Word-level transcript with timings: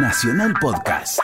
Nacional 0.00 0.54
Podcast. 0.60 1.18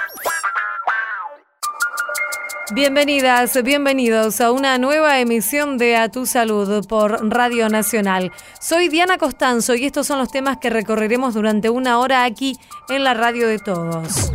Bienvenidas, 2.75 3.63
bienvenidos 3.63 4.41
a 4.41 4.51
una 4.51 4.79
nueva 4.79 5.21
emisión 5.21 5.79
de 5.79 5.97
A 5.97 6.09
Tu 6.09 6.27
Salud 6.27 6.85
por 6.89 7.31
Radio 7.31 7.69
Nacional. 7.69 8.33
Soy 8.61 8.89
Diana 8.89 9.17
Costanzo 9.17 9.77
y 9.77 9.85
estos 9.85 10.09
son 10.09 10.19
los 10.19 10.31
temas 10.31 10.59
que 10.59 10.71
recorreremos 10.71 11.35
durante 11.35 11.71
una 11.71 11.99
hora 11.99 12.25
aquí 12.25 12.59
en 12.89 13.05
la 13.05 13.15
radio 13.15 13.47
de 13.47 13.61
todos. 13.61 14.33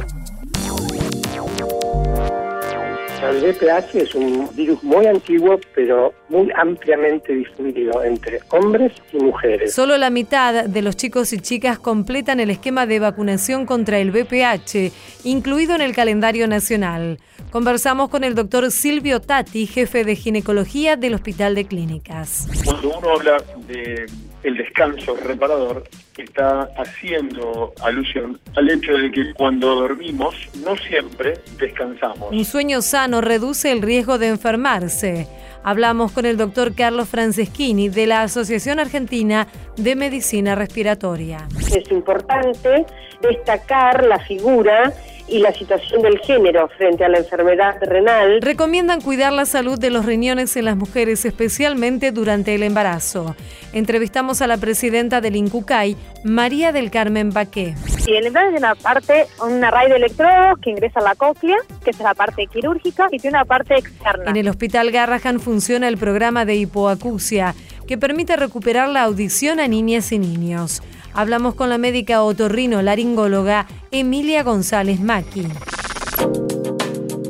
El 3.22 3.42
VPH 3.44 3.96
es 3.96 4.16
un 4.16 4.50
virus 4.56 4.82
muy 4.82 5.06
antiguo, 5.06 5.60
pero 5.76 6.14
muy 6.30 6.50
ampliamente 6.56 7.34
difundido 7.34 8.02
entre 8.02 8.40
hombres 8.52 8.94
y 9.12 9.18
mujeres. 9.18 9.74
Solo 9.74 9.98
la 9.98 10.10
mitad 10.10 10.66
de 10.66 10.82
los 10.82 10.96
chicos 10.96 11.34
y 11.34 11.40
chicas 11.40 11.80
completan 11.80 12.40
el 12.40 12.50
esquema 12.50 12.86
de 12.86 13.00
vacunación 13.00 13.66
contra 13.66 14.00
el 14.00 14.12
VPH, 14.12 14.94
incluido 15.26 15.76
en 15.76 15.82
el 15.82 15.94
calendario 15.94 16.48
nacional. 16.48 17.20
Conversamos 17.52 18.10
con 18.10 18.24
el 18.24 18.36
doctor 18.36 18.72
Silvio 18.72 19.20
Tati, 19.20 19.68
jefe 19.68 20.06
de 20.06 20.16
ginecología 20.16 20.96
del 20.96 21.16
Hospital 21.16 21.56
de 21.56 21.66
Clínicas. 21.66 22.48
Cuando 22.64 23.00
uno 23.00 23.10
habla 23.12 23.38
de 23.68 24.06
el 24.44 24.58
descanso 24.58 25.16
reparador, 25.16 25.84
está 26.18 26.70
haciendo 26.78 27.74
alusión 27.82 28.40
al 28.56 28.70
hecho 28.70 28.94
de 28.94 29.12
que 29.12 29.34
cuando 29.34 29.76
dormimos 29.76 30.36
no 30.64 30.76
siempre 30.78 31.36
descansamos. 31.58 32.32
Un 32.32 32.46
sueño 32.46 32.82
sano 32.82 33.22
reduce 33.22 33.72
el 33.72 33.82
riesgo 33.82 34.18
de 34.18 34.28
enfermarse. 34.28 35.28
Hablamos 35.64 36.14
con 36.14 36.26
el 36.26 36.38
doctor 36.38 36.74
Carlos 36.74 37.10
Franceschini 37.10 37.90
de 37.90 38.08
la 38.08 38.22
Asociación 38.22 38.80
Argentina 38.80 39.48
de 39.76 39.96
Medicina 39.96 40.56
Respiratoria. 40.56 41.48
Es 41.74 41.92
importante 41.92 42.86
destacar 43.22 44.06
la 44.06 44.20
figura 44.20 44.94
y 45.30 45.40
la 45.40 45.54
situación 45.54 46.02
del 46.02 46.20
género 46.20 46.68
frente 46.78 47.06
a 47.06 47.10
la 47.10 47.20
enfermedad 47.20 47.76
renal. 47.82 48.42
Recomiendan 48.42 49.02
cuidar 49.02 49.34
la 49.34 49.46
salud 49.46 49.80
de 49.80 49.90
los 49.90 50.06
riñones 50.06 50.56
en 50.58 50.66
las 50.66 50.76
mujeres, 50.76 51.26
especialmente 51.26 52.12
durante 52.12 52.56
el 52.56 52.64
embarazo. 52.64 53.36
Entrevistamos 53.74 54.42
a 54.42 54.48
la 54.48 54.58
presidenta 54.58 55.22
del 55.22 55.36
INCUCAI, 55.36 55.96
María 56.24 56.72
del 56.72 56.92
Carmen 56.92 57.32
Baqué. 57.32 57.76
Y 58.08 58.16
el 58.16 58.28
embarazo 58.28 58.52
tiene 58.52 58.66
una 58.66 58.76
parte, 58.76 59.28
un 59.46 59.64
array 59.64 59.90
de 59.90 59.96
electrodos 59.98 60.60
que 60.62 60.72
ingresa 60.72 61.00
a 61.00 61.04
la 61.04 61.16
cóclea, 61.16 61.58
que 61.84 61.92
es 61.92 62.00
la 62.00 62.14
parte 62.14 62.48
quirúrgica, 62.48 63.08
y 63.12 63.20
tiene 63.20 63.38
una 63.38 63.46
parte 63.46 63.76
externa. 63.76 64.32
En 64.32 64.38
el 64.38 64.48
Hospital 64.48 64.92
Garrahan 64.92 65.40
funciona 65.40 65.88
el 65.88 65.98
programa 65.98 66.46
de 66.46 66.56
hipoacusia, 66.56 67.54
que 67.88 67.98
permite 67.98 68.36
recuperar 68.36 68.90
la 68.90 69.04
audición 69.04 69.60
a 69.60 69.68
niñas 69.68 70.12
y 70.12 70.20
niños. 70.20 70.82
Hablamos 71.20 71.54
con 71.54 71.68
la 71.68 71.78
médica 71.78 72.24
otorrino 72.24 72.82
laringóloga 72.82 73.68
Emilia 73.92 74.42
González 74.42 75.02
Maki. 75.02 75.46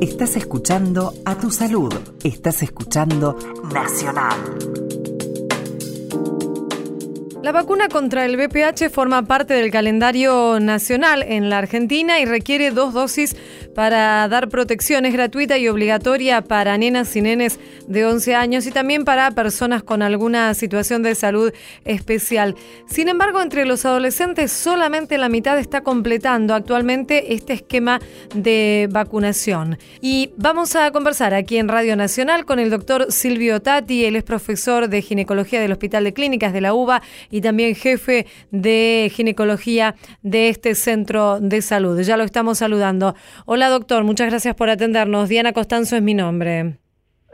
Estás 0.00 0.36
escuchando 0.36 1.12
a 1.24 1.34
tu 1.34 1.50
salud. 1.50 1.92
Estás 2.22 2.62
escuchando 2.62 3.36
Nacional. 3.74 4.38
La 7.42 7.50
vacuna 7.50 7.88
contra 7.88 8.26
el 8.26 8.36
VPH 8.36 8.90
forma 8.90 9.22
parte 9.24 9.54
del 9.54 9.72
calendario 9.72 10.60
nacional 10.60 11.24
en 11.24 11.50
la 11.50 11.58
Argentina 11.58 12.20
y 12.20 12.26
requiere 12.26 12.70
dos 12.70 12.94
dosis 12.94 13.34
para 13.74 14.26
dar 14.28 14.48
protección. 14.48 15.06
Es 15.06 15.12
gratuita 15.12 15.58
y 15.58 15.68
obligatoria 15.68 16.42
para 16.42 16.76
nenas 16.78 17.14
y 17.16 17.22
nenes 17.22 17.58
de 17.86 18.04
11 18.04 18.34
años 18.34 18.66
y 18.66 18.70
también 18.70 19.04
para 19.04 19.30
personas 19.32 19.82
con 19.82 20.02
alguna 20.02 20.54
situación 20.54 21.02
de 21.02 21.14
salud 21.14 21.52
especial. 21.84 22.54
Sin 22.86 23.08
embargo, 23.08 23.40
entre 23.40 23.64
los 23.64 23.84
adolescentes 23.84 24.52
solamente 24.52 25.18
la 25.18 25.28
mitad 25.28 25.58
está 25.58 25.82
completando 25.82 26.54
actualmente 26.54 27.34
este 27.34 27.52
esquema 27.52 28.00
de 28.34 28.88
vacunación. 28.90 29.78
Y 30.00 30.30
vamos 30.36 30.76
a 30.76 30.90
conversar 30.90 31.34
aquí 31.34 31.58
en 31.58 31.68
Radio 31.68 31.96
Nacional 31.96 32.44
con 32.44 32.58
el 32.58 32.70
doctor 32.70 33.12
Silvio 33.12 33.60
Tati. 33.60 34.04
Él 34.04 34.16
es 34.16 34.24
profesor 34.24 34.88
de 34.88 35.02
ginecología 35.02 35.60
del 35.60 35.72
Hospital 35.72 36.04
de 36.04 36.12
Clínicas 36.12 36.52
de 36.52 36.60
la 36.60 36.74
UBA 36.74 37.02
y 37.30 37.40
también 37.40 37.74
jefe 37.74 38.26
de 38.50 39.10
ginecología 39.14 39.94
de 40.22 40.48
este 40.48 40.74
centro 40.74 41.40
de 41.40 41.62
salud. 41.62 42.00
Ya 42.00 42.16
lo 42.16 42.24
estamos 42.24 42.58
saludando. 42.58 43.14
Hola 43.46 43.59
doctor, 43.68 44.04
muchas 44.04 44.30
gracias 44.30 44.54
por 44.54 44.70
atendernos. 44.70 45.28
Diana 45.28 45.52
Costanzo 45.52 45.96
es 45.96 46.02
mi 46.02 46.14
nombre. 46.14 46.76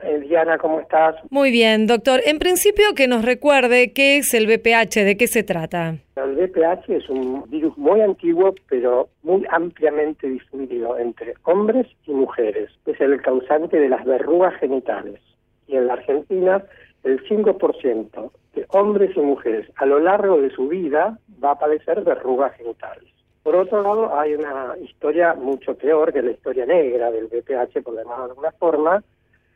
Eh, 0.02 0.20
Diana, 0.20 0.58
¿cómo 0.58 0.80
estás? 0.80 1.16
Muy 1.30 1.50
bien, 1.50 1.86
doctor. 1.86 2.20
En 2.24 2.38
principio 2.38 2.94
que 2.94 3.08
nos 3.08 3.24
recuerde 3.24 3.92
qué 3.92 4.18
es 4.18 4.34
el 4.34 4.46
VPH, 4.46 5.04
de 5.04 5.16
qué 5.16 5.26
se 5.26 5.42
trata. 5.42 5.96
El 6.16 6.34
VPH 6.36 6.88
es 6.88 7.08
un 7.08 7.48
virus 7.48 7.76
muy 7.78 8.00
antiguo, 8.00 8.54
pero 8.68 9.08
muy 9.22 9.44
ampliamente 9.50 10.28
difundido 10.28 10.98
entre 10.98 11.34
hombres 11.44 11.86
y 12.06 12.12
mujeres. 12.12 12.70
Es 12.86 13.00
el 13.00 13.20
causante 13.22 13.78
de 13.78 13.88
las 13.88 14.04
verrugas 14.04 14.54
genitales. 14.60 15.20
Y 15.66 15.76
en 15.76 15.86
la 15.86 15.94
Argentina, 15.94 16.62
el 17.04 17.22
5% 17.28 18.30
de 18.54 18.66
hombres 18.70 19.16
y 19.16 19.20
mujeres 19.20 19.68
a 19.76 19.86
lo 19.86 19.98
largo 19.98 20.40
de 20.40 20.50
su 20.50 20.68
vida 20.68 21.18
va 21.42 21.52
a 21.52 21.58
padecer 21.58 22.02
verrugas 22.02 22.54
genitales. 22.56 23.15
Por 23.46 23.54
otro 23.54 23.80
lado, 23.80 24.18
hay 24.18 24.34
una 24.34 24.74
historia 24.82 25.32
mucho 25.34 25.76
peor 25.76 26.12
que 26.12 26.20
la 26.20 26.32
historia 26.32 26.66
negra 26.66 27.12
del 27.12 27.26
VPH, 27.26 27.80
por 27.80 27.94
llamarlo 27.94 28.24
de 28.24 28.30
alguna 28.30 28.50
forma, 28.50 29.04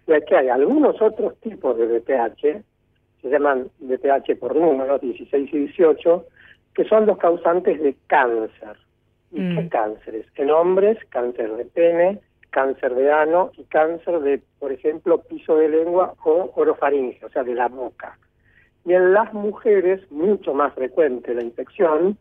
ya 0.07 0.21
que 0.21 0.37
hay 0.37 0.49
algunos 0.49 1.03
otros 1.03 1.37
tipos 1.41 1.77
de 1.77 1.87
VPH, 1.87 2.63
se 3.21 3.29
llaman 3.29 3.69
VPH 3.81 4.37
por 4.39 4.55
números, 4.55 5.01
16 5.01 5.53
y 5.53 5.59
18, 5.59 6.25
que 6.73 6.85
son 6.85 7.05
los 7.05 7.19
causantes 7.19 7.83
de 7.83 7.97
cáncer. 8.07 8.77
¿Y 9.33 9.41
Mm. 9.41 9.57
qué 9.57 9.69
cánceres? 9.69 10.27
En 10.37 10.53
hombres, 10.53 10.97
cáncer 11.09 11.51
de 11.57 11.65
pene, 11.65 12.21
cáncer 12.51 12.95
de 12.95 13.11
ano 13.11 13.51
y 13.59 13.65
cáncer 13.65 14.21
de, 14.21 14.41
por 14.61 14.71
ejemplo, 14.71 15.21
piso 15.23 15.57
de 15.57 15.69
lengua 15.69 16.15
o 16.25 16.53
orofaringe, 16.55 17.25
o 17.25 17.29
sea, 17.29 17.43
de 17.43 17.57
la 17.57 17.67
boca. 17.67 18.17
Y 18.85 18.93
en 18.93 19.15
las 19.15 19.35
mujeres, 19.35 20.01
mucho 20.13 20.55
más 20.55 20.75
frecuente 20.75 21.35
la 21.35 21.43
infección, 21.43 22.17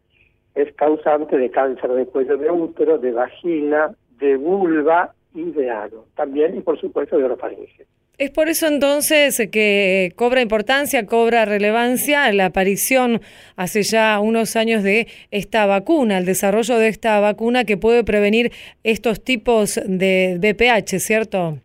es 0.56 0.74
causante 0.76 1.38
de 1.38 1.50
cáncer 1.50 1.92
de 1.92 2.06
cuello 2.06 2.38
de 2.38 2.52
útero, 2.52 2.98
de 2.98 3.12
vagina, 3.12 3.92
de 4.20 4.36
vulva 4.38 5.14
y 5.34 5.52
de 5.52 5.70
ano. 5.70 6.06
También, 6.16 6.58
y 6.58 6.62
por 6.62 6.80
supuesto, 6.80 7.18
de 7.18 7.24
orofaringe. 7.24 7.86
Es 8.18 8.32
por 8.32 8.50
eso 8.50 8.68
entonces 8.68 9.42
que 9.50 10.12
cobra 10.18 10.42
importancia, 10.42 11.06
cobra 11.06 11.46
relevancia 11.46 12.30
la 12.34 12.48
aparición 12.48 13.22
hace 13.56 13.82
ya 13.84 14.20
unos 14.20 14.58
años 14.58 14.84
de 14.84 15.08
esta 15.32 15.66
vacuna, 15.66 16.18
el 16.18 16.26
desarrollo 16.26 16.78
de 16.78 16.90
esta 16.90 17.18
vacuna 17.22 17.64
que 17.64 17.78
puede 17.78 18.04
prevenir 18.04 18.52
estos 18.84 19.24
tipos 19.24 19.80
de 19.86 20.38
VPH, 20.38 21.00
¿cierto? 21.00 21.60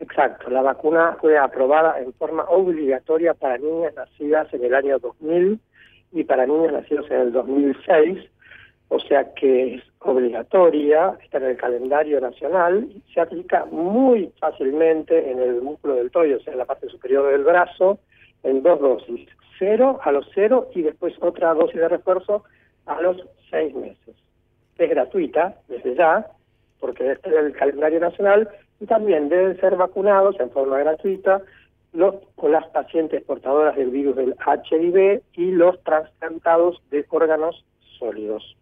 Exacto, 0.00 0.50
la 0.50 0.60
vacuna 0.60 1.16
fue 1.18 1.38
aprobada 1.38 1.98
en 1.98 2.12
forma 2.12 2.44
obligatoria 2.44 3.32
para 3.32 3.56
niñas 3.56 3.94
nacidas 3.94 4.52
en 4.52 4.64
el 4.64 4.74
año 4.74 4.98
2000 4.98 5.58
y 6.14 6.24
para 6.24 6.46
niños 6.46 6.72
nacidos 6.72 7.10
en 7.10 7.20
el 7.20 7.32
2006, 7.32 8.18
o 8.88 9.00
sea 9.00 9.34
que 9.34 9.74
es 9.74 9.82
obligatoria, 9.98 11.18
está 11.22 11.38
en 11.38 11.44
el 11.44 11.56
calendario 11.56 12.20
nacional 12.20 12.88
se 13.12 13.20
aplica 13.20 13.64
muy 13.66 14.32
fácilmente 14.38 15.30
en 15.30 15.40
el 15.40 15.60
músculo 15.60 15.96
del 15.96 16.12
tobillo, 16.12 16.36
o 16.36 16.40
sea, 16.40 16.52
en 16.52 16.60
la 16.60 16.66
parte 16.66 16.88
superior 16.88 17.30
del 17.30 17.42
brazo, 17.42 17.98
en 18.44 18.62
dos 18.62 18.80
dosis, 18.80 19.28
cero 19.58 19.98
a 20.02 20.12
los 20.12 20.26
cero 20.34 20.68
y 20.74 20.82
después 20.82 21.14
otra 21.20 21.52
dosis 21.54 21.80
de 21.80 21.88
refuerzo 21.88 22.44
a 22.86 23.00
los 23.00 23.20
seis 23.50 23.74
meses. 23.74 24.14
Es 24.78 24.90
gratuita 24.90 25.56
desde 25.68 25.96
ya, 25.96 26.26
porque 26.78 27.12
está 27.12 27.30
en 27.30 27.46
el 27.46 27.52
calendario 27.52 27.98
nacional 27.98 28.48
y 28.78 28.86
también 28.86 29.28
deben 29.28 29.58
ser 29.60 29.74
vacunados 29.76 30.38
en 30.38 30.50
forma 30.50 30.78
gratuita 30.78 31.42
los 31.94 32.16
con 32.34 32.52
las 32.52 32.66
pacientes 32.68 33.22
portadoras 33.22 33.76
del 33.76 33.90
virus 33.90 34.16
del 34.16 34.34
HIV 34.46 35.22
y 35.34 35.50
los 35.52 35.82
trasplantados 35.82 36.82
de 36.90 37.06
órganos 37.08 37.64
sólidos. 37.98 38.56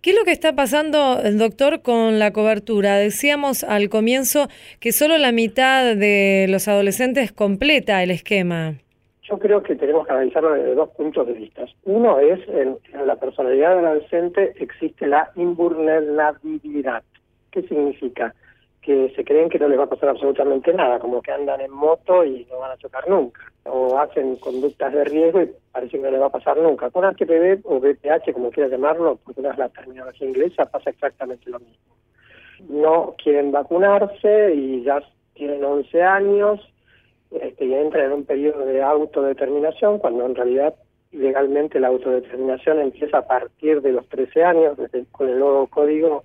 ¿Qué 0.00 0.10
es 0.10 0.16
lo 0.16 0.24
que 0.24 0.32
está 0.32 0.54
pasando, 0.54 1.18
doctor, 1.34 1.82
con 1.82 2.18
la 2.18 2.32
cobertura? 2.32 2.96
Decíamos 2.96 3.64
al 3.64 3.90
comienzo 3.90 4.48
que 4.78 4.92
solo 4.92 5.18
la 5.18 5.30
mitad 5.30 5.94
de 5.94 6.46
los 6.48 6.68
adolescentes 6.68 7.32
completa 7.32 8.02
el 8.02 8.10
esquema. 8.10 8.76
Yo 9.28 9.38
creo 9.38 9.62
que 9.62 9.76
tenemos 9.76 10.06
que 10.06 10.12
analizarlo 10.12 10.54
desde 10.54 10.74
dos 10.74 10.88
puntos 10.90 11.26
de 11.26 11.34
vista. 11.34 11.66
Uno 11.84 12.18
es, 12.18 12.40
en, 12.48 12.78
en 12.94 13.06
la 13.06 13.16
personalidad 13.16 13.76
del 13.76 13.84
adolescente 13.84 14.54
existe 14.58 15.06
la 15.06 15.30
invulnerabilidad. 15.36 17.02
¿Qué 17.50 17.62
significa? 17.62 18.34
Que 18.80 19.12
se 19.14 19.24
creen 19.24 19.50
que 19.50 19.58
no 19.58 19.68
les 19.68 19.78
va 19.78 19.84
a 19.84 19.90
pasar 19.90 20.08
absolutamente 20.08 20.72
nada, 20.72 20.98
como 20.98 21.20
que 21.20 21.32
andan 21.32 21.60
en 21.60 21.70
moto 21.70 22.24
y 22.24 22.46
no 22.50 22.58
van 22.60 22.72
a 22.72 22.78
chocar 22.78 23.08
nunca, 23.08 23.40
o 23.64 23.98
hacen 23.98 24.36
conductas 24.36 24.92
de 24.92 25.04
riesgo 25.04 25.42
y 25.42 25.50
parece 25.70 25.98
que 25.98 26.02
no 26.02 26.10
les 26.10 26.20
va 26.20 26.26
a 26.26 26.32
pasar 26.32 26.56
nunca. 26.56 26.90
Con 26.90 27.04
HPV 27.04 27.60
o 27.64 27.78
VPH, 27.78 28.32
como 28.32 28.50
quieras 28.50 28.72
llamarlo, 28.72 29.18
porque 29.24 29.42
no 29.42 29.50
es 29.50 29.58
la 29.58 29.68
terminología 29.68 30.28
inglesa, 30.28 30.64
pasa 30.66 30.90
exactamente 30.90 31.50
lo 31.50 31.58
mismo. 31.58 31.94
No 32.68 33.14
quieren 33.22 33.52
vacunarse 33.52 34.54
y 34.54 34.82
ya 34.82 35.02
tienen 35.34 35.64
11 35.64 36.02
años 36.02 36.60
este, 37.30 37.64
y 37.64 37.74
entran 37.74 38.06
en 38.06 38.12
un 38.12 38.24
periodo 38.24 38.64
de 38.66 38.82
autodeterminación 38.82 39.98
cuando 39.98 40.26
en 40.26 40.34
realidad 40.34 40.74
legalmente 41.12 41.80
la 41.80 41.88
autodeterminación 41.88 42.80
empieza 42.80 43.18
a 43.18 43.26
partir 43.26 43.80
de 43.82 43.92
los 43.92 44.08
13 44.08 44.44
años, 44.44 44.78
con 45.12 45.28
el 45.28 45.38
nuevo 45.38 45.66
Código 45.68 46.24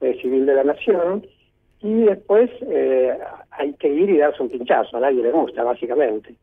eh, 0.00 0.18
Civil 0.20 0.46
de 0.46 0.54
la 0.54 0.64
Nación, 0.64 1.26
y 1.82 2.02
después 2.04 2.50
eh, 2.62 3.18
hay 3.50 3.72
que 3.74 3.88
ir 3.88 4.10
y 4.10 4.18
darse 4.18 4.42
un 4.42 4.50
pinchazo, 4.50 4.96
a 4.96 5.00
nadie 5.00 5.22
le 5.22 5.32
gusta, 5.32 5.64
básicamente. 5.64 6.34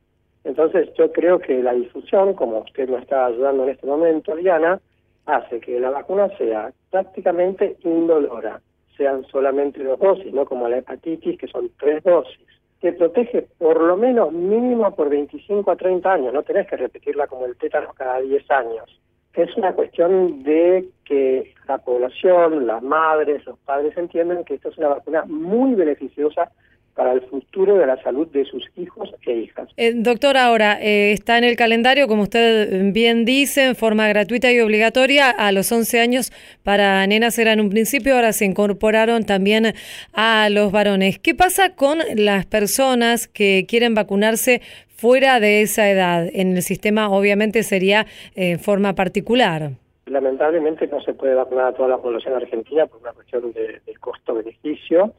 Entonces 0.44 0.89
yo 0.98 1.12
creo 1.12 1.39
que 1.39 1.62
la 1.62 1.74
difusión, 1.74 2.34
como 2.34 2.60
usted 2.60 2.89
nos 2.89 3.01
está 3.01 3.25
ayudando 3.25 3.63
en 3.63 3.69
este 3.69 3.86
momento, 3.86 4.36
Diana, 4.36 4.80
hace 5.25 5.60
que 5.60 5.80
la 5.80 5.89
vacuna 5.89 6.30
sea 6.38 6.72
prácticamente 6.89 7.75
indolora, 7.84 8.62
sean 8.95 9.25
solamente 9.25 9.84
dos 9.84 10.00
dosis, 10.00 10.34
no 10.34 10.45
como 10.45 10.68
la 10.69 10.78
hepatitis, 10.78 11.38
que 11.38 11.48
son 11.48 11.69
tres 11.78 12.04
dosis. 12.04 12.39
Te 12.80 12.94
protege 12.94 13.48
por 13.57 13.81
lo 13.81 13.98
menos 13.98 14.31
mínimo 14.31 14.95
por 14.95 15.10
25 15.10 15.69
a 15.69 15.75
30 15.75 16.13
años, 16.13 16.34
no 16.34 16.44
tenés 16.44 16.68
que 16.68 16.78
repetirla 16.78 17.28
como 17.28 17.45
el 17.45 17.57
tétano 17.57 17.92
cada 17.95 18.19
10 18.22 18.50
años. 18.51 19.01
Es 19.38 19.56
una 19.56 19.72
cuestión 19.74 20.42
de 20.42 20.86
que 21.06 21.54
la 21.68 21.78
población, 21.78 22.66
las 22.66 22.81
madres, 22.81 23.45
los 23.45 23.60
padres 23.60 23.95
entiendan 23.95 24.44
que 24.44 24.56
esta 24.56 24.69
es 24.69 24.78
una 24.80 24.88
vacuna 24.88 25.25
muy 25.28 25.75
beneficiosa 25.75 26.51
para 26.95 27.13
el 27.13 27.22
futuro 27.22 27.78
de 27.78 27.86
la 27.86 28.01
salud 28.01 28.28
de 28.30 28.44
sus 28.45 28.63
hijos 28.75 29.13
e 29.28 29.34
hijas. 29.34 29.69
Eh, 29.78 29.94
doctor, 29.95 30.36
ahora 30.36 30.81
eh, 30.81 31.12
está 31.12 31.38
en 31.38 31.44
el 31.44 31.56
calendario, 31.56 32.07
como 32.07 32.24
usted 32.24 32.92
bien 32.92 33.24
dice, 33.24 33.66
en 33.66 33.75
forma 33.75 34.07
gratuita 34.07 34.51
y 34.51 34.60
obligatoria 34.60 35.30
a 35.30 35.51
los 35.51 35.72
11 35.72 36.00
años 36.00 36.34
para 36.63 37.06
nenas 37.06 37.38
era 37.38 37.54
en 37.54 37.62
un 37.62 37.69
principio, 37.69 38.16
ahora 38.16 38.34
se 38.34 38.45
incorporaron 38.45 39.25
también 39.25 39.75
a 40.13 40.50
los 40.50 40.72
varones. 40.72 41.19
¿Qué 41.19 41.36
pasa 41.36 41.75
con 41.75 42.00
las 42.16 42.48
personas 42.48 43.28
que 43.28 43.68
quieren 43.69 43.94
vacunarse 43.94 44.63
fuera 44.98 45.40
de 45.40 45.62
esa 45.62 45.90
edad? 45.90 46.28
En 46.34 46.56
el 46.56 46.62
sistema 46.62 47.10
obviamente 47.10 47.64
sería 47.64 48.06
en 48.36 48.56
eh, 48.56 48.58
forma 48.58 48.94
particular. 48.94 49.72
Lamentablemente 50.06 50.88
no 50.88 51.02
se 51.02 51.14
puede 51.14 51.36
vacunar 51.36 51.68
a 51.68 51.74
toda 51.74 51.90
la 51.90 51.98
población 51.98 52.34
argentina 52.36 52.86
por 52.88 53.02
una 53.02 53.14
cuestión 53.14 53.52
de 53.54 53.82
costo-beneficio 54.00 55.14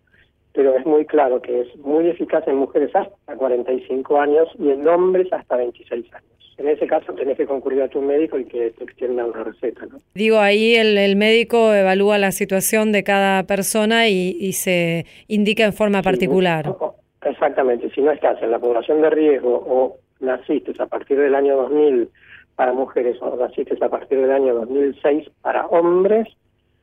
pero 0.59 0.77
es 0.77 0.85
muy 0.85 1.05
claro 1.05 1.41
que 1.41 1.61
es 1.61 1.77
muy 1.77 2.09
eficaz 2.09 2.43
en 2.49 2.57
mujeres 2.57 2.91
hasta 2.93 3.37
45 3.37 4.21
años 4.21 4.49
y 4.59 4.71
en 4.71 4.89
hombres 4.89 5.33
hasta 5.33 5.57
26 5.57 6.13
años. 6.13 6.57
En 6.57 6.67
ese 6.67 6.89
caso 6.89 7.13
tenés 7.13 7.37
que 7.37 7.47
concurrir 7.47 7.83
a 7.83 7.89
tu 7.89 8.03
médico 8.03 8.41
y 8.41 8.45
que 8.45 8.73
te 8.73 8.83
extienda 8.83 9.25
una 9.25 9.45
receta. 9.45 9.87
¿no? 9.87 10.01
Digo, 10.15 10.41
ahí 10.41 10.75
el, 10.75 11.15
médico 11.15 11.73
evalúa 11.73 12.19
la 12.19 12.33
situación 12.33 12.91
de 12.91 13.05
cada 13.05 13.45
persona 13.45 14.09
y, 14.09 14.53
se 14.53 15.07
indica 15.29 15.65
en 15.65 15.73
forma 15.73 16.03
particular. 16.03 16.75
Exactamente, 17.23 17.91
si 17.91 18.01
no 18.01 18.11
estás 18.11 18.43
en 18.43 18.51
la 18.51 18.59
población 18.59 19.03
de 19.03 19.11
riesgo 19.11 19.55
o 19.67 19.97
naciste 20.21 20.73
a 20.81 20.87
partir 20.87 21.19
del 21.19 21.35
año 21.35 21.57
2000 21.57 22.09
para 22.57 22.73
mujeres 22.73 23.17
o 23.21 23.37
naciste 23.37 23.77
a 23.81 23.89
partir 23.89 24.21
del 24.21 24.33
año 24.33 24.55
2006 24.55 25.31
para 25.43 25.67
hombres, 25.67 26.29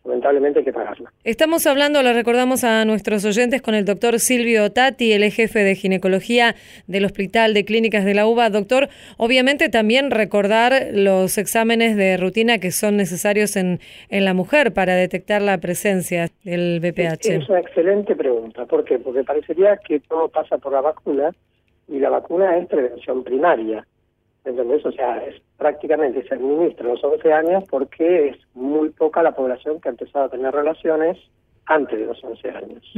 lamentablemente 0.06 0.60
hay 0.60 0.66
que 0.66 0.74
pagarla. 0.74 1.12
Estamos 1.24 1.66
hablando, 1.68 2.02
le 2.04 2.14
recordamos 2.14 2.64
a 2.64 2.86
nuestros 2.86 3.26
oyentes, 3.26 3.62
con 3.62 3.76
el 3.76 3.86
doctor 3.86 4.20
Silvio 4.20 4.72
Tati, 4.72 5.12
el 5.12 5.32
jefe 5.32 5.60
de 5.60 5.76
ginecología 5.76 6.56
del 6.88 7.06
Hospital 7.06 7.54
de 7.54 7.66
Clínicas 7.66 8.06
de 8.06 8.14
la 8.14 8.28
UBA. 8.28 8.50
Doctor, 8.50 8.90
obviamente 9.18 9.70
también 9.70 10.12
recordar 10.12 10.88
los 10.94 11.38
exámenes 11.38 11.98
de 11.98 12.18
rutina 12.18 12.60
que 12.60 12.72
son 12.72 12.98
necesarios 12.98 13.56
en, 13.56 13.80
en 14.10 14.26
la 14.26 14.34
mujer 14.34 14.74
para 14.74 14.96
detectar 14.96 15.42
la 15.42 15.58
presencia 15.58 16.30
del 16.44 16.80
VPH. 16.80 17.26
Es, 17.26 17.50
una 17.50 17.60
excelente 17.60 18.16
pregunta. 18.16 18.66
¿Por 18.66 18.84
qué? 18.86 19.00
Porque 19.00 19.24
parecería 19.24 19.78
que 19.78 20.00
todo 20.00 20.30
pasa 20.30 20.58
por 20.58 20.72
la 20.74 20.82
vacuna 20.82 21.32
y 21.88 22.00
la 22.00 22.10
vacuna 22.10 22.58
es 22.58 22.68
prevención 22.68 23.24
primaria. 23.24 23.86
¿Entendés? 24.46 24.86
O 24.86 24.92
sea, 24.92 25.18
es 25.26 25.42
prácticamente 25.58 26.26
se 26.28 26.36
administra 26.36 26.86
a 26.86 26.94
los 26.94 27.04
11 27.04 27.34
años 27.34 27.64
porque 27.70 28.30
es 28.30 28.38
muy 28.54 28.90
poca 28.90 29.24
la 29.24 29.36
población 29.36 29.82
que 29.82 29.90
ha 29.90 29.92
empezado 29.92 30.26
a 30.26 30.30
tener 30.30 30.54
relaciones 30.54 31.18
antes 31.66 32.00
de 32.00 32.06
los 32.06 32.24
11 32.24 32.50
años. 32.52 32.94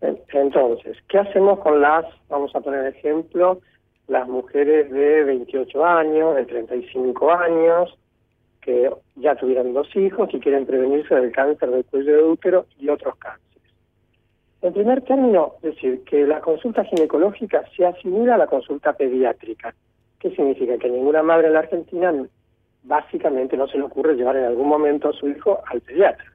Entonces, 0.00 0.96
¿qué 1.08 1.18
hacemos 1.18 1.58
con 1.60 1.80
las, 1.80 2.06
vamos 2.28 2.54
a 2.54 2.60
poner 2.60 2.86
ejemplo, 2.86 3.60
las 4.06 4.26
mujeres 4.26 4.90
de 4.90 5.24
28 5.24 5.84
años, 5.84 6.36
de 6.36 6.46
35 6.46 7.30
años, 7.30 7.98
que 8.62 8.90
ya 9.16 9.34
tuvieron 9.34 9.74
dos 9.74 9.94
hijos 9.96 10.30
y 10.32 10.40
quieren 10.40 10.66
prevenirse 10.66 11.14
del 11.14 11.32
cáncer 11.32 11.70
del 11.70 11.84
cuello 11.84 12.16
de 12.16 12.22
útero 12.22 12.66
y 12.78 12.88
otros 12.88 13.16
cánceres? 13.16 13.48
En 14.62 14.72
primer 14.72 15.02
término, 15.02 15.54
decir 15.62 16.04
que 16.04 16.26
la 16.26 16.40
consulta 16.40 16.84
ginecológica 16.84 17.64
se 17.76 17.84
asimila 17.84 18.36
a 18.36 18.38
la 18.38 18.46
consulta 18.46 18.92
pediátrica. 18.92 19.74
¿Qué 20.18 20.30
significa? 20.30 20.78
Que 20.78 20.88
ninguna 20.88 21.22
madre 21.22 21.48
en 21.48 21.52
la 21.54 21.60
Argentina 21.60 22.12
básicamente 22.82 23.56
no 23.56 23.68
se 23.68 23.78
le 23.78 23.84
ocurre 23.84 24.14
llevar 24.14 24.36
en 24.36 24.44
algún 24.44 24.68
momento 24.68 25.08
a 25.08 25.12
su 25.12 25.28
hijo 25.28 25.60
al 25.66 25.80
pediatra, 25.80 26.32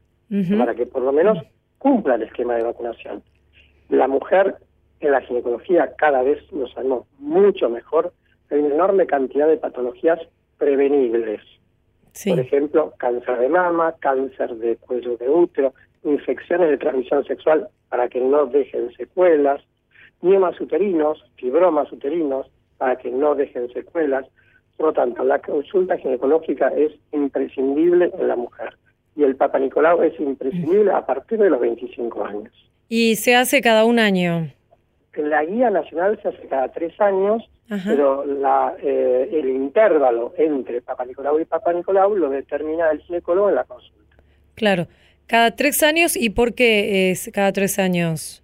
para 0.57 0.75
que 0.75 0.85
por 0.85 1.01
lo 1.01 1.11
menos 1.11 1.37
cumpla 1.77 2.15
el 2.15 2.23
esquema 2.23 2.55
de 2.55 2.63
vacunación. 2.63 3.23
La 3.89 4.07
mujer 4.07 4.55
en 4.99 5.11
la 5.11 5.21
ginecología 5.21 5.93
cada 5.97 6.23
vez 6.23 6.39
lo 6.51 6.67
sabemos 6.67 7.05
mucho 7.19 7.69
mejor, 7.69 8.13
hay 8.49 8.59
una 8.59 8.75
enorme 8.75 9.05
cantidad 9.05 9.47
de 9.47 9.57
patologías 9.57 10.19
prevenibles. 10.57 11.41
Por 12.25 12.39
ejemplo, 12.39 12.93
cáncer 12.97 13.39
de 13.39 13.49
mama, 13.49 13.95
cáncer 13.99 14.55
de 14.55 14.75
cuello 14.77 15.17
de 15.17 15.27
útero, 15.27 15.73
infecciones 16.03 16.69
de 16.69 16.77
transmisión 16.77 17.23
sexual 17.25 17.67
para 17.89 18.07
que 18.07 18.21
no 18.21 18.45
dejen 18.45 18.93
secuelas, 18.93 19.63
miomas 20.21 20.59
uterinos, 20.61 21.23
fibromas 21.35 21.91
uterinos, 21.91 22.47
para 22.83 22.97
que 22.97 23.09
no 23.09 23.33
dejen 23.33 23.71
secuelas. 23.71 24.25
Por 24.75 24.87
lo 24.87 24.93
tanto, 24.93 25.23
la 25.23 25.39
consulta 25.39 25.97
ginecológica 25.97 26.67
es 26.75 26.91
imprescindible 27.13 28.11
en 28.19 28.27
la 28.27 28.35
mujer 28.35 28.75
y 29.15 29.23
el 29.23 29.37
Papa 29.37 29.57
Nicolau 29.57 30.03
es 30.03 30.19
imprescindible 30.19 30.91
a 30.91 31.05
partir 31.05 31.39
de 31.39 31.49
los 31.49 31.61
25 31.61 32.25
años. 32.25 32.51
¿Y 32.89 33.15
se 33.15 33.37
hace 33.37 33.61
cada 33.61 33.85
un 33.85 33.99
año? 33.99 34.51
La 35.15 35.45
guía 35.45 35.69
nacional 35.69 36.19
se 36.21 36.27
hace 36.27 36.45
cada 36.49 36.73
tres 36.73 36.99
años, 36.99 37.49
pero 37.85 38.25
la, 38.25 38.75
eh, 38.83 39.29
el 39.31 39.47
intervalo 39.47 40.33
entre 40.37 40.81
Papa 40.81 41.05
Nicolau 41.05 41.39
y 41.39 41.45
Papa 41.45 41.71
Nicolau 41.71 42.17
lo 42.17 42.31
determina 42.31 42.91
el 42.91 42.99
ginecólogo 42.99 43.47
en 43.47 43.55
la 43.55 43.63
consulta. 43.63 44.17
Claro, 44.55 44.87
cada 45.27 45.55
tres 45.55 45.83
años 45.83 46.17
y 46.17 46.31
por 46.31 46.53
qué 46.53 47.11
es 47.11 47.31
cada 47.33 47.53
tres 47.53 47.79
años? 47.79 48.42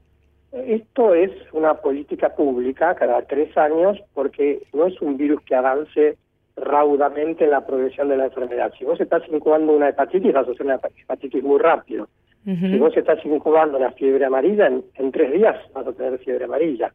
Esto 0.51 1.13
es 1.13 1.31
una 1.53 1.75
política 1.75 2.35
pública 2.35 2.95
cada 2.95 3.21
tres 3.23 3.55
años 3.57 3.99
porque 4.13 4.63
no 4.73 4.87
es 4.87 4.99
un 5.01 5.17
virus 5.17 5.41
que 5.43 5.55
avance 5.55 6.17
raudamente 6.55 7.45
en 7.45 7.51
la 7.51 7.65
progresión 7.65 8.09
de 8.09 8.17
la 8.17 8.25
enfermedad. 8.25 8.73
Si 8.77 8.83
vos 8.83 8.99
estás 8.99 9.23
incubando 9.31 9.73
una 9.73 9.89
hepatitis, 9.89 10.33
vas 10.33 10.47
a 10.47 10.51
hacer 10.51 10.65
una 10.65 10.75
hepatitis 10.75 11.43
muy 11.43 11.59
rápido. 11.59 12.07
Si 12.45 12.79
vos 12.79 12.95
estás 12.97 13.23
incubando 13.25 13.77
una 13.77 13.91
fiebre 13.91 14.25
amarilla, 14.25 14.67
en, 14.67 15.11
tres 15.11 15.33
días 15.33 15.55
vas 15.73 15.85
a 15.85 15.93
tener 15.93 16.17
fiebre 16.19 16.45
amarilla. 16.45 16.91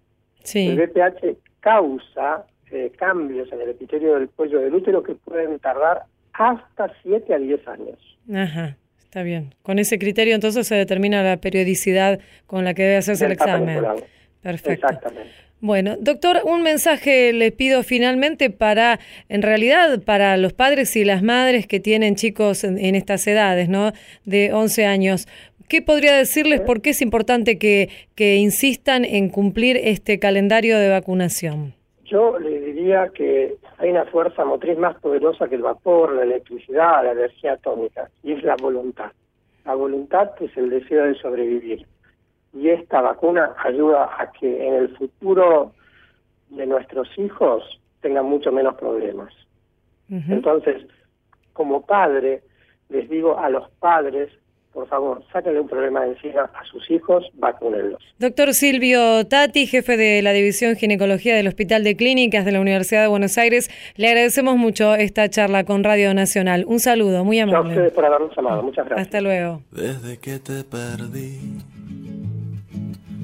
El 0.52 0.76
VPH 0.76 1.36
causa 1.60 2.44
eh, 2.72 2.90
cambios 2.96 3.52
en 3.52 3.60
el 3.60 3.70
epitelio 3.70 4.14
del 4.14 4.30
cuello 4.30 4.58
del 4.58 4.74
útero 4.74 5.02
que 5.02 5.14
pueden 5.14 5.60
tardar 5.60 6.02
hasta 6.32 6.92
siete 7.02 7.34
a 7.34 7.38
diez 7.38 7.66
años. 7.68 7.98
Ajá. 8.34 8.76
Está 9.14 9.22
bien. 9.22 9.54
Con 9.62 9.78
ese 9.78 9.96
criterio 10.00 10.34
entonces 10.34 10.66
se 10.66 10.74
determina 10.74 11.22
la 11.22 11.36
periodicidad 11.36 12.18
con 12.48 12.64
la 12.64 12.74
que 12.74 12.82
debe 12.82 12.96
hacerse 12.96 13.26
el 13.26 13.30
examen. 13.30 13.80
Perfecto. 14.42 14.88
Exactamente. 14.88 15.30
Bueno, 15.60 15.96
doctor, 16.00 16.40
un 16.42 16.62
mensaje 16.62 17.32
le 17.32 17.52
pido 17.52 17.84
finalmente 17.84 18.50
para, 18.50 18.98
en 19.28 19.42
realidad, 19.42 20.02
para 20.02 20.36
los 20.36 20.52
padres 20.52 20.96
y 20.96 21.04
las 21.04 21.22
madres 21.22 21.68
que 21.68 21.78
tienen 21.78 22.16
chicos 22.16 22.64
en, 22.64 22.96
estas 22.96 23.24
edades, 23.28 23.68
¿no? 23.68 23.92
De 24.24 24.52
11 24.52 24.84
años. 24.84 25.28
¿Qué 25.68 25.80
podría 25.80 26.16
decirles 26.16 26.60
por 26.62 26.82
qué 26.82 26.90
es 26.90 27.00
importante 27.00 27.56
que, 27.56 27.90
que 28.16 28.34
insistan 28.34 29.04
en 29.04 29.28
cumplir 29.28 29.76
este 29.76 30.18
calendario 30.18 30.76
de 30.76 30.88
vacunación? 30.88 31.74
Yo 32.14 32.38
le 32.38 32.60
diría 32.60 33.08
que 33.08 33.56
hay 33.76 33.90
una 33.90 34.04
fuerza 34.04 34.44
motriz 34.44 34.78
más 34.78 34.96
poderosa 35.00 35.48
que 35.48 35.56
el 35.56 35.62
vapor, 35.62 36.14
la 36.14 36.22
electricidad, 36.22 37.02
la 37.02 37.10
energía 37.10 37.54
atómica, 37.54 38.08
y 38.22 38.34
es 38.34 38.44
la 38.44 38.54
voluntad. 38.54 39.10
La 39.64 39.74
voluntad 39.74 40.30
es 40.38 40.56
el 40.56 40.70
deseo 40.70 41.06
de 41.06 41.16
sobrevivir. 41.16 41.84
Y 42.52 42.68
esta 42.68 43.00
vacuna 43.00 43.56
ayuda 43.64 44.08
a 44.16 44.30
que 44.30 44.64
en 44.64 44.74
el 44.74 44.96
futuro 44.96 45.72
de 46.50 46.66
nuestros 46.66 47.08
hijos 47.18 47.64
tengan 48.00 48.26
mucho 48.26 48.52
menos 48.52 48.76
problemas. 48.76 49.34
Entonces, 50.08 50.86
como 51.52 51.84
padre, 51.84 52.44
les 52.90 53.10
digo 53.10 53.40
a 53.40 53.48
los 53.48 53.68
padres 53.80 54.30
por 54.74 54.88
favor, 54.88 55.22
sáquenle 55.32 55.60
un 55.60 55.68
problema 55.68 56.02
de 56.02 56.10
encima 56.10 56.42
a 56.42 56.64
sus 56.64 56.90
hijos, 56.90 57.24
vacúnenlos. 57.34 58.02
Doctor 58.18 58.52
Silvio 58.52 59.24
Tati, 59.26 59.66
jefe 59.66 59.96
de 59.96 60.20
la 60.20 60.32
División 60.32 60.74
Ginecología 60.74 61.36
del 61.36 61.46
Hospital 61.46 61.84
de 61.84 61.96
Clínicas 61.96 62.44
de 62.44 62.52
la 62.52 62.60
Universidad 62.60 63.02
de 63.02 63.08
Buenos 63.08 63.38
Aires, 63.38 63.70
le 63.94 64.08
agradecemos 64.08 64.56
mucho 64.56 64.96
esta 64.96 65.30
charla 65.30 65.64
con 65.64 65.84
Radio 65.84 66.12
Nacional. 66.12 66.64
Un 66.66 66.80
saludo, 66.80 67.24
muy 67.24 67.38
amable. 67.38 67.70
a 67.70 67.76
ustedes 67.76 67.92
por 67.92 68.04
habernos 68.04 68.36
llamado, 68.36 68.62
muchas 68.64 68.84
gracias. 68.84 69.06
Hasta 69.06 69.20
luego. 69.20 69.62
Desde 69.70 70.18
que 70.18 70.40
te 70.40 70.64
perdí, 70.64 71.38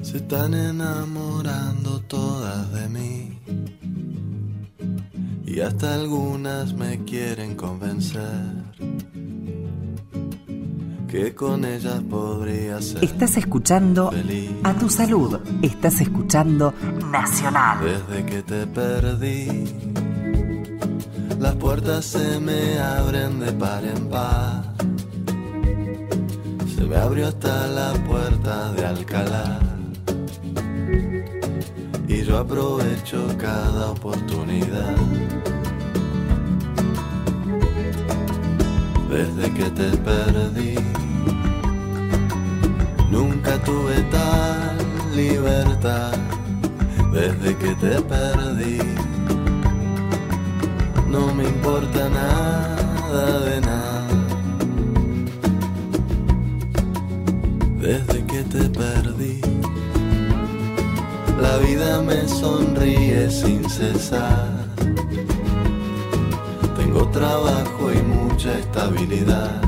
se 0.01 0.17
están 0.17 0.53
enamorando 0.53 1.99
todas 2.07 2.73
de 2.73 2.87
mí 2.89 3.37
y 5.45 5.59
hasta 5.59 5.95
algunas 5.95 6.73
me 6.73 7.03
quieren 7.03 7.55
convencer 7.55 8.21
que 11.11 11.35
con 11.35 11.65
ellas 11.65 12.01
podría 12.09 12.81
ser. 12.81 13.03
Estás 13.03 13.35
escuchando 13.35 14.11
feliz. 14.11 14.51
A 14.63 14.73
tu 14.73 14.89
salud. 14.89 15.39
Estás 15.61 15.99
escuchando 15.99 16.73
Nacional. 17.11 17.79
Desde 17.83 18.25
que 18.25 18.41
te 18.41 18.65
perdí, 18.65 19.65
las 21.37 21.55
puertas 21.55 22.05
se 22.05 22.39
me 22.39 22.79
abren 22.79 23.41
de 23.41 23.51
par 23.51 23.83
en 23.83 24.07
par. 24.07 24.73
Se 26.73 26.85
me 26.85 26.95
abrió 26.95 27.27
hasta 27.27 27.67
la 27.67 27.91
puerta 28.05 28.71
de 28.71 28.85
Alcalá. 28.85 29.59
Y 32.07 32.23
yo 32.23 32.37
aprovecho 32.37 33.27
cada 33.37 33.91
oportunidad. 33.91 34.95
Desde 39.11 39.51
que 39.51 39.69
te 39.71 39.89
perdí, 39.97 40.75
nunca 43.11 43.61
tuve 43.65 44.01
tal 44.09 44.77
libertad. 45.13 46.13
Desde 47.11 47.57
que 47.57 47.75
te 47.75 48.01
perdí, 48.03 48.79
no 51.09 51.33
me 51.33 51.43
importa 51.43 52.07
nada 52.09 53.39
de 53.41 53.59
nada. 53.59 54.07
Desde 57.81 58.25
que 58.27 58.43
te 58.43 58.63
perdí, 58.69 59.41
la 61.41 61.57
vida 61.57 62.01
me 62.01 62.25
sonríe 62.29 63.29
sin 63.29 63.69
cesar. 63.69 64.49
Tengo 66.77 67.09
trabajo 67.09 67.91
y 67.93 68.01
mucha 68.43 68.57
estabilidad. 68.57 69.61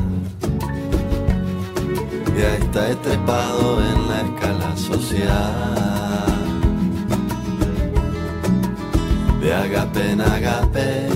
Ya 2.35 2.55
está 2.55 2.89
estrepado 2.89 3.79
en 3.83 4.07
la 4.09 4.21
escala 4.21 4.75
social. 4.75 6.33
De 9.41 9.53
agape 9.53 10.11
en 10.11 10.21
agape, 10.21 11.07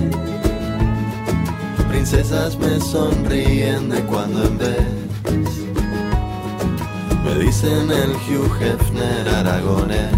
princesas 1.90 2.58
me 2.60 2.80
sonríen 2.80 3.90
de 3.90 4.02
cuando 4.02 4.44
en 4.44 4.58
vez. 4.60 4.88
Me 7.24 7.44
dicen 7.44 7.90
el 7.90 8.12
Hugh 8.12 8.52
Hefner 8.62 9.30
aragonés. 9.30 10.14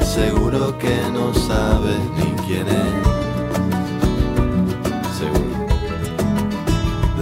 Seguro 0.00 0.76
que 0.78 0.96
no 1.12 1.32
sabes 1.34 2.00
ni 2.16 2.32
quién 2.46 2.66
es. 2.66 3.13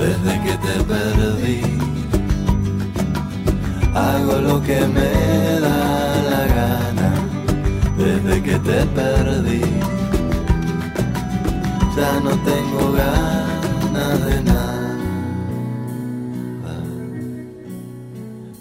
Desde 0.03 0.35
que 0.43 0.55
te 0.67 0.75
perdí, 0.93 1.61
hago 3.95 4.35
lo 4.49 4.61
que 4.61 4.81
me 4.97 5.61
da 5.61 6.23
la 6.31 6.43
gana. 6.59 7.11
Desde 7.97 8.43
que 8.43 8.59
te 8.59 8.85
perdí, 8.99 9.63
ya 11.97 12.13
no 12.27 12.33
tengo 12.51 12.93
ganas 12.93 14.27
de 14.27 14.43
nada. 14.43 14.93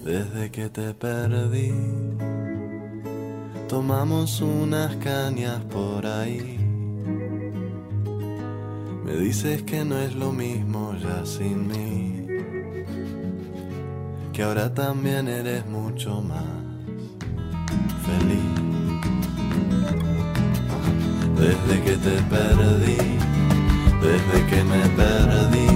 Desde 0.06 0.52
que 0.52 0.70
te 0.70 0.94
perdí, 0.94 1.74
tomamos 3.68 4.42
unas 4.42 4.96
cañas 4.98 5.60
por 5.72 6.06
ahí. 6.06 6.61
Me 9.12 9.18
dices 9.18 9.62
que 9.64 9.84
no 9.84 9.98
es 9.98 10.16
lo 10.16 10.32
mismo 10.32 10.96
ya 11.04 11.26
sin 11.26 11.68
mí, 11.68 12.26
que 14.32 14.42
ahora 14.42 14.74
también 14.74 15.28
eres 15.28 15.66
mucho 15.66 16.22
más 16.22 16.46
feliz. 18.06 18.52
Desde 21.36 21.82
que 21.84 21.98
te 21.98 22.22
perdí, 22.30 23.18
desde 24.02 24.46
que 24.50 24.64
me 24.64 24.84
perdí. 24.96 25.68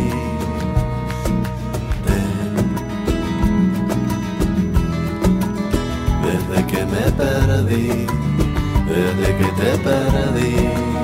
Desde 6.23 6.67
que 6.67 6.85
me 6.85 7.11
perdí, 7.11 7.87
desde 8.87 9.37
que 9.37 9.47
te 9.61 9.77
perdí. 9.83 10.94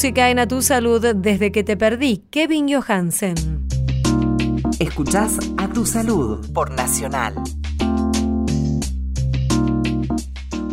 Música 0.00 0.30
en 0.30 0.38
A 0.38 0.48
Tu 0.48 0.62
Salud 0.62 1.14
desde 1.14 1.52
que 1.52 1.62
te 1.62 1.76
perdí. 1.76 2.22
Kevin 2.30 2.72
Johansen. 2.72 3.34
Escuchás 4.78 5.36
A 5.58 5.68
tu 5.68 5.84
salud 5.84 6.50
por 6.54 6.70
Nacional. 6.70 7.34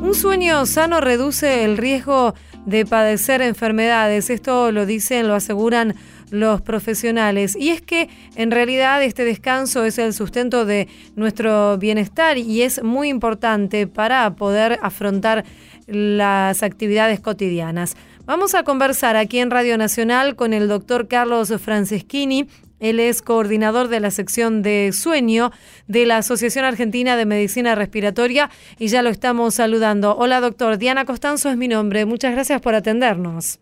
Un 0.01 0.13
sueño 0.15 0.65
sano 0.65 1.01
reduce 1.01 1.65
el 1.65 1.75
riesgo 1.75 2.35
de 2.65 2.85
padecer 2.85 3.41
enfermedades. 3.41 4.29
Esto 4.29 4.71
lo 4.71 4.85
dicen, 4.85 5.27
lo 5.27 5.35
aseguran 5.35 5.95
los 6.29 6.61
profesionales. 6.61 7.57
Y 7.57 7.71
es 7.71 7.81
que 7.81 8.07
en 8.37 8.49
realidad 8.49 9.03
este 9.03 9.25
descanso 9.25 9.83
es 9.83 9.97
el 9.97 10.13
sustento 10.13 10.65
de 10.65 10.87
nuestro 11.17 11.77
bienestar 11.77 12.37
y 12.37 12.61
es 12.61 12.81
muy 12.81 13.09
importante 13.09 13.87
para 13.87 14.37
poder 14.37 14.79
afrontar 14.81 15.43
las 15.85 16.63
actividades 16.63 17.19
cotidianas. 17.19 17.97
Vamos 18.27 18.55
a 18.55 18.63
conversar 18.63 19.15
aquí 19.15 19.39
en 19.39 19.49
Radio 19.49 19.77
Nacional 19.77 20.35
con 20.35 20.51
el 20.51 20.67
doctor 20.67 21.07
Carlos 21.07 21.49
Franceschini. 21.61 22.49
Él 22.81 22.99
es 22.99 23.21
coordinador 23.21 23.87
de 23.87 24.01
la 24.01 24.11
sección 24.11 24.61
de 24.63 24.91
sueño 24.91 25.51
de 25.87 26.05
la 26.05 26.17
Asociación 26.17 26.65
Argentina 26.65 27.15
de 27.15 27.25
Medicina 27.25 27.73
Respiratoria 27.73 28.49
y 28.77 28.89
ya 28.89 29.01
lo 29.01 29.07
estamos 29.07 29.53
saludando. 29.53 30.17
Hola 30.17 30.41
doctor, 30.41 30.77
Diana 30.77 31.05
Costanzo 31.05 31.49
es 31.49 31.55
mi 31.55 31.69
nombre. 31.69 32.05
Muchas 32.05 32.33
gracias 32.33 32.59
por 32.59 32.75
atendernos. 32.75 33.61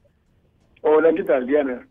Hola, 0.81 1.13
¿qué 1.15 1.23
tal, 1.23 1.45
Diana? 1.45 1.87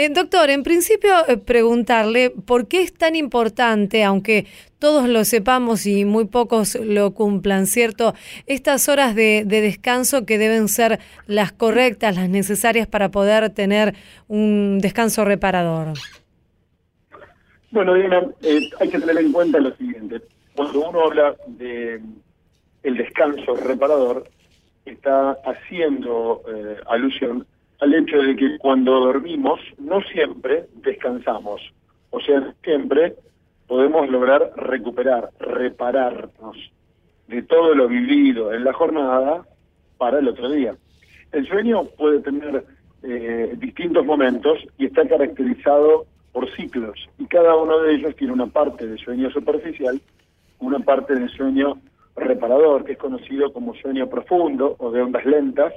Eh, 0.00 0.10
doctor, 0.10 0.48
en 0.50 0.62
principio 0.62 1.10
eh, 1.26 1.38
preguntarle 1.38 2.30
por 2.30 2.68
qué 2.68 2.82
es 2.82 2.94
tan 2.94 3.16
importante, 3.16 4.04
aunque 4.04 4.46
todos 4.78 5.08
lo 5.08 5.24
sepamos 5.24 5.86
y 5.86 6.04
muy 6.04 6.26
pocos 6.26 6.76
lo 6.76 7.14
cumplan, 7.14 7.66
¿cierto? 7.66 8.14
Estas 8.46 8.88
horas 8.88 9.16
de, 9.16 9.42
de 9.44 9.60
descanso 9.60 10.24
que 10.24 10.38
deben 10.38 10.68
ser 10.68 11.00
las 11.26 11.50
correctas, 11.50 12.14
las 12.14 12.28
necesarias 12.28 12.86
para 12.86 13.08
poder 13.08 13.50
tener 13.50 13.96
un 14.28 14.78
descanso 14.78 15.24
reparador. 15.24 15.94
Bueno, 17.72 17.94
Diana, 17.94 18.22
eh, 18.42 18.70
hay 18.78 18.88
que 18.90 19.00
tener 19.00 19.18
en 19.18 19.32
cuenta 19.32 19.58
lo 19.58 19.74
siguiente. 19.74 20.22
Cuando 20.54 20.90
uno 20.90 21.06
habla 21.06 21.34
de 21.48 22.00
el 22.84 22.96
descanso 22.96 23.56
reparador, 23.56 24.30
está 24.84 25.32
haciendo 25.44 26.42
alusión 26.86 27.44
al 27.80 27.94
hecho 27.94 28.18
de 28.18 28.36
que 28.36 28.58
cuando 28.58 29.00
dormimos 29.00 29.60
no 29.78 30.00
siempre 30.02 30.66
descansamos. 30.82 31.60
O 32.10 32.20
sea, 32.20 32.54
siempre 32.62 33.14
podemos 33.66 34.08
lograr 34.08 34.50
recuperar, 34.56 35.30
repararnos 35.38 36.56
de 37.28 37.42
todo 37.42 37.74
lo 37.74 37.88
vivido 37.88 38.52
en 38.52 38.64
la 38.64 38.72
jornada 38.72 39.46
para 39.98 40.18
el 40.18 40.28
otro 40.28 40.50
día. 40.50 40.74
El 41.32 41.46
sueño 41.46 41.84
puede 41.96 42.20
tener 42.20 42.64
eh, 43.02 43.54
distintos 43.58 44.04
momentos 44.04 44.58
y 44.78 44.86
está 44.86 45.06
caracterizado 45.06 46.06
por 46.32 46.50
ciclos 46.56 46.98
y 47.18 47.26
cada 47.26 47.54
uno 47.56 47.80
de 47.80 47.94
ellos 47.94 48.16
tiene 48.16 48.32
una 48.32 48.46
parte 48.46 48.86
de 48.86 48.96
sueño 48.98 49.30
superficial, 49.30 50.00
una 50.58 50.78
parte 50.80 51.14
de 51.14 51.28
sueño 51.28 51.78
reparador 52.16 52.84
que 52.84 52.92
es 52.92 52.98
conocido 52.98 53.52
como 53.52 53.74
sueño 53.74 54.08
profundo 54.08 54.74
o 54.78 54.90
de 54.90 55.02
ondas 55.02 55.24
lentas 55.24 55.72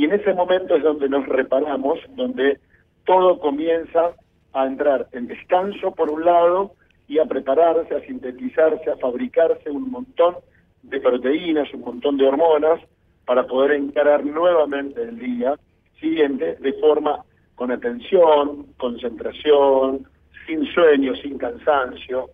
Y 0.00 0.04
en 0.04 0.12
ese 0.12 0.32
momento 0.32 0.76
es 0.76 0.82
donde 0.82 1.10
nos 1.10 1.26
reparamos, 1.26 1.98
donde 2.16 2.58
todo 3.04 3.38
comienza 3.38 4.12
a 4.54 4.66
entrar 4.66 5.08
en 5.12 5.26
descanso 5.26 5.94
por 5.94 6.10
un 6.10 6.24
lado 6.24 6.72
y 7.06 7.18
a 7.18 7.26
prepararse, 7.26 7.94
a 7.94 8.00
sintetizarse, 8.06 8.90
a 8.90 8.96
fabricarse 8.96 9.68
un 9.68 9.90
montón 9.90 10.36
de 10.84 11.00
proteínas, 11.00 11.68
un 11.74 11.82
montón 11.82 12.16
de 12.16 12.26
hormonas 12.26 12.80
para 13.26 13.46
poder 13.46 13.72
encarar 13.72 14.24
nuevamente 14.24 15.02
el 15.02 15.18
día 15.18 15.58
siguiente 16.00 16.54
de 16.54 16.72
forma 16.80 17.22
con 17.54 17.70
atención, 17.70 18.68
concentración, 18.78 20.06
sin 20.46 20.64
sueño, 20.72 21.14
sin 21.16 21.36
cansancio, 21.36 22.30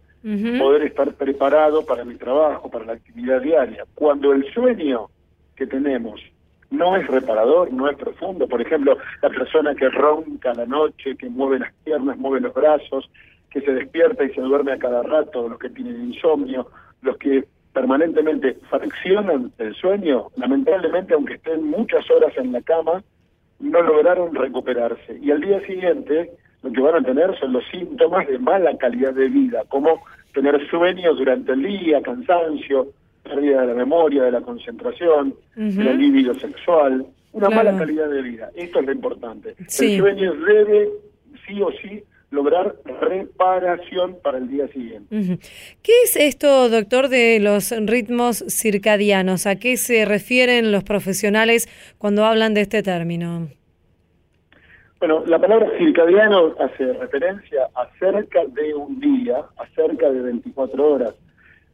poder 0.60 0.84
estar 0.84 1.12
preparado 1.14 1.84
para 1.84 2.04
mi 2.04 2.14
trabajo, 2.14 2.70
para 2.70 2.84
la 2.84 2.92
actividad 2.92 3.40
diaria. 3.40 3.86
Cuando 3.96 4.32
el 4.32 4.44
sueño 4.54 5.08
que 5.56 5.66
tenemos 5.66 6.20
no 6.70 6.96
es 6.96 7.06
reparador, 7.06 7.72
no 7.72 7.88
es 7.88 7.96
profundo, 7.96 8.46
por 8.48 8.60
ejemplo, 8.60 8.98
la 9.22 9.28
persona 9.30 9.74
que 9.74 9.88
ronca 9.88 10.52
la 10.54 10.66
noche, 10.66 11.16
que 11.16 11.28
mueve 11.28 11.60
las 11.60 11.72
piernas, 11.84 12.18
mueve 12.18 12.40
los 12.40 12.54
brazos, 12.54 13.08
que 13.50 13.60
se 13.60 13.72
despierta 13.72 14.24
y 14.24 14.32
se 14.34 14.40
duerme 14.40 14.72
a 14.72 14.78
cada 14.78 15.02
rato, 15.02 15.48
los 15.48 15.58
que 15.58 15.70
tienen 15.70 16.12
insomnio, 16.12 16.68
los 17.02 17.16
que 17.18 17.44
permanentemente 17.72 18.58
fraccionan 18.70 19.52
el 19.58 19.74
sueño, 19.74 20.28
lamentablemente, 20.36 21.14
aunque 21.14 21.34
estén 21.34 21.64
muchas 21.64 22.10
horas 22.10 22.32
en 22.36 22.52
la 22.52 22.62
cama, 22.62 23.02
no 23.60 23.82
lograron 23.82 24.34
recuperarse. 24.34 25.18
Y 25.20 25.30
al 25.30 25.40
día 25.40 25.60
siguiente 25.66 26.32
lo 26.62 26.72
que 26.72 26.80
van 26.80 26.96
a 26.96 27.06
tener 27.06 27.38
son 27.38 27.52
los 27.52 27.64
síntomas 27.70 28.26
de 28.26 28.38
mala 28.38 28.76
calidad 28.76 29.12
de 29.12 29.28
vida, 29.28 29.62
como 29.68 30.02
tener 30.32 30.68
sueño 30.68 31.14
durante 31.14 31.52
el 31.52 31.62
día, 31.62 32.02
cansancio, 32.02 32.88
pérdida 33.28 33.62
de 33.62 33.66
la 33.68 33.74
memoria, 33.74 34.24
de 34.24 34.32
la 34.32 34.40
concentración, 34.40 35.34
del 35.54 35.98
libido 35.98 36.34
sexual, 36.34 37.06
una 37.32 37.50
mala 37.50 37.76
calidad 37.76 38.08
de 38.08 38.22
vida. 38.22 38.50
Esto 38.54 38.80
es 38.80 38.86
lo 38.86 38.92
importante. 38.92 39.54
El 39.58 39.68
sueño 39.68 40.34
debe, 40.34 40.88
sí 41.46 41.60
o 41.60 41.70
sí, 41.82 42.02
lograr 42.30 42.76
reparación 43.00 44.16
para 44.22 44.38
el 44.38 44.48
día 44.48 44.66
siguiente. 44.68 45.38
¿Qué 45.82 45.92
es 46.04 46.16
esto, 46.16 46.68
doctor, 46.68 47.08
de 47.08 47.38
los 47.40 47.72
ritmos 47.86 48.44
circadianos? 48.48 49.46
¿A 49.46 49.56
qué 49.56 49.76
se 49.76 50.04
refieren 50.04 50.72
los 50.72 50.84
profesionales 50.84 51.68
cuando 51.98 52.24
hablan 52.24 52.54
de 52.54 52.62
este 52.62 52.82
término? 52.82 53.48
Bueno, 54.98 55.24
la 55.26 55.38
palabra 55.38 55.68
circadiano 55.78 56.54
hace 56.58 56.92
referencia 56.94 57.68
a 57.74 57.86
cerca 57.98 58.44
de 58.46 58.74
un 58.74 58.98
día, 58.98 59.44
a 59.58 59.66
cerca 59.74 60.10
de 60.10 60.20
24 60.20 60.90
horas. 60.90 61.14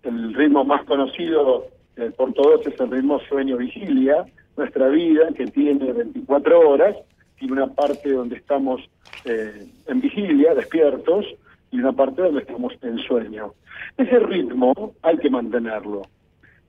El 0.02 0.34
ritmo 0.34 0.64
más 0.64 0.84
conocido 0.84 1.66
eh, 1.96 2.10
por 2.16 2.32
todos 2.32 2.66
es 2.66 2.78
el 2.80 2.90
ritmo 2.90 3.20
sueño-vigilia, 3.28 4.24
nuestra 4.56 4.88
vida 4.88 5.28
que 5.36 5.46
tiene 5.46 5.92
24 5.92 6.68
horas, 6.68 6.96
tiene 7.38 7.54
una 7.54 7.68
parte 7.68 8.10
donde 8.10 8.36
estamos 8.36 8.80
eh, 9.24 9.66
en 9.86 10.00
vigilia, 10.00 10.54
despiertos, 10.54 11.26
y 11.70 11.78
una 11.78 11.92
parte 11.92 12.22
donde 12.22 12.40
estamos 12.40 12.74
en 12.82 12.98
sueño. 12.98 13.54
Ese 13.96 14.18
ritmo 14.18 14.94
hay 15.02 15.16
que 15.18 15.30
mantenerlo. 15.30 16.02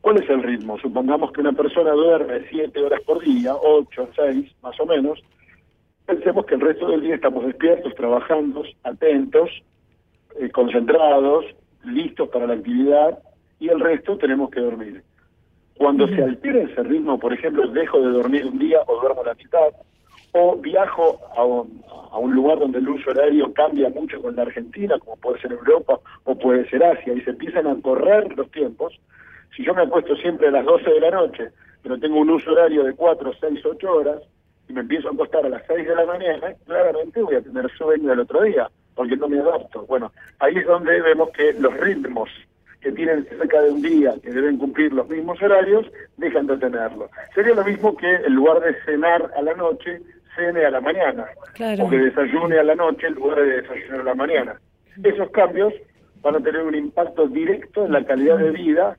¿Cuál 0.02 0.22
es 0.22 0.30
el 0.30 0.44
ritmo? 0.44 0.80
Supongamos 0.80 1.32
que 1.32 1.42
una 1.42 1.54
persona 1.54 1.92
duerme 1.92 2.46
7 2.50 2.80
horas 2.80 3.02
por 3.02 3.24
día, 3.24 3.54
8, 3.56 4.10
6 4.16 4.56
más 4.62 4.80
o 4.80 4.86
menos, 4.86 5.20
pensemos 6.06 6.46
que 6.46 6.56
el 6.56 6.62
resto 6.62 6.88
del 6.88 7.02
día 7.02 7.16
estamos 7.16 7.46
despiertos, 7.46 7.94
trabajando, 7.96 8.63
atentos, 8.84 9.50
eh, 10.40 10.50
concentrados, 10.50 11.46
listos 11.84 12.30
para 12.30 12.48
la 12.48 12.54
actividad 12.54 13.20
y 13.60 13.70
el 13.70 13.80
resto 13.80 14.18
tenemos 14.18 14.50
que 14.50 14.60
dormir. 14.60 15.04
Cuando 15.78 16.08
se 16.08 16.22
altera 16.22 16.62
ese 16.62 16.84
ritmo, 16.84 17.20
por 17.20 17.34
ejemplo, 17.34 17.68
dejo 17.68 18.00
de 18.00 18.12
dormir 18.12 18.46
un 18.46 18.60
día 18.60 18.80
o 18.88 19.02
duermo 19.02 19.24
la 19.24 19.34
mitad, 19.34 19.70
o 20.34 20.56
viajo 20.58 21.20
a 21.36 21.44
un, 21.44 21.84
a 22.12 22.18
un 22.18 22.34
lugar 22.34 22.60
donde 22.60 22.80
el 22.80 22.90
uso 22.90 23.12
horario 23.12 23.54
cambia 23.54 23.90
mucho 23.90 24.22
con 24.22 24.36
la 24.36 24.44
Argentina, 24.44 24.98
como 25.00 25.16
puede 25.18 25.42
ser 25.42 25.52
Europa 25.52 26.00
o 26.25 26.36
puede 26.38 26.70
ser 26.70 26.84
Asia, 26.84 27.13
y 27.13 27.22
se 27.22 27.32
empiezan 27.32 27.68
a 27.68 27.75
correr 27.82 28.36
los 28.38 28.50
tiempos, 28.52 29.00
si 29.56 29.63
yo 29.63 29.74
me 29.74 29.84
acuesto 29.84 30.15
siempre 30.15 30.48
a 30.48 30.52
las 30.52 30.65
12 30.65 30.89
de 30.89 31.00
la 31.00 31.12
noche, 31.12 31.50
pero 31.82 32.00
tengo 32.00 32.19
un 32.19 32.30
uso 32.30 32.52
horario 32.52 32.84
de 32.84 32.93
4, 32.93 33.32
6, 33.39 33.65
8 33.65 33.91
horas, 33.91 34.22
y 34.67 34.74
me 34.74 34.82
empiezo 34.82 35.10
a 35.10 35.12
acostar 35.12 35.46
a 35.46 35.50
las 35.50 35.63
6 35.67 35.88
de 35.88 35.96
la 35.96 36.06
mañana, 36.06 36.54
claramente 36.65 37.22
voy 37.22 37.36
a 37.36 37.41
tener 37.41 37.69
sueño 37.78 38.13
el 38.13 38.19
otro 38.19 38.41
día, 38.43 38.69
porque 38.95 39.15
no 39.15 39.27
me 39.27 39.39
adapto. 39.39 39.86
Bueno, 39.86 40.12
ahí 40.39 40.58
es 40.58 40.65
donde 40.65 41.01
vemos 41.01 41.29
que 41.32 41.53
los 41.53 41.73
ritmos 41.77 42.29
que 42.82 42.91
tienen 42.91 43.25
cerca 43.25 43.62
de 43.62 43.71
un 43.71 43.82
día, 43.82 44.13
que 44.21 44.29
deben 44.29 44.58
cumplir 44.58 44.91
los 44.91 45.08
mismos 45.08 45.41
horarios, 45.41 45.89
dejan 46.17 46.47
de 46.47 46.58
tenerlo. 46.58 47.10
Sería 47.34 47.56
lo 47.56 47.63
mismo 47.63 47.95
que 47.95 48.13
en 48.13 48.34
lugar 48.36 48.60
de 48.60 48.75
cenar 48.84 49.32
a 49.38 49.41
la 49.41 49.53
noche, 49.53 50.01
cene 50.36 50.65
a 50.65 50.69
la 50.69 50.82
mañana, 50.82 51.25
o 51.79 51.89
que 51.89 51.97
desayune 51.97 52.60
a 52.60 52.63
la 52.63 52.75
noche 52.75 53.08
en 53.08 53.13
lugar 53.13 53.39
de 53.39 53.62
desayunar 53.62 54.01
a 54.01 54.03
la 54.03 54.15
mañana. 54.15 54.60
Esos 55.01 55.29
cambios 55.32 55.73
van 56.21 56.36
a 56.36 56.39
tener 56.39 56.62
un 56.62 56.75
impacto 56.75 57.27
directo 57.27 57.86
en 57.86 57.93
la 57.93 58.03
calidad 58.06 58.38
de 58.38 58.51
vida, 58.51 58.97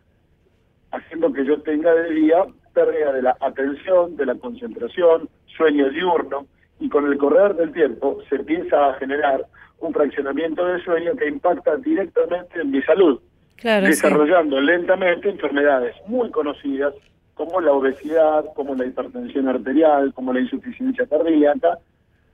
haciendo 0.90 1.32
que 1.32 1.44
yo 1.44 1.60
tenga 1.60 1.94
de 1.94 2.10
día 2.10 2.44
pérdida 2.72 3.12
de 3.12 3.22
la 3.22 3.36
atención, 3.40 4.16
de 4.16 4.26
la 4.26 4.34
concentración, 4.34 5.28
sueño 5.56 5.90
diurno, 5.90 6.46
y 6.80 6.88
con 6.88 7.06
el 7.10 7.18
correr 7.18 7.54
del 7.54 7.72
tiempo 7.72 8.18
se 8.28 8.36
empieza 8.36 8.90
a 8.90 8.94
generar 8.94 9.46
un 9.80 9.92
fraccionamiento 9.92 10.64
de 10.66 10.82
sueño 10.82 11.14
que 11.16 11.28
impacta 11.28 11.76
directamente 11.76 12.60
en 12.60 12.70
mi 12.70 12.82
salud, 12.82 13.20
desarrollando 13.62 14.60
lentamente 14.60 15.30
enfermedades 15.30 15.94
muy 16.06 16.30
conocidas 16.30 16.94
como 17.34 17.60
la 17.60 17.72
obesidad, 17.72 18.44
como 18.54 18.74
la 18.74 18.86
hipertensión 18.86 19.48
arterial, 19.48 20.12
como 20.14 20.32
la 20.32 20.40
insuficiencia 20.40 21.06
cardíaca, 21.06 21.78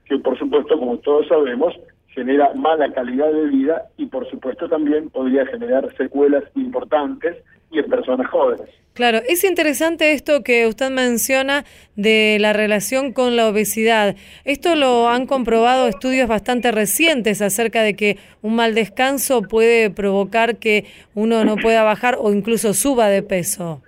que 0.05 0.17
por 0.19 0.37
supuesto, 0.37 0.77
como 0.77 0.97
todos 0.97 1.27
sabemos, 1.27 1.73
genera 2.07 2.53
mala 2.53 2.91
calidad 2.93 3.31
de 3.31 3.45
vida 3.47 3.83
y 3.97 4.05
por 4.05 4.29
supuesto 4.29 4.67
también 4.67 5.09
podría 5.09 5.45
generar 5.45 5.91
secuelas 5.95 6.43
importantes 6.55 7.37
y 7.71 7.79
en 7.79 7.85
personas 7.85 8.27
jóvenes. 8.29 8.69
Claro, 8.93 9.19
es 9.25 9.45
interesante 9.45 10.11
esto 10.11 10.43
que 10.43 10.67
usted 10.67 10.91
menciona 10.91 11.63
de 11.95 12.37
la 12.41 12.51
relación 12.51 13.13
con 13.13 13.37
la 13.37 13.47
obesidad. 13.47 14.15
Esto 14.43 14.75
lo 14.75 15.07
han 15.07 15.27
comprobado 15.27 15.87
estudios 15.87 16.27
bastante 16.27 16.71
recientes 16.71 17.41
acerca 17.41 17.83
de 17.83 17.95
que 17.95 18.17
un 18.41 18.55
mal 18.55 18.75
descanso 18.75 19.43
puede 19.43 19.89
provocar 19.91 20.57
que 20.57 20.85
uno 21.15 21.45
no 21.45 21.55
pueda 21.55 21.83
bajar 21.83 22.17
o 22.19 22.33
incluso 22.33 22.73
suba 22.73 23.07
de 23.07 23.23
peso. 23.23 23.81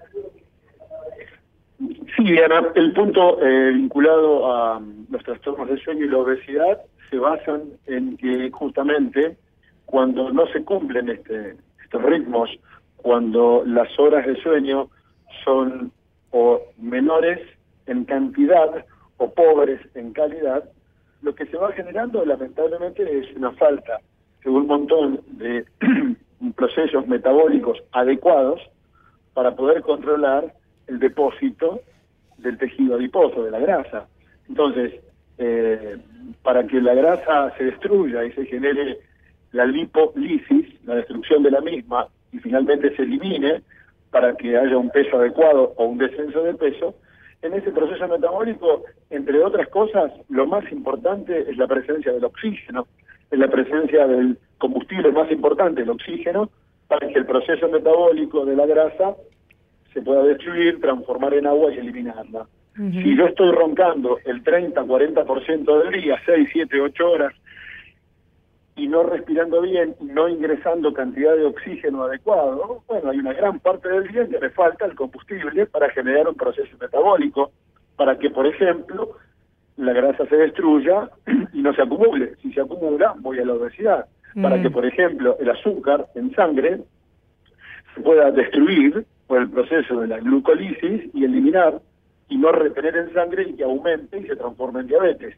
Sí, 2.15 2.23
Diana, 2.23 2.71
el 2.75 2.93
punto 2.93 3.43
eh, 3.45 3.71
vinculado 3.73 4.53
a 4.53 4.81
los 5.09 5.23
trastornos 5.23 5.67
del 5.67 5.81
sueño 5.83 6.05
y 6.05 6.09
la 6.09 6.19
obesidad 6.19 6.79
se 7.09 7.17
basan 7.17 7.63
en 7.87 8.15
que 8.17 8.49
justamente 8.51 9.35
cuando 9.85 10.31
no 10.31 10.47
se 10.47 10.63
cumplen 10.63 11.09
este, 11.09 11.55
estos 11.83 12.01
ritmos 12.03 12.49
cuando 13.03 13.63
las 13.65 13.99
horas 13.99 14.25
de 14.25 14.41
sueño 14.41 14.89
son 15.43 15.91
o 16.31 16.61
menores 16.77 17.39
en 17.85 18.05
cantidad 18.05 18.85
o 19.17 19.31
pobres 19.31 19.81
en 19.93 20.13
calidad, 20.13 20.63
lo 21.21 21.35
que 21.35 21.45
se 21.45 21.57
va 21.57 21.73
generando 21.73 22.25
lamentablemente 22.25 23.19
es 23.19 23.35
una 23.35 23.51
falta 23.51 23.99
de 24.43 24.49
un 24.49 24.67
montón 24.67 25.21
de 25.27 25.65
procesos 26.55 27.05
metabólicos 27.07 27.83
adecuados 27.91 28.61
para 29.33 29.53
poder 29.53 29.81
controlar 29.81 30.53
el 30.87 30.99
depósito 30.99 31.81
del 32.37 32.57
tejido 32.57 32.95
adiposo, 32.95 33.43
de 33.43 33.51
la 33.51 33.59
grasa. 33.59 34.07
Entonces, 34.47 34.93
eh, 35.37 35.97
para 36.41 36.65
que 36.65 36.79
la 36.81 36.93
grasa 36.93 37.53
se 37.57 37.65
destruya 37.65 38.23
y 38.23 38.31
se 38.31 38.45
genere 38.45 38.99
la 39.51 39.65
lipolisis, 39.65 40.83
la 40.85 40.95
destrucción 40.95 41.43
de 41.43 41.51
la 41.51 41.59
misma, 41.59 42.07
y 42.33 42.39
finalmente 42.39 42.95
se 42.95 43.03
elimine 43.03 43.61
para 44.11 44.35
que 44.35 44.57
haya 44.57 44.77
un 44.77 44.89
peso 44.89 45.17
adecuado 45.17 45.73
o 45.77 45.85
un 45.85 45.97
descenso 45.97 46.43
de 46.43 46.53
peso, 46.55 46.95
en 47.41 47.53
ese 47.53 47.71
proceso 47.71 48.07
metabólico, 48.07 48.83
entre 49.09 49.43
otras 49.43 49.67
cosas, 49.69 50.11
lo 50.29 50.47
más 50.47 50.69
importante 50.71 51.49
es 51.49 51.57
la 51.57 51.67
presencia 51.67 52.11
del 52.11 52.23
oxígeno, 52.23 52.87
es 53.29 53.37
la 53.37 53.49
presencia 53.49 54.07
del 54.07 54.37
combustible 54.57 55.11
más 55.11 55.29
importante, 55.31 55.81
el 55.81 55.89
oxígeno, 55.89 56.49
para 56.87 57.07
que 57.07 57.19
el 57.19 57.25
proceso 57.25 57.67
metabólico 57.69 58.45
de 58.45 58.55
la 58.55 58.65
grasa 58.65 59.15
se 59.93 60.01
pueda 60.01 60.23
destruir, 60.23 60.79
transformar 60.79 61.33
en 61.33 61.47
agua 61.47 61.73
y 61.73 61.79
eliminarla. 61.79 62.47
Si 62.75 63.15
yo 63.15 63.25
estoy 63.27 63.51
roncando 63.51 64.17
el 64.25 64.43
30-40% 64.43 65.83
del 65.83 66.01
día, 66.01 66.19
6, 66.25 66.49
7, 66.51 66.81
8 66.81 67.11
horas, 67.11 67.33
y 68.75 68.87
no 68.87 69.03
respirando 69.03 69.61
bien, 69.61 69.95
no 70.01 70.27
ingresando 70.27 70.93
cantidad 70.93 71.35
de 71.35 71.45
oxígeno 71.45 72.03
adecuado, 72.03 72.83
bueno, 72.87 73.11
hay 73.11 73.19
una 73.19 73.33
gran 73.33 73.59
parte 73.59 73.87
del 73.89 74.07
día 74.07 74.27
que 74.27 74.39
le 74.39 74.49
falta 74.49 74.85
el 74.85 74.95
combustible 74.95 75.65
para 75.67 75.89
generar 75.91 76.27
un 76.27 76.35
proceso 76.35 76.75
metabólico, 76.79 77.51
para 77.95 78.17
que, 78.17 78.31
por 78.31 78.47
ejemplo, 78.47 79.17
la 79.77 79.93
grasa 79.93 80.25
se 80.27 80.35
destruya 80.35 81.09
y 81.53 81.61
no 81.61 81.73
se 81.73 81.83
acumule. 81.83 82.35
Si 82.41 82.51
se 82.51 82.61
acumula, 82.61 83.13
voy 83.19 83.39
a 83.39 83.45
la 83.45 83.53
obesidad. 83.53 84.07
Para 84.41 84.59
que, 84.59 84.69
mm. 84.69 84.73
por 84.73 84.85
ejemplo, 84.85 85.37
el 85.39 85.49
azúcar 85.51 86.07
en 86.15 86.33
sangre 86.33 86.81
se 87.93 88.01
pueda 88.01 88.31
destruir 88.31 89.05
por 89.27 89.39
el 89.39 89.49
proceso 89.49 89.99
de 90.01 90.07
la 90.07 90.17
glucolisis 90.19 91.13
y 91.13 91.23
eliminar, 91.23 91.79
y 92.29 92.37
no 92.37 92.51
retener 92.51 92.95
en 92.97 93.13
sangre 93.13 93.43
y 93.43 93.55
que 93.55 93.63
aumente 93.63 94.17
y 94.17 94.25
se 94.25 94.35
transforme 94.35 94.81
en 94.81 94.87
diabetes. 94.87 95.35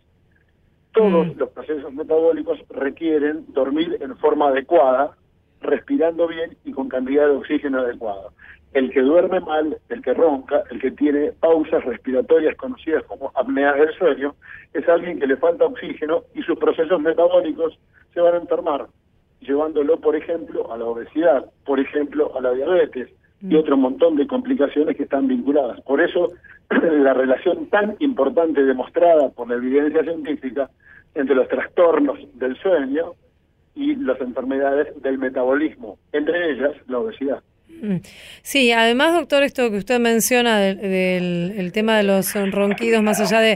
Todos 0.96 1.28
Mm. 1.28 1.38
los 1.40 1.50
procesos 1.50 1.94
metabólicos 1.94 2.58
requieren 2.70 3.46
dormir 3.50 3.98
en 4.00 4.16
forma 4.18 4.48
adecuada, 4.48 5.12
respirando 5.62 6.28
bien 6.28 6.56
y 6.64 6.72
con 6.72 6.88
cantidad 6.88 7.26
de 7.28 7.36
oxígeno 7.36 7.80
adecuada. 7.80 8.30
El 8.74 8.92
que 8.92 9.02
duerme 9.02 9.40
mal, 9.42 9.78
el 9.90 10.02
que 10.02 10.14
ronca, 10.14 10.64
el 10.72 10.80
que 10.80 10.92
tiene 10.92 11.32
pausas 11.34 11.84
respiratorias 11.86 12.56
conocidas 12.56 13.04
como 13.06 13.32
apneas 13.36 13.76
del 13.78 13.94
sueño, 13.96 14.36
es 14.74 14.88
alguien 14.88 15.20
que 15.20 15.28
le 15.28 15.38
falta 15.38 15.66
oxígeno 15.66 16.24
y 16.34 16.42
sus 16.44 16.58
procesos 16.58 17.02
metabólicos 17.02 17.78
se 18.14 18.22
van 18.22 18.36
a 18.36 18.38
enfermar, 18.38 18.88
llevándolo, 19.42 20.00
por 20.00 20.16
ejemplo, 20.16 20.72
a 20.72 20.78
la 20.78 20.86
obesidad, 20.86 21.46
por 21.66 21.80
ejemplo, 21.80 22.32
a 22.38 22.42
la 22.42 22.52
diabetes 22.54 23.10
y 23.50 23.56
otro 23.56 23.78
montón 23.78 24.16
de 24.16 24.28
complicaciones 24.28 24.96
que 24.96 25.04
están 25.04 25.28
vinculadas. 25.28 25.82
Por 25.82 26.02
eso, 26.02 26.30
la 26.70 27.14
relación 27.14 27.68
tan 27.68 27.96
importante 28.00 28.64
demostrada 28.64 29.30
por 29.30 29.50
la 29.50 29.56
evidencia 29.56 30.04
científica 30.04 30.70
entre 31.14 31.36
los 31.36 31.48
trastornos 31.48 32.20
del 32.34 32.58
sueño 32.58 33.14
y 33.76 33.96
las 33.96 34.20
enfermedades 34.22 35.02
del 35.02 35.18
metabolismo, 35.18 35.98
entre 36.12 36.52
ellas 36.52 36.74
la 36.88 37.00
obesidad. 37.00 37.44
Mm. 37.82 37.98
Sí, 38.42 38.72
además, 38.72 39.14
doctor, 39.14 39.44
esto 39.44 39.70
que 39.70 39.78
usted 39.78 40.00
menciona 40.00 40.60
del, 40.60 41.54
el 41.58 41.72
tema 41.72 41.98
de 41.98 42.04
los 42.04 42.34
ronquidos, 42.34 43.04
más 43.04 43.20
allá 43.20 43.42
de, 43.42 43.56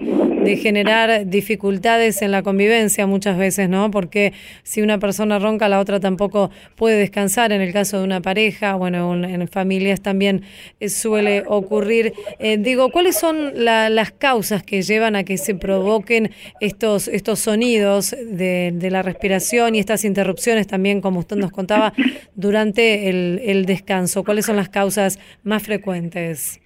generar 0.62 1.28
dificultades 1.28 2.24
en 2.24 2.32
la 2.32 2.42
convivencia 2.42 3.06
muchas 3.06 3.38
veces, 3.38 3.70
¿no? 3.70 3.92
Porque 3.92 4.34
si 4.64 4.82
una 4.82 4.98
persona 4.98 5.38
ronca, 5.38 5.70
la 5.70 5.80
otra 5.80 6.00
tampoco 6.00 6.50
puede 6.76 6.98
descansar. 6.98 7.52
En 7.52 7.62
el 7.62 7.72
caso 7.72 8.00
de 8.00 8.04
una 8.04 8.20
pareja, 8.22 8.74
bueno, 8.76 9.10
un- 9.12 9.26
en 9.26 9.48
familias 9.48 10.02
también 10.02 10.42
eh, 10.80 10.90
suele 10.90 11.44
ocurrir. 11.46 12.14
Eh, 12.40 12.58
digo, 12.58 12.90
¿cuáles 12.90 13.16
son 13.18 13.64
la- 13.64 13.90
las 13.92 14.12
causas 14.12 14.64
que 14.64 14.82
llevan 14.82 15.16
a 15.16 15.24
que 15.24 15.38
se 15.38 15.54
provoquen 15.54 16.32
estos, 16.62 17.08
estos 17.08 17.40
sonidos 17.40 18.16
de, 18.20 18.74
la 18.90 19.04
respiración 19.04 19.76
y 19.76 19.80
estas 19.80 20.04
interrupciones 20.04 20.66
también, 20.66 21.00
como 21.00 21.20
usted 21.20 21.36
nos 21.36 21.52
contaba, 21.52 21.94
durante 22.36 23.08
el 23.10 23.66
descanso? 23.68 23.99
¿Cuáles 24.26 24.46
son 24.46 24.56
las 24.56 24.70
causas 24.70 25.20
más 25.44 25.64
frecuentes? 25.64 26.62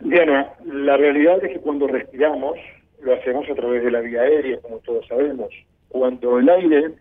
Diana, 0.00 0.48
la 0.64 0.96
realidad 0.96 1.44
es 1.44 1.52
que 1.52 1.60
cuando 1.60 1.86
respiramos, 1.86 2.56
lo 3.02 3.14
hacemos 3.14 3.48
a 3.48 3.54
través 3.54 3.84
de 3.84 3.90
la 3.90 4.00
vía 4.00 4.22
aérea, 4.22 4.58
como 4.60 4.78
todos 4.78 5.06
sabemos. 5.06 5.48
Cuando 5.88 6.38
el 6.38 6.48
aire 6.48 6.94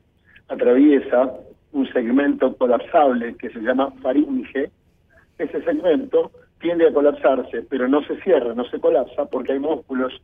atraviesa 0.49 1.33
un 1.71 1.87
segmento 1.93 2.55
colapsable 2.57 3.35
que 3.35 3.49
se 3.49 3.59
llama 3.59 3.93
faringe, 4.01 4.69
ese 5.37 5.61
segmento 5.63 6.31
tiende 6.59 6.87
a 6.87 6.93
colapsarse, 6.93 7.63
pero 7.69 7.87
no 7.87 8.03
se 8.03 8.19
cierra, 8.21 8.53
no 8.53 8.65
se 8.65 8.79
colapsa, 8.79 9.25
porque 9.25 9.53
hay 9.53 9.59
músculos 9.59 10.21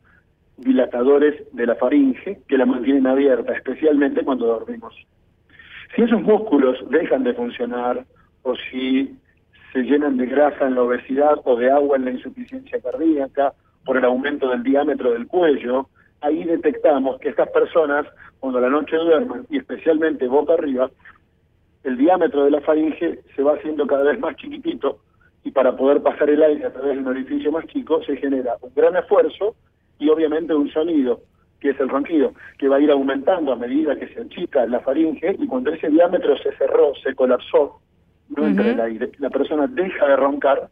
dilatadores 0.57 1.35
de 1.53 1.65
la 1.65 1.75
faringe 1.75 2.39
que 2.47 2.57
la 2.57 2.65
mantienen 2.65 3.07
abierta, 3.07 3.53
especialmente 3.53 4.23
cuando 4.23 4.47
dormimos. 4.47 4.93
Si 5.95 6.01
esos 6.01 6.21
músculos 6.21 6.77
dejan 6.89 7.23
de 7.23 7.33
funcionar 7.33 8.05
o 8.45 8.55
si 8.55 9.17
se 9.73 9.81
llenan 9.81 10.17
de 10.17 10.27
grasa 10.27 10.67
en 10.67 10.75
la 10.75 10.83
obesidad 10.83 11.41
o 11.43 11.55
de 11.57 11.69
agua 11.69 11.97
en 11.97 12.05
la 12.05 12.11
insuficiencia 12.11 12.79
cardíaca 12.79 13.53
por 13.83 13.97
el 13.97 14.05
aumento 14.05 14.49
del 14.49 14.63
diámetro 14.63 15.11
del 15.11 15.27
cuello, 15.27 15.89
ahí 16.21 16.43
detectamos 16.43 17.19
que 17.19 17.29
estas 17.29 17.49
personas, 17.49 18.05
cuando 18.39 18.59
la 18.59 18.69
noche 18.69 18.95
duermen, 18.97 19.45
y 19.49 19.57
especialmente 19.57 20.27
boca 20.27 20.53
arriba, 20.53 20.89
el 21.83 21.97
diámetro 21.97 22.45
de 22.45 22.51
la 22.51 22.61
faringe 22.61 23.19
se 23.35 23.43
va 23.43 23.55
haciendo 23.55 23.85
cada 23.87 24.03
vez 24.03 24.19
más 24.19 24.35
chiquitito 24.35 24.99
y 25.43 25.51
para 25.51 25.75
poder 25.75 26.01
pasar 26.01 26.29
el 26.29 26.41
aire 26.41 26.65
a 26.65 26.73
través 26.73 26.95
de 26.95 27.01
un 27.01 27.07
orificio 27.07 27.51
más 27.51 27.65
chico 27.67 28.03
se 28.03 28.15
genera 28.17 28.55
un 28.61 28.71
gran 28.75 28.95
esfuerzo 28.95 29.55
y 29.97 30.09
obviamente 30.09 30.53
un 30.53 30.69
sonido, 30.71 31.21
que 31.59 31.71
es 31.71 31.79
el 31.79 31.89
ronquido, 31.89 32.33
que 32.59 32.67
va 32.67 32.77
a 32.77 32.79
ir 32.79 32.91
aumentando 32.91 33.53
a 33.53 33.55
medida 33.55 33.95
que 33.95 34.07
se 34.07 34.21
achica 34.21 34.65
la 34.67 34.79
faringe 34.81 35.35
y 35.37 35.47
cuando 35.47 35.71
ese 35.71 35.89
diámetro 35.89 36.37
se 36.37 36.55
cerró, 36.57 36.93
se 37.03 37.13
colapsó, 37.15 37.81
no 38.29 38.47
entra 38.47 38.69
el 38.69 38.81
aire, 38.81 39.11
la 39.19 39.29
persona 39.29 39.67
deja 39.67 40.07
de 40.07 40.15
roncar 40.15 40.69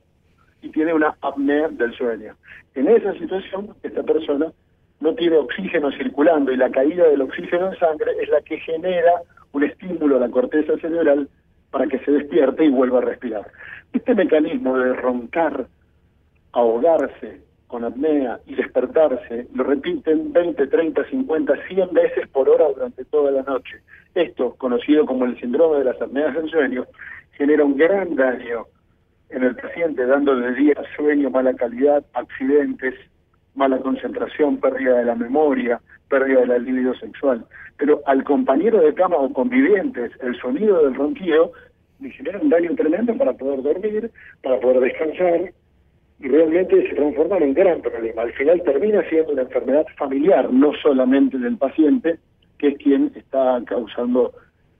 y 0.61 0.69
tiene 0.69 0.93
una 0.93 1.15
apnea 1.21 1.67
del 1.69 1.93
sueño. 1.93 2.35
En 2.75 2.87
esa 2.87 3.13
situación, 3.13 3.75
esta 3.83 4.03
persona 4.03 4.51
no 4.99 5.13
tiene 5.15 5.37
oxígeno 5.37 5.91
circulando 5.91 6.51
y 6.51 6.57
la 6.57 6.71
caída 6.71 7.07
del 7.07 7.21
oxígeno 7.21 7.71
en 7.71 7.79
sangre 7.79 8.11
es 8.21 8.29
la 8.29 8.41
que 8.41 8.57
genera 8.59 9.11
un 9.51 9.63
estímulo 9.63 10.15
a 10.17 10.19
la 10.19 10.29
corteza 10.29 10.77
cerebral 10.77 11.27
para 11.69 11.87
que 11.87 11.99
se 11.99 12.11
despierte 12.11 12.65
y 12.65 12.69
vuelva 12.69 12.99
a 12.99 13.01
respirar. 13.01 13.45
Este 13.91 14.15
mecanismo 14.15 14.77
de 14.77 14.93
roncar, 14.93 15.67
ahogarse 16.53 17.41
con 17.67 17.83
apnea 17.83 18.39
y 18.45 18.55
despertarse, 18.55 19.47
lo 19.53 19.63
repiten 19.63 20.31
20, 20.31 20.67
30, 20.67 21.09
50, 21.09 21.53
100 21.67 21.93
veces 21.93 22.27
por 22.29 22.47
hora 22.47 22.65
durante 22.69 23.03
toda 23.05 23.31
la 23.31 23.41
noche. 23.41 23.81
Esto, 24.13 24.55
conocido 24.55 25.05
como 25.05 25.25
el 25.25 25.39
síndrome 25.39 25.79
de 25.79 25.85
las 25.85 25.99
apneas 26.01 26.35
del 26.35 26.49
sueño, 26.49 26.85
genera 27.33 27.63
un 27.63 27.77
gran 27.77 28.15
daño 28.15 28.65
en 29.29 29.43
el 29.43 29.55
paciente, 29.55 30.05
dando 30.05 30.35
de 30.35 30.53
día 30.53 30.75
sueño, 30.95 31.29
mala 31.29 31.53
calidad, 31.53 32.03
accidentes, 32.13 32.93
mala 33.55 33.79
concentración, 33.79 34.57
pérdida 34.57 34.99
de 34.99 35.05
la 35.05 35.15
memoria, 35.15 35.81
pérdida 36.09 36.41
de 36.41 36.47
la 36.47 36.57
libido 36.59 36.93
sexual. 36.95 37.45
Pero 37.77 38.01
al 38.05 38.23
compañero 38.23 38.79
de 38.79 38.93
cama 38.93 39.17
o 39.17 39.33
convivientes, 39.33 40.11
el 40.21 40.39
sonido 40.39 40.83
del 40.83 40.95
ronquido 40.95 41.51
le 41.99 42.11
genera 42.11 42.39
un 42.39 42.49
daño 42.49 42.75
tremendo 42.75 43.15
para 43.17 43.33
poder 43.33 43.63
dormir, 43.63 44.11
para 44.41 44.59
poder 44.59 44.81
descansar, 44.81 45.51
y 46.19 46.27
realmente 46.27 46.87
se 46.87 46.95
transforma 46.95 47.37
en 47.37 47.43
un 47.43 47.53
gran 47.53 47.81
problema. 47.81 48.21
Al 48.21 48.33
final 48.33 48.61
termina 48.63 49.01
siendo 49.09 49.33
una 49.33 49.41
enfermedad 49.41 49.85
familiar, 49.97 50.51
no 50.53 50.71
solamente 50.81 51.37
del 51.37 51.57
paciente, 51.57 52.19
que 52.59 52.69
es 52.69 52.77
quien 52.77 53.11
está 53.15 53.61
causando 53.65 54.31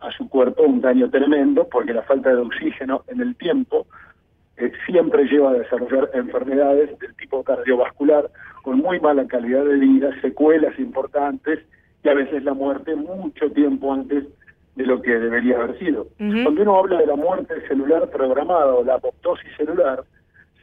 a 0.03 0.11
su 0.11 0.29
cuerpo 0.29 0.63
un 0.63 0.81
daño 0.81 1.09
tremendo, 1.09 1.67
porque 1.69 1.93
la 1.93 2.03
falta 2.03 2.29
de 2.29 2.41
oxígeno 2.41 3.03
en 3.07 3.21
el 3.21 3.35
tiempo 3.35 3.87
eh, 4.57 4.71
siempre 4.85 5.23
lleva 5.25 5.51
a 5.51 5.53
desarrollar 5.53 6.09
enfermedades 6.13 6.99
del 6.99 7.15
tipo 7.15 7.43
cardiovascular 7.43 8.29
con 8.61 8.77
muy 8.77 8.99
mala 8.99 9.25
calidad 9.27 9.65
de 9.65 9.75
vida, 9.75 10.09
secuelas 10.21 10.77
importantes 10.77 11.59
y 12.03 12.09
a 12.09 12.13
veces 12.13 12.43
la 12.43 12.53
muerte 12.53 12.95
mucho 12.95 13.49
tiempo 13.51 13.93
antes 13.93 14.25
de 14.75 14.85
lo 14.85 15.01
que 15.01 15.11
debería 15.11 15.55
haber 15.55 15.79
sido. 15.79 16.07
Cuando 16.17 16.61
uno 16.61 16.79
habla 16.79 16.97
de 16.97 17.07
la 17.07 17.15
muerte 17.15 17.65
celular 17.67 18.09
programada 18.09 18.73
o 18.73 18.83
la 18.83 18.95
apoptosis 18.95 19.55
celular, 19.55 20.03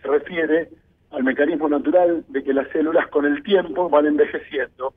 se 0.02 0.08
refiere 0.08 0.68
al 1.12 1.24
mecanismo 1.24 1.68
natural 1.68 2.24
de 2.28 2.42
que 2.42 2.52
las 2.52 2.68
células 2.68 3.06
con 3.08 3.24
el 3.24 3.42
tiempo 3.42 3.88
van 3.88 4.06
envejeciendo, 4.06 4.92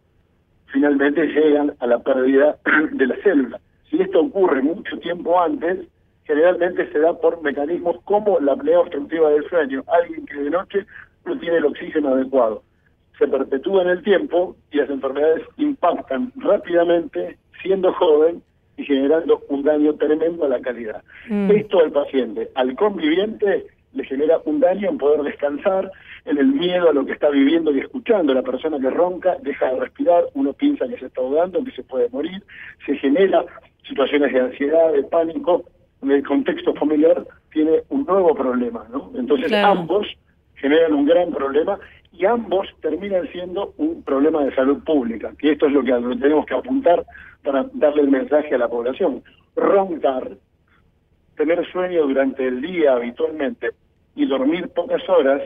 finalmente 0.68 1.28
llegan 1.28 1.74
a 1.80 1.88
la 1.88 2.00
pérdida 2.00 2.58
de 2.92 3.08
la 3.08 3.16
célula. 3.18 3.60
Si 3.94 4.02
esto 4.02 4.22
ocurre 4.22 4.64
mucho 4.64 4.98
tiempo 4.98 5.40
antes, 5.40 5.86
generalmente 6.26 6.92
se 6.92 6.98
da 6.98 7.14
por 7.14 7.44
mecanismos 7.44 7.98
como 8.06 8.40
la 8.40 8.54
apnea 8.54 8.80
obstructiva 8.80 9.30
del 9.30 9.48
sueño, 9.48 9.84
alguien 9.88 10.26
que 10.26 10.34
de 10.34 10.50
noche 10.50 10.86
no 11.26 11.38
tiene 11.38 11.58
el 11.58 11.66
oxígeno 11.66 12.10
adecuado. 12.10 12.64
Se 13.20 13.28
perpetúa 13.28 13.84
en 13.84 13.90
el 13.90 14.02
tiempo 14.02 14.56
y 14.72 14.78
las 14.78 14.90
enfermedades 14.90 15.44
impactan 15.58 16.32
rápidamente, 16.38 17.38
siendo 17.62 17.94
joven 17.94 18.42
y 18.78 18.84
generando 18.84 19.44
un 19.50 19.62
daño 19.62 19.94
tremendo 19.94 20.46
a 20.46 20.50
la 20.50 20.60
calidad. 20.60 21.04
Mm. 21.30 21.52
Esto 21.52 21.82
al 21.82 21.92
paciente, 21.92 22.50
al 22.56 22.76
conviviente, 22.76 23.68
le 23.94 24.06
genera 24.06 24.40
un 24.46 24.60
daño 24.60 24.90
en 24.90 24.98
poder 24.98 25.22
descansar, 25.22 25.92
en 26.26 26.40
el 26.40 26.48
miedo 26.48 26.90
a 26.90 26.94
lo 26.94 27.06
que 27.06 27.12
está 27.12 27.30
viviendo 27.30 27.72
y 27.72 27.82
escuchando. 27.82 28.34
La 28.34 28.42
persona 28.42 28.80
que 28.80 28.90
ronca 28.90 29.38
deja 29.44 29.72
de 29.72 29.82
respirar, 29.82 30.24
uno 30.34 30.54
piensa 30.54 30.88
que 30.88 30.98
se 30.98 31.06
está 31.06 31.22
ahogando, 31.22 31.64
que 31.64 31.72
se 31.72 31.84
puede 31.84 32.10
morir, 32.10 32.42
se 32.88 32.96
genera 32.96 33.46
situaciones 33.94 34.34
de 34.34 34.40
ansiedad, 34.40 34.92
de 34.92 35.04
pánico. 35.04 35.64
En 36.02 36.12
el 36.12 36.26
contexto 36.26 36.74
familiar 36.74 37.24
tiene 37.54 37.84
un 37.90 38.06
nuevo 38.06 38.36
problema, 38.36 38.86
¿no? 38.92 39.12
Entonces 39.16 39.48
Claro. 39.48 39.80
ambos 39.80 40.08
generan 40.56 40.94
un 40.94 41.06
gran 41.06 41.32
problema 41.32 41.80
y 42.12 42.26
ambos 42.26 42.68
terminan 42.82 43.28
siendo 43.32 43.74
un 43.78 44.04
problema 44.04 44.44
de 44.44 44.54
salud 44.54 44.84
pública, 44.84 45.32
que 45.38 45.52
esto 45.52 45.68
es 45.68 45.74
lo 45.74 45.84
que 45.84 45.92
tenemos 46.20 46.46
que 46.46 46.56
apuntar 46.56 47.06
para 47.44 47.66
darle 47.74 48.02
el 48.02 48.10
mensaje 48.10 48.54
a 48.56 48.58
la 48.58 48.68
población. 48.68 49.24
Roncar, 49.56 50.32
tener 51.38 51.72
sueño 51.72 52.08
durante 52.08 52.48
el 52.48 52.62
día 52.62 52.94
habitualmente 52.94 53.70
y 54.16 54.26
dormir 54.26 54.70
pocas 54.70 55.08
horas 55.08 55.42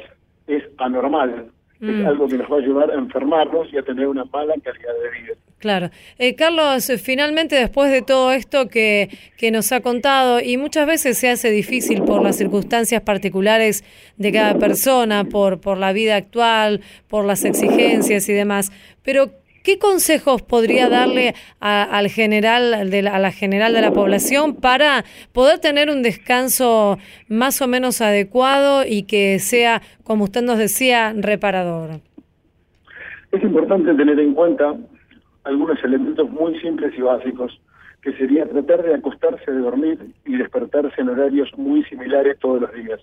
es 0.48 0.64
anormal. 0.78 1.52
Mm. 1.80 2.02
Es 2.02 2.08
algo 2.08 2.28
que 2.28 2.38
nos 2.38 2.52
va 2.52 2.56
a 2.56 2.60
ayudar 2.60 2.92
a 2.92 2.96
enfermarnos 2.96 3.68
y 3.72 3.78
a 3.78 3.84
tener 3.84 4.08
una 4.08 4.26
mala 4.26 4.56
calidad 4.63 4.94
de 5.04 5.22
vida. 5.22 5.34
Claro. 5.60 5.90
Eh, 6.18 6.36
Carlos, 6.36 6.92
finalmente 7.04 7.56
después 7.56 7.92
de 7.92 8.02
todo 8.02 8.32
esto 8.32 8.68
que, 8.68 9.10
que 9.38 9.52
nos 9.52 9.72
ha 9.72 9.82
contado, 9.82 10.40
y 10.40 10.58
muchas 10.58 10.88
veces 10.88 11.18
se 11.18 11.30
hace 11.30 11.50
difícil 11.52 12.04
por 12.04 12.22
las 12.24 12.38
circunstancias 12.38 13.02
particulares 13.02 13.84
de 14.18 14.32
cada 14.32 14.58
persona, 14.60 15.24
por, 15.24 15.60
por 15.60 15.78
la 15.78 15.94
vida 15.94 16.16
actual, 16.16 16.82
por 17.08 17.26
las 17.26 17.44
exigencias 17.44 18.30
y 18.30 18.34
demás, 18.34 18.72
pero 19.04 19.32
¿Qué 19.68 19.80
consejos 19.80 20.44
podría 20.44 20.88
darle 20.88 21.34
al 21.60 22.08
general 22.08 22.90
de 22.90 23.00
a 23.00 23.20
la 23.20 23.34
general 23.34 23.74
de 23.74 23.82
la 23.82 23.92
población 23.92 24.56
para 24.56 25.04
poder 25.34 25.60
tener 25.60 25.90
un 25.90 26.04
descanso 26.04 26.98
más 27.28 27.62
o 27.62 27.68
menos 27.68 28.00
adecuado 28.00 28.86
y 28.88 29.04
que 29.04 29.40
sea, 29.40 29.82
como 30.06 30.24
usted 30.24 30.42
nos 30.42 30.58
decía, 30.58 31.14
reparador? 31.18 32.00
Es 33.34 33.44
importante 33.44 33.94
tener 33.94 34.18
en 34.22 34.36
cuenta 34.36 34.74
algunos 35.44 35.84
elementos 35.84 36.30
muy 36.30 36.58
simples 36.62 36.94
y 36.98 37.02
básicos, 37.02 37.60
que 38.02 38.14
sería 38.14 38.48
tratar 38.48 38.84
de 38.84 38.96
acostarse 38.96 39.52
de 39.52 39.60
dormir 39.60 40.00
y 40.24 40.38
despertarse 40.38 41.02
en 41.02 41.10
horarios 41.10 41.50
muy 41.58 41.84
similares 41.84 42.40
todos 42.40 42.62
los 42.62 42.74
días. 42.74 43.02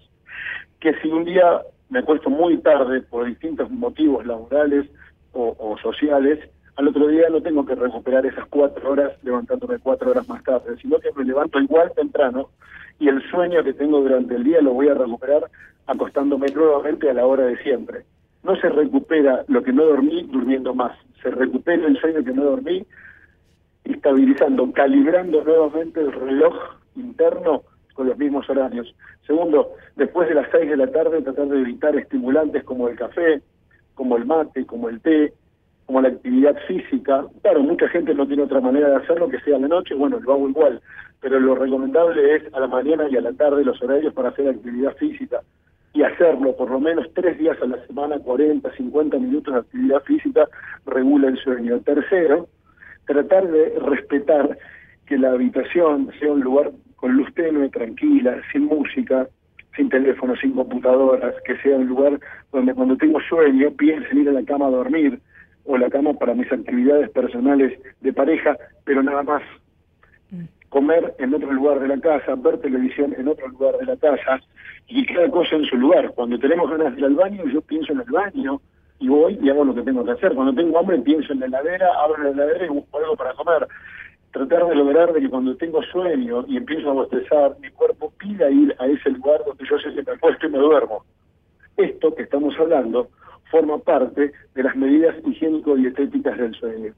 Que 0.81 0.94
si 1.03 1.09
un 1.09 1.27
día 1.27 1.61
me 1.90 1.98
acuesto 1.98 2.31
muy 2.31 2.57
tarde 2.57 3.03
por 3.03 3.27
distintos 3.27 3.70
motivos 3.70 4.24
laborales 4.24 4.87
o, 5.35 5.77
sociales, 5.83 6.38
al 6.76 6.88
otro 6.88 7.06
día 7.08 7.28
no 7.28 7.40
tengo 7.40 7.64
que 7.64 7.74
recuperar 7.74 8.26
esas 8.26 8.46
cuatro 8.48 8.90
horas 8.90 9.12
levantándome 9.22 9.78
cuatro 9.78 10.10
horas 10.10 10.28
más 10.28 10.42
tarde, 10.42 10.76
sino 10.80 10.98
que 10.98 11.12
me 11.12 11.24
levanto 11.24 11.60
igual 11.60 11.92
temprano 11.94 12.50
y 12.98 13.08
el 13.08 13.22
sueño 13.30 13.62
que 13.62 13.74
tengo 13.74 14.00
durante 14.00 14.34
el 14.34 14.44
día 14.44 14.60
lo 14.60 14.72
voy 14.72 14.88
a 14.88 14.94
recuperar 14.94 15.50
acostándome 15.87 16.48
nuevamente 16.48 17.08
a 17.10 17.14
la 17.14 17.26
hora 17.26 17.44
de 17.44 17.56
siempre. 17.62 18.04
No 18.42 18.56
se 18.56 18.68
recupera 18.68 19.44
lo 19.48 19.62
que 19.62 19.72
no 19.72 19.84
dormí 19.84 20.22
durmiendo 20.24 20.74
más, 20.74 20.96
se 21.22 21.30
recupera 21.30 21.87
el 21.87 21.98
sueño 22.00 22.24
que 22.24 22.32
no 22.32 22.44
dormí 22.44 22.84
estabilizando, 23.84 24.70
calibrando 24.72 25.44
nuevamente 25.44 26.00
el 26.00 26.12
reloj 26.12 26.54
interno 26.96 27.62
con 27.94 28.08
los 28.08 28.18
mismos 28.18 28.48
horarios. 28.50 28.94
Segundo, 29.26 29.72
después 29.96 30.28
de 30.28 30.34
las 30.34 30.48
seis 30.50 30.68
de 30.68 30.76
la 30.76 30.90
tarde 30.90 31.22
tratar 31.22 31.46
de 31.48 31.60
evitar 31.60 31.96
estimulantes 31.96 32.64
como 32.64 32.88
el 32.88 32.96
café, 32.96 33.42
como 33.94 34.16
el 34.16 34.26
mate, 34.26 34.66
como 34.66 34.88
el 34.88 35.00
té, 35.00 35.32
como 35.86 36.00
la 36.00 36.08
actividad 36.08 36.56
física. 36.66 37.24
Claro, 37.42 37.62
mucha 37.62 37.88
gente 37.88 38.14
no 38.14 38.26
tiene 38.26 38.42
otra 38.42 38.60
manera 38.60 38.88
de 38.88 38.96
hacerlo 38.96 39.28
que 39.28 39.40
sea 39.40 39.56
a 39.56 39.60
la 39.60 39.68
noche, 39.68 39.94
bueno, 39.94 40.18
lo 40.20 40.32
hago 40.32 40.48
igual, 40.48 40.80
pero 41.20 41.38
lo 41.40 41.54
recomendable 41.54 42.36
es 42.36 42.54
a 42.54 42.60
la 42.60 42.66
mañana 42.66 43.08
y 43.08 43.16
a 43.16 43.20
la 43.20 43.32
tarde 43.32 43.64
los 43.64 43.80
horarios 43.82 44.12
para 44.14 44.30
hacer 44.30 44.48
actividad 44.48 44.96
física 44.96 45.40
y 45.92 46.02
hacerlo 46.02 46.56
por 46.56 46.70
lo 46.70 46.80
menos 46.80 47.06
tres 47.14 47.38
días 47.38 47.56
a 47.62 47.66
la 47.66 47.84
semana, 47.86 48.18
40, 48.18 48.68
50 48.76 49.18
minutos 49.18 49.54
de 49.54 49.60
actividad 49.60 50.02
física, 50.02 50.48
regula 50.86 51.28
el 51.28 51.38
sueño. 51.38 51.78
Tercero, 51.80 52.48
tratar 53.06 53.46
de 53.46 53.78
respetar 53.78 54.58
que 55.06 55.16
la 55.16 55.30
habitación 55.30 56.10
sea 56.18 56.32
un 56.32 56.40
lugar 56.40 56.72
con 56.96 57.12
luz 57.12 57.32
tenue, 57.34 57.68
tranquila, 57.68 58.40
sin 58.50 58.64
música, 58.64 59.28
sin 59.76 59.88
teléfono, 59.88 60.34
sin 60.36 60.52
computadoras, 60.52 61.34
que 61.44 61.56
sea 61.58 61.76
un 61.76 61.86
lugar 61.86 62.18
donde 62.52 62.74
cuando 62.74 62.96
tengo 62.96 63.20
sueño 63.28 63.70
piense 63.72 64.08
en 64.10 64.18
ir 64.18 64.28
a 64.30 64.32
la 64.32 64.44
cama 64.44 64.66
a 64.66 64.70
dormir 64.70 65.20
o 65.64 65.79
la 65.79 65.90
cama 65.90 66.14
para 66.14 66.35
mis 66.35 66.50
actividades 66.53 67.11
personales 67.11 67.79
de 68.00 68.12
pareja, 68.12 68.57
pero 68.85 69.03
nada 69.03 69.22
más. 69.22 69.42
Comer 70.68 71.14
en 71.18 71.33
otro 71.33 71.53
lugar 71.53 71.79
de 71.81 71.88
la 71.88 72.00
casa, 72.00 72.35
ver 72.35 72.59
televisión 72.59 73.14
en 73.16 73.29
otro 73.29 73.46
lugar 73.48 73.79
de 73.79 73.87
la 73.87 73.96
casa 73.96 74.40
y 74.88 75.07
cada 75.07 75.31
cosa 75.31 75.57
en 75.57 75.64
su 75.64 75.77
lugar. 75.77 76.11
Cuando 76.14 76.38
tenemos 76.38 76.68
ganas 76.70 76.92
de 76.94 77.00
ir 77.00 77.05
al 77.05 77.14
baño, 77.14 77.44
yo 77.46 77.61
pienso 77.61 77.92
en 77.92 78.00
el 78.00 78.11
baño 78.11 78.61
y 78.98 79.09
voy 79.09 79.38
y 79.40 79.50
hago 79.50 79.64
lo 79.64 79.74
que 79.74 79.83
tengo 79.83 80.05
que 80.05 80.11
hacer. 80.11 80.35
Cuando 80.35 80.53
tengo 80.53 80.79
hambre, 80.79 80.98
pienso 80.98 81.33
en 81.33 81.40
la 81.40 81.46
heladera, 81.46 81.88
abro 82.03 82.24
la 82.24 82.31
heladera 82.31 82.66
y 82.66 82.70
busco 82.70 82.98
algo 82.98 83.16
para 83.16 83.35
comer 83.35 83.68
tratar 84.35 84.66
de 84.66 84.74
lograr 84.74 85.12
de 85.12 85.20
que 85.20 85.31
cuando 85.31 85.57
tengo 85.57 85.81
sueño 85.85 86.44
y 86.48 86.57
empiezo 86.57 86.90
a 86.90 86.94
bostezar, 86.94 87.57
mi 87.61 87.70
cuerpo 87.70 88.12
pida 88.18 88.50
ir 88.50 88.74
a 88.81 88.87
ese 88.87 89.11
lugar 89.11 89.40
donde 89.46 89.64
yo 89.64 89.79
sé 89.79 89.94
que 89.94 90.03
me 90.03 90.12
acuesto 90.16 90.46
y 90.46 90.50
me 90.50 90.59
duermo. 90.59 91.05
Esto 91.77 92.12
que 92.12 92.24
estamos 92.24 92.53
hablando 92.59 93.11
forma 93.54 93.78
parte 93.78 94.32
de 94.56 94.62
las 94.64 94.74
medidas 94.74 95.14
higiénico-dietéticas 95.24 96.36
del 96.36 96.54
sueño. 96.56 96.92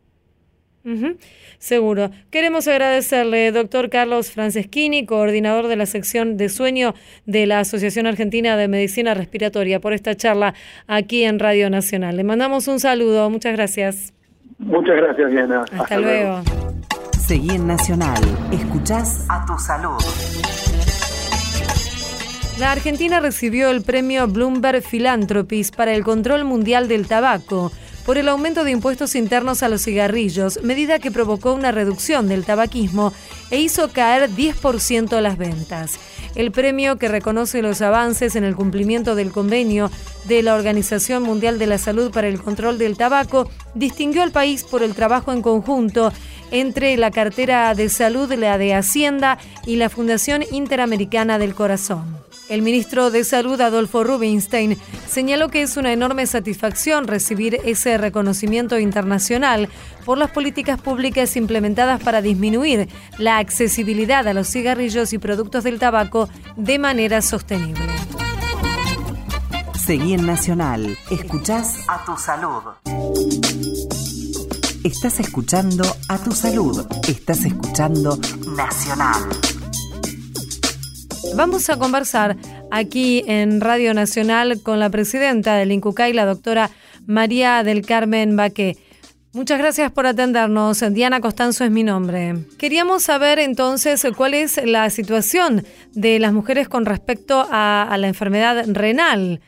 seguro. 1.59 2.11
Queremos 2.31 2.67
agradecerle, 2.67 3.53
doctor 3.53 3.91
Carlos 3.91 4.31
Franceschini, 4.31 5.05
coordinador 5.05 5.67
de 5.67 5.77
la 5.77 5.85
sección 5.85 6.39
de 6.39 6.49
sueño 6.49 6.95
de 7.27 7.45
la 7.45 7.61
Asociación 7.61 8.07
Argentina 8.07 8.57
de 8.57 8.69
Medicina 8.69 9.13
Respiratoria, 9.13 9.81
por 9.81 9.93
esta 9.93 10.15
charla 10.15 10.55
aquí 10.87 11.25
en 11.25 11.39
Radio 11.39 11.69
Nacional. 11.69 12.17
Le 12.17 12.25
mandamos 12.25 12.69
un 12.69 12.81
saludo. 12.81 13.29
Muchas 13.29 13.53
gracias. 13.53 14.15
Muchas 14.59 14.97
gracias, 14.97 15.31
Diana. 15.31 15.63
Hasta, 15.79 16.01
luego. 16.01 16.41
Seguí 17.19 17.51
en 17.51 17.67
Nacional. 17.67 18.23
Escuchás 18.51 19.27
a 19.29 19.45
tu 19.45 19.59
salud. 19.59 20.56
La 22.59 22.73
Argentina 22.73 23.21
recibió 23.21 23.69
el 23.69 23.83
premio 23.83 24.27
Bloomberg 24.29 24.83
Philanthropies 24.83 25.71
para 25.71 25.93
el 25.93 26.03
control 26.03 26.45
mundial 26.45 26.89
del 26.89 27.07
tabaco 27.07 27.71
por 28.07 28.17
el 28.17 28.31
aumento 28.31 28.65
de 28.65 28.71
impuestos 28.71 29.15
internos 29.15 29.63
a 29.63 29.69
los 29.69 29.83
cigarrillos, 29.83 30.63
medida 30.63 30.99
que 30.99 31.11
provocó 31.11 31.53
una 31.53 31.71
reducción 31.71 32.29
del 32.29 32.45
tabaquismo 32.45 33.13
e 33.51 33.61
hizo 33.61 33.93
caer 33.93 34.31
10% 34.31 35.21
las 35.21 35.37
ventas. 35.37 35.99
El 36.35 36.51
premio, 36.51 36.97
que 36.97 37.09
reconoce 37.09 37.61
los 37.61 37.83
avances 37.83 38.37
en 38.37 38.45
el 38.45 38.57
cumplimiento 38.57 39.17
del 39.17 39.33
convenio 39.33 39.91
de 40.25 40.43
la 40.43 40.55
Organización 40.55 41.25
Mundial 41.25 41.59
de 41.59 41.67
la 41.67 41.79
Salud 41.79 42.11
para 42.11 42.29
el 42.29 42.41
Control 42.41 42.79
del 42.79 42.97
Tabaco, 42.97 43.51
distinguió 43.75 44.23
al 44.23 44.31
país 44.31 44.65
por 44.65 44.83
el 44.83 44.95
trabajo 44.95 45.33
en 45.33 45.43
conjunto 45.43 46.11
entre 46.51 46.97
la 46.97 47.11
cartera 47.11 47.75
de 47.75 47.91
salud, 47.91 48.33
la 48.33 48.57
de 48.57 48.73
Hacienda 48.73 49.37
y 49.67 49.77
la 49.77 49.91
Fundación 49.91 50.43
Interamericana 50.53 51.39
del 51.39 51.55
Corazón. 51.55 52.26
El 52.49 52.63
ministro 52.63 53.11
de 53.11 53.25
Salud, 53.25 53.61
Adolfo 53.61 54.05
Rubinstein, 54.05 54.79
señaló 55.09 55.49
que 55.49 55.63
es 55.63 55.77
una 55.77 55.93
enorme 55.93 56.27
satisfacción 56.27 57.09
recibir 57.09 57.61
ese 57.65 57.99
reconocimiento 57.99 58.79
internacional 58.79 59.69
por 60.05 60.17
las 60.17 60.31
políticas 60.31 60.81
públicas 60.81 61.37
implementadas 61.37 62.01
para 62.03 62.23
disminuir 62.23 62.89
la 63.19 63.39
accesibilidad 63.39 64.29
a 64.29 64.35
los 64.35 64.49
cigarrillos 64.49 65.13
y 65.13 65.19
productos 65.19 65.65
del 65.65 65.81
tabaco 65.81 66.29
de 66.57 66.79
manera 66.79 67.21
sostenible. 67.21 67.85
Seguí 69.85 70.15
en 70.15 70.27
Nacional. 70.27 70.97
Escuchás 71.11 71.79
a 71.89 72.05
tu 72.05 72.17
salud. 72.17 72.63
Estás 74.85 75.19
escuchando 75.19 75.85
a 76.09 76.19
tu 76.19 76.31
salud. 76.31 76.87
Estás 77.09 77.45
escuchando 77.45 78.19
Nacional. 78.57 79.23
Vamos 81.35 81.69
a 81.69 81.79
conversar 81.79 82.37
aquí 82.71 83.25
en 83.27 83.61
Radio 83.61 83.95
Nacional 83.95 84.63
con 84.63 84.79
la 84.81 84.91
presidenta 84.91 85.57
del 85.57 85.73
INCUCAI, 85.73 86.13
la 86.13 86.25
doctora 86.25 86.71
María 87.07 87.63
del 87.63 87.85
Carmen 87.85 88.37
Baqué. 88.37 88.77
Muchas 89.33 89.59
gracias 89.59 89.93
por 89.93 90.07
atendernos. 90.07 90.83
Diana 90.93 91.21
Costanzo 91.21 91.65
es 91.65 91.71
mi 91.71 91.83
nombre. 91.83 92.35
Queríamos 92.59 93.03
saber 93.03 93.39
entonces 93.39 94.07
cuál 94.17 94.35
es 94.35 94.61
la 94.65 94.89
situación 94.91 95.65
de 95.93 96.19
las 96.19 96.33
mujeres 96.33 96.69
con 96.69 96.87
respecto 96.87 97.47
a, 97.51 97.83
a 97.83 97.99
la 97.99 98.09
enfermedad 98.09 98.65
renal 98.69 99.41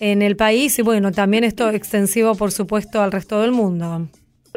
en 0.00 0.22
el 0.22 0.36
país 0.36 0.78
y 0.78 0.82
bueno, 0.82 1.12
también 1.12 1.44
esto 1.44 1.70
extensivo 1.70 2.34
por 2.34 2.52
supuesto 2.52 3.00
al 3.02 3.12
resto 3.12 3.40
del 3.40 3.52
mundo. 3.52 4.08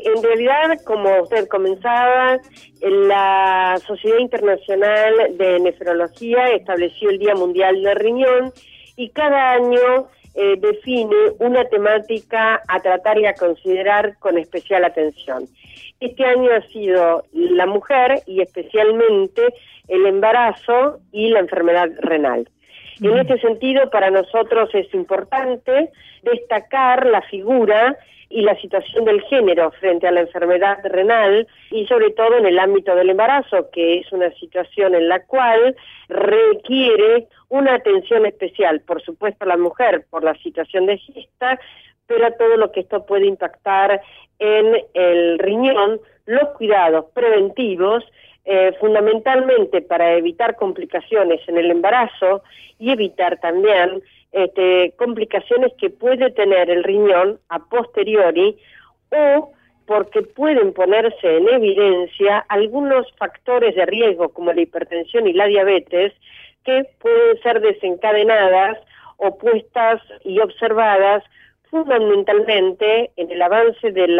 En 0.03 0.23
realidad, 0.23 0.79
como 0.85 1.21
usted 1.21 1.47
comenzaba, 1.47 2.39
la 2.81 3.77
Sociedad 3.85 4.19
Internacional 4.19 5.37
de 5.37 5.59
Nefrología 5.59 6.49
estableció 6.51 7.09
el 7.09 7.19
Día 7.19 7.35
Mundial 7.35 7.81
del 7.81 7.95
Riñón 7.95 8.53
y 8.95 9.09
cada 9.09 9.51
año 9.53 10.07
eh, 10.35 10.55
define 10.57 11.15
una 11.39 11.65
temática 11.65 12.61
a 12.67 12.79
tratar 12.79 13.17
y 13.19 13.25
a 13.25 13.33
considerar 13.33 14.17
con 14.19 14.37
especial 14.37 14.85
atención. 14.85 15.47
Este 15.99 16.23
año 16.23 16.51
ha 16.53 16.61
sido 16.67 17.23
la 17.33 17.65
mujer 17.65 18.21
y 18.25 18.41
especialmente 18.41 19.41
el 19.87 20.05
embarazo 20.05 20.99
y 21.11 21.29
la 21.29 21.39
enfermedad 21.39 21.89
renal. 21.99 22.47
En 23.01 23.17
este 23.17 23.39
sentido, 23.39 23.89
para 23.89 24.09
nosotros 24.09 24.69
es 24.73 24.93
importante 24.93 25.91
destacar 26.23 27.05
la 27.05 27.21
figura 27.21 27.97
y 28.29 28.41
la 28.41 28.55
situación 28.59 29.05
del 29.05 29.21
género 29.23 29.71
frente 29.71 30.07
a 30.07 30.11
la 30.11 30.21
enfermedad 30.21 30.77
renal 30.83 31.47
y 31.71 31.87
sobre 31.87 32.11
todo 32.11 32.37
en 32.37 32.45
el 32.45 32.59
ámbito 32.59 32.95
del 32.95 33.09
embarazo, 33.09 33.69
que 33.71 33.99
es 33.99 34.11
una 34.11 34.31
situación 34.33 34.93
en 34.93 35.07
la 35.07 35.25
cual 35.25 35.75
requiere 36.09 37.27
una 37.49 37.75
atención 37.75 38.25
especial, 38.25 38.81
por 38.81 39.01
supuesto 39.01 39.45
a 39.45 39.47
la 39.47 39.57
mujer 39.57 40.05
por 40.09 40.23
la 40.23 40.35
situación 40.35 40.85
de 40.85 40.97
gesta, 40.99 41.59
pero 42.05 42.27
a 42.27 42.31
todo 42.31 42.57
lo 42.57 42.71
que 42.71 42.81
esto 42.81 43.05
puede 43.05 43.25
impactar 43.25 44.01
en 44.37 44.77
el 44.93 45.39
riñón, 45.39 45.99
los 46.25 46.49
cuidados 46.49 47.05
preventivos 47.13 48.03
eh, 48.45 48.73
fundamentalmente 48.79 49.81
para 49.81 50.13
evitar 50.13 50.55
complicaciones 50.55 51.41
en 51.47 51.57
el 51.57 51.71
embarazo 51.71 52.41
y 52.79 52.91
evitar 52.91 53.39
también 53.39 54.01
este, 54.31 54.93
complicaciones 54.97 55.73
que 55.77 55.89
puede 55.89 56.31
tener 56.31 56.69
el 56.69 56.83
riñón 56.83 57.39
a 57.49 57.59
posteriori 57.59 58.57
o 59.11 59.51
porque 59.85 60.21
pueden 60.21 60.71
ponerse 60.73 61.37
en 61.37 61.49
evidencia 61.49 62.45
algunos 62.47 63.11
factores 63.17 63.75
de 63.75 63.87
riesgo 63.87 64.29
como 64.29 64.53
la 64.53 64.61
hipertensión 64.61 65.27
y 65.27 65.33
la 65.33 65.47
diabetes 65.47 66.13
que 66.63 66.85
pueden 66.99 67.41
ser 67.41 67.59
desencadenadas 67.59 68.77
o 69.17 69.35
puestas 69.37 70.01
y 70.23 70.39
observadas 70.39 71.23
fundamentalmente 71.69 73.11
en 73.15 73.31
el 73.31 73.41
avance 73.41 73.91
del 73.91 74.19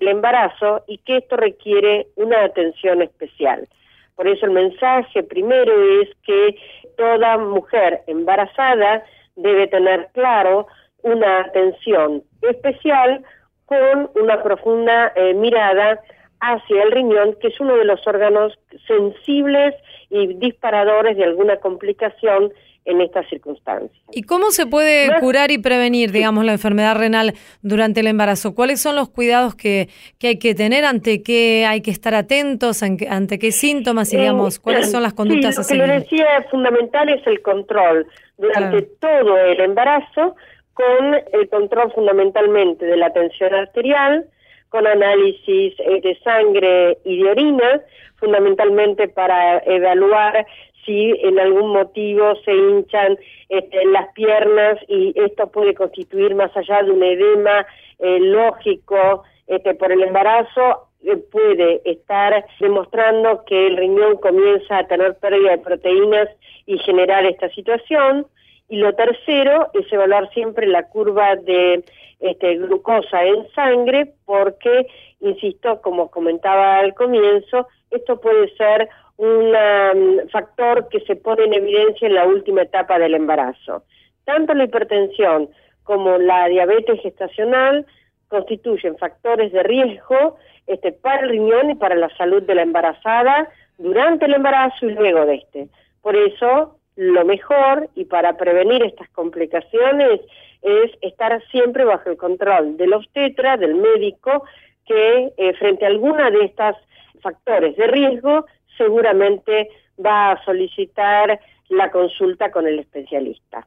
embarazo 0.00 0.82
y 0.86 0.98
que 0.98 1.18
esto 1.18 1.36
requiere 1.36 2.06
una 2.16 2.44
atención 2.44 3.02
especial. 3.02 3.68
Por 4.16 4.26
eso 4.26 4.46
el 4.46 4.52
mensaje 4.52 5.22
primero 5.22 5.72
es 6.02 6.08
que 6.24 6.56
toda 6.96 7.38
mujer 7.38 8.02
embarazada 8.06 9.04
debe 9.36 9.68
tener 9.68 10.08
claro 10.12 10.66
una 11.02 11.40
atención 11.40 12.22
especial 12.42 13.24
con 13.66 14.10
una 14.14 14.42
profunda 14.42 15.12
eh, 15.14 15.34
mirada 15.34 16.00
hacia 16.40 16.82
el 16.82 16.92
riñón, 16.92 17.36
que 17.40 17.48
es 17.48 17.60
uno 17.60 17.76
de 17.76 17.84
los 17.84 18.04
órganos 18.06 18.58
sensibles 18.86 19.74
y 20.10 20.34
disparadores 20.34 21.16
de 21.16 21.24
alguna 21.24 21.58
complicación 21.58 22.52
en 22.88 23.02
estas 23.02 23.28
circunstancias. 23.28 24.02
¿Y 24.12 24.22
cómo 24.22 24.50
se 24.50 24.66
puede 24.66 25.20
curar 25.20 25.50
y 25.50 25.58
prevenir, 25.58 26.10
digamos, 26.10 26.44
la 26.44 26.52
enfermedad 26.52 26.96
renal 26.96 27.34
durante 27.60 28.00
el 28.00 28.06
embarazo? 28.06 28.54
¿Cuáles 28.54 28.80
son 28.80 28.96
los 28.96 29.10
cuidados 29.10 29.54
que, 29.54 29.90
que 30.18 30.28
hay 30.28 30.38
que 30.38 30.54
tener, 30.54 30.86
ante 30.86 31.22
qué 31.22 31.66
hay 31.66 31.82
que 31.82 31.90
estar 31.90 32.14
atentos, 32.14 32.82
ante 32.82 33.38
qué 33.38 33.52
síntomas, 33.52 34.10
y, 34.12 34.16
eh, 34.16 34.20
digamos, 34.20 34.58
cuáles 34.58 34.90
son 34.90 35.02
las 35.02 35.12
conductas 35.12 35.54
sí, 35.66 35.76
lo 35.76 35.84
que 35.84 35.88
le 35.88 36.00
decía 36.00 36.46
fundamental 36.50 37.10
es 37.10 37.26
el 37.26 37.42
control 37.42 38.06
durante 38.38 38.82
todo 38.82 39.36
el 39.36 39.60
embarazo, 39.60 40.34
con 40.72 41.14
el 41.32 41.48
control 41.50 41.92
fundamentalmente 41.92 42.86
de 42.86 42.96
la 42.96 43.12
tensión 43.12 43.52
arterial, 43.52 44.24
con 44.70 44.86
análisis 44.86 45.74
eh, 45.78 46.00
de 46.02 46.18
sangre 46.24 46.96
y 47.04 47.22
de 47.22 47.30
orina, 47.30 47.82
fundamentalmente 48.16 49.08
para 49.08 49.58
evaluar 49.58 50.46
si 50.88 51.14
en 51.22 51.38
algún 51.38 51.70
motivo 51.70 52.34
se 52.46 52.54
hinchan 52.54 53.18
este, 53.50 53.84
las 53.86 54.10
piernas 54.14 54.78
y 54.88 55.12
esto 55.20 55.48
puede 55.48 55.74
constituir 55.74 56.34
más 56.34 56.56
allá 56.56 56.82
de 56.82 56.90
un 56.90 57.02
edema 57.02 57.66
eh, 57.98 58.18
lógico 58.20 59.22
este, 59.46 59.74
por 59.74 59.92
el 59.92 60.02
embarazo, 60.02 60.88
eh, 61.02 61.18
puede 61.30 61.82
estar 61.84 62.42
demostrando 62.58 63.44
que 63.44 63.66
el 63.66 63.76
riñón 63.76 64.16
comienza 64.16 64.78
a 64.78 64.86
tener 64.86 65.14
pérdida 65.18 65.50
de 65.50 65.58
proteínas 65.58 66.28
y 66.64 66.78
generar 66.78 67.26
esta 67.26 67.50
situación. 67.50 68.26
Y 68.70 68.76
lo 68.76 68.94
tercero 68.94 69.68
es 69.74 69.92
evaluar 69.92 70.30
siempre 70.32 70.66
la 70.66 70.88
curva 70.88 71.36
de 71.36 71.84
este, 72.20 72.56
glucosa 72.56 73.24
en 73.24 73.46
sangre 73.50 74.12
porque, 74.24 74.86
insisto, 75.20 75.82
como 75.82 76.10
comentaba 76.10 76.78
al 76.78 76.94
comienzo, 76.94 77.66
esto 77.90 78.20
puede 78.20 78.48
ser 78.56 78.88
un 79.18 79.52
um, 79.54 80.28
factor 80.30 80.88
que 80.88 81.00
se 81.00 81.16
pone 81.16 81.44
en 81.44 81.54
evidencia 81.54 82.06
en 82.06 82.14
la 82.14 82.26
última 82.26 82.62
etapa 82.62 82.98
del 82.98 83.14
embarazo. 83.14 83.82
Tanto 84.24 84.54
la 84.54 84.64
hipertensión 84.64 85.50
como 85.82 86.18
la 86.18 86.46
diabetes 86.46 87.00
gestacional 87.02 87.84
constituyen 88.28 88.96
factores 88.96 89.52
de 89.52 89.62
riesgo 89.62 90.36
este, 90.66 90.92
para 90.92 91.22
el 91.22 91.30
riñón 91.30 91.70
y 91.70 91.74
para 91.74 91.96
la 91.96 92.14
salud 92.16 92.42
de 92.42 92.54
la 92.54 92.62
embarazada 92.62 93.48
durante 93.78 94.26
el 94.26 94.34
embarazo 94.34 94.86
y 94.86 94.92
luego 94.92 95.26
de 95.26 95.36
este. 95.36 95.68
Por 96.00 96.14
eso, 96.14 96.78
lo 96.94 97.24
mejor 97.24 97.88
y 97.94 98.04
para 98.04 98.36
prevenir 98.36 98.84
estas 98.84 99.08
complicaciones 99.10 100.20
es 100.62 100.92
estar 101.00 101.42
siempre 101.50 101.84
bajo 101.84 102.10
el 102.10 102.16
control 102.16 102.76
del 102.76 102.92
obstetra, 102.92 103.56
del 103.56 103.74
médico, 103.74 104.44
que 104.86 105.32
eh, 105.36 105.54
frente 105.54 105.84
a 105.84 105.88
alguna 105.88 106.30
de 106.30 106.44
estas 106.44 106.76
factores 107.20 107.76
de 107.76 107.86
riesgo 107.86 108.46
seguramente 108.78 109.68
va 110.02 110.32
a 110.32 110.44
solicitar 110.44 111.38
la 111.68 111.90
consulta 111.90 112.50
con 112.50 112.66
el 112.66 112.78
especialista. 112.78 113.66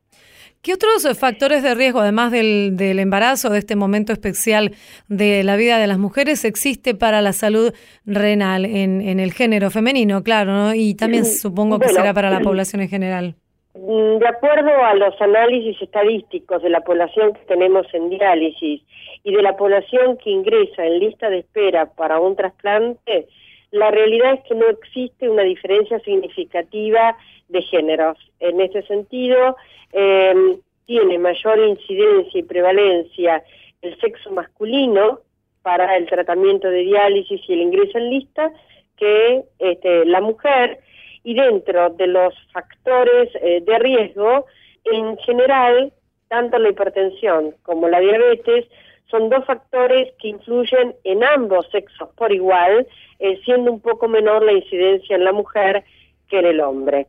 ¿Qué 0.61 0.73
otros 0.73 1.07
factores 1.19 1.63
de 1.63 1.73
riesgo, 1.73 2.01
además 2.01 2.31
del, 2.31 2.77
del, 2.77 2.99
embarazo, 2.99 3.49
de 3.49 3.57
este 3.57 3.75
momento 3.75 4.13
especial 4.13 4.71
de 5.07 5.43
la 5.43 5.55
vida 5.55 5.79
de 5.79 5.87
las 5.87 5.97
mujeres, 5.97 6.45
existe 6.45 6.93
para 6.93 7.21
la 7.21 7.33
salud 7.33 7.73
renal 8.05 8.65
en, 8.65 9.01
en 9.01 9.19
el 9.19 9.33
género 9.33 9.71
femenino, 9.71 10.21
claro, 10.21 10.51
¿no? 10.51 10.75
y 10.75 10.93
también 10.93 11.25
supongo 11.25 11.79
que 11.79 11.89
será 11.89 12.13
para 12.13 12.29
la 12.29 12.41
población 12.41 12.83
en 12.83 12.89
general? 12.89 13.35
Mm, 13.73 14.17
de 14.19 14.27
acuerdo 14.27 14.69
a 14.83 14.93
los 14.93 15.19
análisis 15.19 15.81
estadísticos 15.81 16.61
de 16.61 16.69
la 16.69 16.81
población 16.81 17.33
que 17.33 17.41
tenemos 17.47 17.87
en 17.93 18.09
diálisis 18.09 18.83
y 19.23 19.33
de 19.33 19.41
la 19.41 19.55
población 19.55 20.17
que 20.17 20.29
ingresa 20.29 20.85
en 20.85 20.99
lista 20.99 21.29
de 21.29 21.39
espera 21.39 21.87
para 21.87 22.19
un 22.19 22.35
trasplante, 22.35 23.27
la 23.71 23.89
realidad 23.89 24.33
es 24.33 24.41
que 24.41 24.55
no 24.55 24.67
existe 24.67 25.29
una 25.29 25.43
diferencia 25.43 25.99
significativa 25.99 27.17
de 27.47 27.61
géneros. 27.61 28.17
En 28.39 28.59
ese 28.61 28.83
sentido, 28.83 29.55
eh, 29.93 30.57
tiene 30.85 31.17
mayor 31.17 31.59
incidencia 31.59 32.39
y 32.39 32.43
prevalencia 32.43 33.43
el 33.81 33.99
sexo 33.99 34.31
masculino 34.31 35.19
para 35.61 35.95
el 35.95 36.05
tratamiento 36.07 36.69
de 36.69 36.79
diálisis 36.79 37.41
y 37.47 37.53
el 37.53 37.61
ingreso 37.61 37.97
en 37.97 38.09
lista 38.09 38.51
que 38.97 39.43
este, 39.59 40.05
la 40.05 40.21
mujer 40.21 40.79
y 41.23 41.33
dentro 41.33 41.91
de 41.91 42.07
los 42.07 42.33
factores 42.51 43.29
eh, 43.35 43.61
de 43.61 43.79
riesgo, 43.79 44.45
en 44.83 45.17
general, 45.19 45.93
tanto 46.27 46.57
la 46.57 46.69
hipertensión 46.69 47.55
como 47.63 47.87
la 47.87 47.99
diabetes 47.99 48.65
son 49.11 49.29
dos 49.29 49.45
factores 49.45 50.13
que 50.19 50.29
influyen 50.29 50.95
en 51.03 51.23
ambos 51.23 51.69
sexos 51.69 52.09
por 52.15 52.31
igual, 52.31 52.87
eh, 53.19 53.39
siendo 53.43 53.71
un 53.71 53.81
poco 53.81 54.07
menor 54.07 54.41
la 54.41 54.53
incidencia 54.53 55.15
en 55.15 55.25
la 55.25 55.33
mujer 55.33 55.83
que 56.29 56.39
en 56.39 56.45
el 56.45 56.61
hombre. 56.61 57.07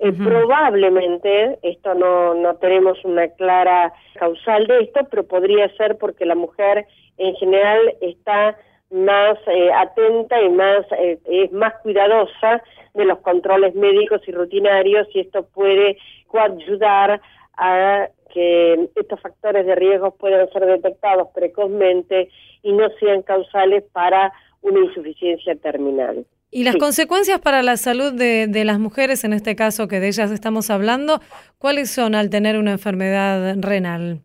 Eh, 0.00 0.12
probablemente, 0.12 1.58
esto 1.62 1.94
no, 1.94 2.34
no 2.34 2.56
tenemos 2.56 3.02
una 3.04 3.28
clara 3.28 3.92
causal 4.14 4.66
de 4.66 4.80
esto, 4.80 5.06
pero 5.08 5.22
podría 5.22 5.68
ser 5.76 5.96
porque 5.96 6.26
la 6.26 6.34
mujer 6.34 6.86
en 7.16 7.34
general 7.36 7.94
está 8.00 8.58
más 8.90 9.38
eh, 9.46 9.70
atenta 9.72 10.42
y 10.42 10.48
más 10.50 10.84
es 11.24 11.52
más 11.52 11.74
cuidadosa 11.82 12.62
de 12.92 13.04
los 13.04 13.18
controles 13.20 13.74
médicos 13.74 14.20
y 14.26 14.32
rutinarios 14.32 15.08
y 15.14 15.20
esto 15.20 15.46
puede 15.54 15.96
coayudar 16.26 17.20
a 17.56 18.08
que 18.34 18.90
estos 18.96 19.20
factores 19.20 19.64
de 19.64 19.74
riesgo 19.76 20.10
puedan 20.16 20.50
ser 20.50 20.66
detectados 20.66 21.28
precozmente 21.32 22.28
y 22.62 22.72
no 22.72 22.88
sean 23.00 23.22
causales 23.22 23.84
para 23.92 24.32
una 24.60 24.80
insuficiencia 24.80 25.54
terminal. 25.56 26.26
¿Y 26.50 26.64
las 26.64 26.76
consecuencias 26.76 27.40
para 27.40 27.62
la 27.62 27.76
salud 27.76 28.12
de, 28.12 28.46
de, 28.46 28.64
las 28.64 28.78
mujeres, 28.78 29.24
en 29.24 29.32
este 29.32 29.56
caso 29.56 29.88
que 29.88 30.00
de 30.00 30.08
ellas 30.08 30.30
estamos 30.30 30.70
hablando, 30.70 31.20
cuáles 31.58 31.90
son 31.90 32.14
al 32.14 32.30
tener 32.30 32.58
una 32.58 32.72
enfermedad 32.72 33.56
renal? 33.58 34.20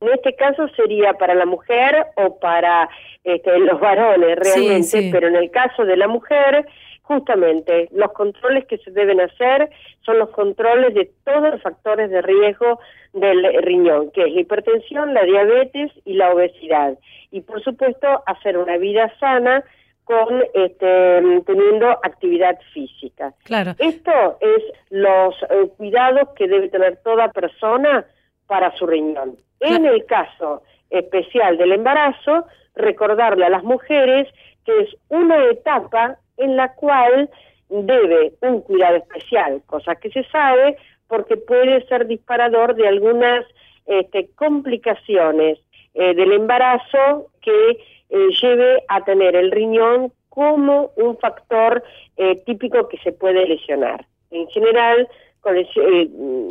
En 0.00 0.08
este 0.12 0.34
caso 0.34 0.66
sería 0.76 1.12
para 1.14 1.34
la 1.34 1.44
mujer 1.44 2.06
o 2.16 2.38
para 2.38 2.88
este, 3.22 3.58
los 3.58 3.78
varones 3.80 4.36
realmente, 4.38 5.10
pero 5.12 5.28
en 5.28 5.36
el 5.36 5.50
caso 5.50 5.84
de 5.84 5.96
la 5.96 6.08
mujer 6.08 6.66
justamente 7.02 7.88
los 7.90 8.12
controles 8.12 8.66
que 8.66 8.78
se 8.78 8.92
deben 8.92 9.20
hacer 9.20 9.68
son 10.02 10.18
los 10.18 10.30
controles 10.30 10.94
de 10.94 11.10
todos 11.24 11.50
los 11.50 11.62
factores 11.62 12.10
de 12.10 12.22
riesgo 12.22 12.80
del 13.12 13.62
riñón, 13.62 14.10
que 14.12 14.22
es 14.22 14.32
la 14.32 14.40
hipertensión, 14.40 15.14
la 15.14 15.24
diabetes 15.24 15.92
y 16.04 16.14
la 16.14 16.32
obesidad. 16.32 16.98
Y 17.30 17.42
por 17.42 17.62
supuesto, 17.62 18.22
hacer 18.26 18.56
una 18.56 18.76
vida 18.76 19.12
sana 19.18 19.64
con 20.04 20.42
este, 20.54 21.42
teniendo 21.46 21.88
actividad 21.88 22.58
física. 22.72 23.32
Claro. 23.44 23.74
Esto 23.78 24.38
es 24.40 24.64
los 24.90 25.34
eh, 25.42 25.70
cuidados 25.76 26.30
que 26.34 26.48
debe 26.48 26.68
tener 26.68 26.96
toda 27.04 27.28
persona 27.28 28.04
para 28.46 28.76
su 28.76 28.86
riñón. 28.86 29.36
En 29.60 29.86
el 29.86 30.04
caso 30.06 30.62
especial 30.88 31.58
del 31.58 31.72
embarazo, 31.72 32.46
recordarle 32.74 33.44
a 33.44 33.50
las 33.50 33.62
mujeres 33.62 34.26
que 34.64 34.80
es 34.80 34.96
una 35.08 35.44
etapa 35.46 36.16
en 36.36 36.56
la 36.56 36.74
cual 36.74 37.30
debe 37.70 38.32
un 38.42 38.60
cuidado 38.62 38.96
especial, 38.96 39.62
cosa 39.66 39.94
que 39.96 40.10
se 40.10 40.24
sabe 40.24 40.76
porque 41.08 41.36
puede 41.36 41.84
ser 41.86 42.06
disparador 42.06 42.74
de 42.74 42.86
algunas 42.86 43.44
este, 43.86 44.28
complicaciones 44.36 45.58
eh, 45.94 46.14
del 46.14 46.32
embarazo 46.32 47.30
que 47.42 47.78
eh, 48.10 48.28
lleve 48.40 48.84
a 48.88 49.04
tener 49.04 49.34
el 49.34 49.50
riñón 49.50 50.12
como 50.28 50.92
un 50.96 51.18
factor 51.18 51.82
eh, 52.16 52.36
típico 52.46 52.88
que 52.88 52.98
se 52.98 53.12
puede 53.12 53.46
lesionar. 53.46 54.06
En 54.30 54.46
general, 54.48 55.08
con, 55.40 55.56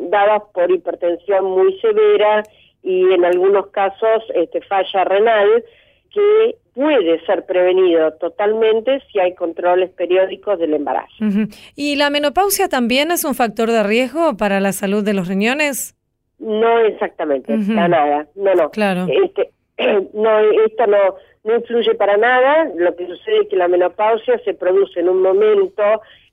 dadas 0.10 0.43
por 0.53 0.69
hipertensión 0.69 1.45
muy 1.45 1.79
severa 1.79 2.43
y 2.84 3.13
en 3.13 3.23
algunos 3.23 3.67
casos 3.67 4.23
este, 4.34 4.62
falla 4.62 5.06
renal, 5.06 5.63
que 6.12 6.56
puede 6.80 7.19
ser 7.25 7.46
prevenido 7.46 8.13
totalmente 8.13 9.02
si 9.12 9.19
hay 9.19 9.36
controles 9.36 9.90
periódicos 9.90 10.58
del 10.60 10.75
embarazo. 10.75 11.13
¿Y 11.75 11.98
la 11.98 12.10
menopausia 12.10 12.69
también 12.69 13.12
es 13.12 13.25
un 13.25 13.36
factor 13.36 13.69
de 13.69 13.84
riesgo 13.84 14.38
para 14.38 14.62
la 14.62 14.71
salud 14.71 15.04
de 15.04 15.13
los 15.13 15.27
riñones? 15.27 15.98
No 16.40 16.80
exactamente, 16.80 17.54
para 17.67 17.90
nada. 17.90 18.27
No, 18.34 18.56
no. 18.56 18.69
Claro. 18.69 19.08
Este, 19.10 19.50
no, 20.13 20.40
esto 20.40 20.88
no, 20.88 21.15
no 21.44 21.56
influye 21.58 21.96
para 21.96 22.15
nada. 22.15 22.69
Lo 22.77 22.96
que 22.96 23.08
sucede 23.08 23.42
es 23.42 23.50
que 23.50 23.58
la 23.58 23.67
menopausia 23.67 24.40
se 24.46 24.54
produce 24.54 25.02
en 25.02 25.10
un 25.10 25.21
momento 25.21 25.84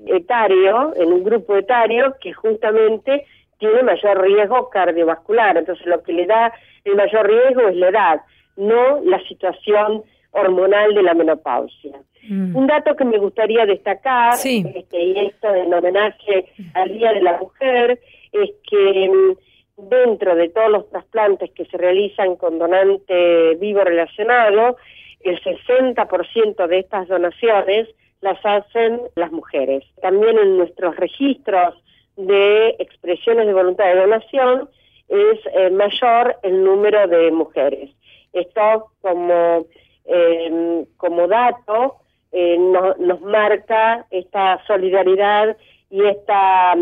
etario, 0.06 0.92
en 0.94 1.12
un 1.12 1.24
grupo 1.24 1.56
etario, 1.56 2.14
que 2.20 2.32
justamente 2.32 3.26
tiene 3.58 3.82
mayor 3.82 4.22
riesgo 4.22 4.70
cardiovascular. 4.70 5.56
Entonces 5.56 5.84
lo 5.86 6.04
que 6.04 6.12
le 6.12 6.26
da 6.26 6.52
el 6.84 6.94
mayor 6.94 7.26
riesgo 7.26 7.66
es 7.66 7.74
la 7.74 7.88
edad, 7.88 8.20
no 8.56 9.00
la 9.02 9.20
situación 9.26 10.04
hormonal 10.36 10.94
de 10.94 11.02
la 11.02 11.14
menopausia. 11.14 11.98
Mm. 12.28 12.56
Un 12.56 12.66
dato 12.66 12.94
que 12.96 13.04
me 13.04 13.18
gustaría 13.18 13.66
destacar, 13.66 14.34
este, 14.34 15.02
y 15.02 15.18
esto 15.18 15.54
en 15.54 15.72
homenaje 15.72 16.46
al 16.74 16.92
Día 16.92 17.12
de 17.12 17.22
la 17.22 17.38
Mujer, 17.38 18.00
es 18.32 18.50
que 18.68 19.08
mm, 19.08 19.88
dentro 19.88 20.34
de 20.34 20.48
todos 20.48 20.70
los 20.70 20.90
trasplantes 20.90 21.50
que 21.52 21.64
se 21.66 21.76
realizan 21.76 22.36
con 22.36 22.58
donante 22.58 23.54
vivo 23.56 23.84
relacionado, 23.84 24.76
el 25.20 25.40
60% 25.42 26.66
de 26.66 26.78
estas 26.78 27.08
donaciones 27.08 27.88
las 28.20 28.38
hacen 28.44 29.00
las 29.14 29.30
mujeres. 29.30 29.84
También 30.00 30.38
en 30.38 30.56
nuestros 30.56 30.96
registros 30.96 31.74
de 32.16 32.76
expresiones 32.78 33.46
de 33.46 33.52
voluntad 33.52 33.86
de 33.86 34.00
donación 34.00 34.68
es 35.08 35.38
eh, 35.54 35.70
mayor 35.70 36.36
el 36.42 36.64
número 36.64 37.06
de 37.06 37.30
mujeres. 37.30 37.90
Esto 38.32 38.90
como, 39.00 39.66
eh, 40.06 40.84
como 40.96 41.28
dato 41.28 41.96
eh, 42.32 42.58
nos 42.58 43.20
marca 43.22 44.06
esta 44.10 44.60
solidaridad 44.66 45.56
y 45.90 46.04
esta 46.04 46.76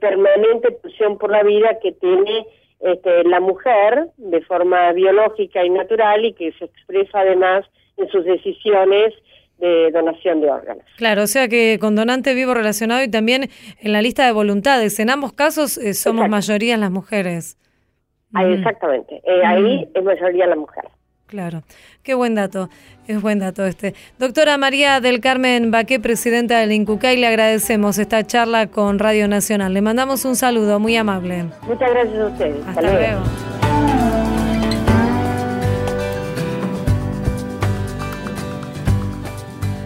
permanente 0.00 0.72
pulsión 0.72 1.16
por 1.18 1.30
la 1.30 1.42
vida 1.42 1.78
que 1.80 1.92
tiene 1.92 2.46
este, 2.80 3.24
la 3.24 3.40
mujer 3.40 4.08
de 4.16 4.40
forma 4.42 4.92
biológica 4.92 5.64
y 5.64 5.70
natural 5.70 6.24
y 6.24 6.32
que 6.32 6.52
se 6.52 6.64
expresa 6.64 7.20
además 7.20 7.64
en 7.96 8.08
sus 8.08 8.24
decisiones 8.24 9.14
de 9.58 9.90
donación 9.90 10.40
de 10.40 10.50
órganos. 10.50 10.84
Claro, 10.96 11.22
o 11.22 11.26
sea 11.26 11.48
que 11.48 11.78
con 11.78 11.94
donante 11.94 12.34
vivo 12.34 12.54
relacionado 12.54 13.02
y 13.02 13.10
también 13.10 13.50
en 13.80 13.92
la 13.92 14.00
lista 14.00 14.24
de 14.24 14.32
voluntades, 14.32 14.98
en 14.98 15.10
ambos 15.10 15.34
casos 15.34 15.76
eh, 15.76 15.92
somos 15.92 16.28
mayoría 16.28 16.76
las 16.78 16.90
mujeres. 16.90 17.58
Ahí, 18.32 18.54
exactamente, 18.54 19.20
eh, 19.24 19.44
ahí 19.44 19.88
es 19.92 20.02
mayoría 20.02 20.46
la 20.46 20.56
mujer. 20.56 20.84
Claro, 21.30 21.62
qué 22.02 22.14
buen 22.14 22.34
dato, 22.34 22.68
es 23.06 23.22
buen 23.22 23.38
dato 23.38 23.64
este. 23.64 23.94
Doctora 24.18 24.58
María 24.58 25.00
del 25.00 25.20
Carmen 25.20 25.70
Baqué, 25.70 26.00
presidenta 26.00 26.58
del 26.58 26.72
INCUCAI, 26.72 27.18
le 27.18 27.28
agradecemos 27.28 27.98
esta 27.98 28.26
charla 28.26 28.66
con 28.66 28.98
Radio 28.98 29.28
Nacional. 29.28 29.72
Le 29.72 29.80
mandamos 29.80 30.24
un 30.24 30.34
saludo 30.34 30.80
muy 30.80 30.96
amable. 30.96 31.44
Muchas 31.62 31.88
gracias 31.88 32.18
a 32.18 32.26
ustedes. 32.26 32.66
Hasta, 32.66 32.82
luego. 32.82 33.22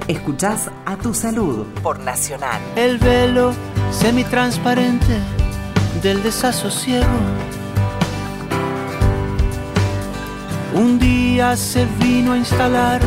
Escuchás 0.08 0.70
a 0.86 0.96
tu 0.96 1.12
salud 1.12 1.66
por 1.82 1.98
Nacional. 2.00 2.62
El 2.74 2.96
velo 2.96 3.52
semitransparente 3.90 5.18
del 6.02 6.22
desasosiego. 6.22 7.04
Un 10.74 10.98
día 10.98 11.56
se 11.56 11.86
vino 12.00 12.32
a 12.32 12.36
instalar 12.36 13.00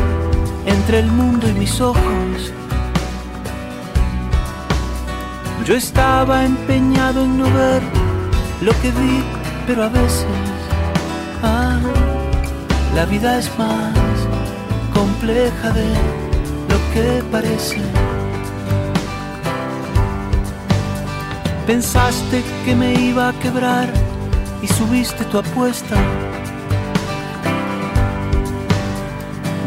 entre 0.66 1.00
el 1.00 1.12
mundo 1.12 1.48
y 1.48 1.52
mis 1.52 1.80
ojos. 1.80 2.52
Yo 5.66 5.74
estaba 5.74 6.44
empeñado 6.44 7.24
en 7.24 7.38
no 7.38 7.44
ver 7.44 7.82
lo 8.62 8.72
que 8.80 8.90
vi, 8.90 9.22
pero 9.66 9.84
a 9.84 9.88
veces, 9.90 10.24
ah, 11.42 11.78
la 12.94 13.04
vida 13.04 13.38
es 13.38 13.50
más 13.58 13.94
compleja 14.94 15.70
de 15.70 16.18
que 16.94 17.22
parece. 17.30 17.80
Pensaste 21.66 22.42
que 22.64 22.74
me 22.74 22.94
iba 22.94 23.28
a 23.28 23.32
quebrar 23.40 23.92
y 24.62 24.66
subiste 24.68 25.24
tu 25.26 25.38
apuesta. 25.38 25.96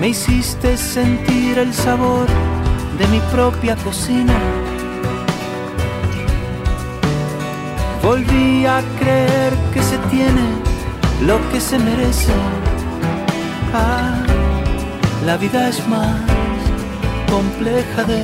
Me 0.02 0.08
hiciste 0.08 0.78
sentir 0.78 1.60
el 1.60 1.72
sabor 1.76 2.26
de 2.97 3.08
mi 3.10 3.20
propia 3.32 3.76
cocina. 3.76 4.34
Volví 8.02 8.66
a 8.66 8.82
creer 8.97 9.54
que 9.72 9.84
se 9.84 9.99
tiene 10.10 10.41
lo 11.22 11.38
que 11.52 11.62
se 11.62 11.78
merece. 11.78 12.34
Ah, 13.76 14.24
la 15.24 15.38
vida 15.38 15.70
es 15.70 15.88
más 15.88 16.20
compleja 17.30 18.04
de 18.04 18.24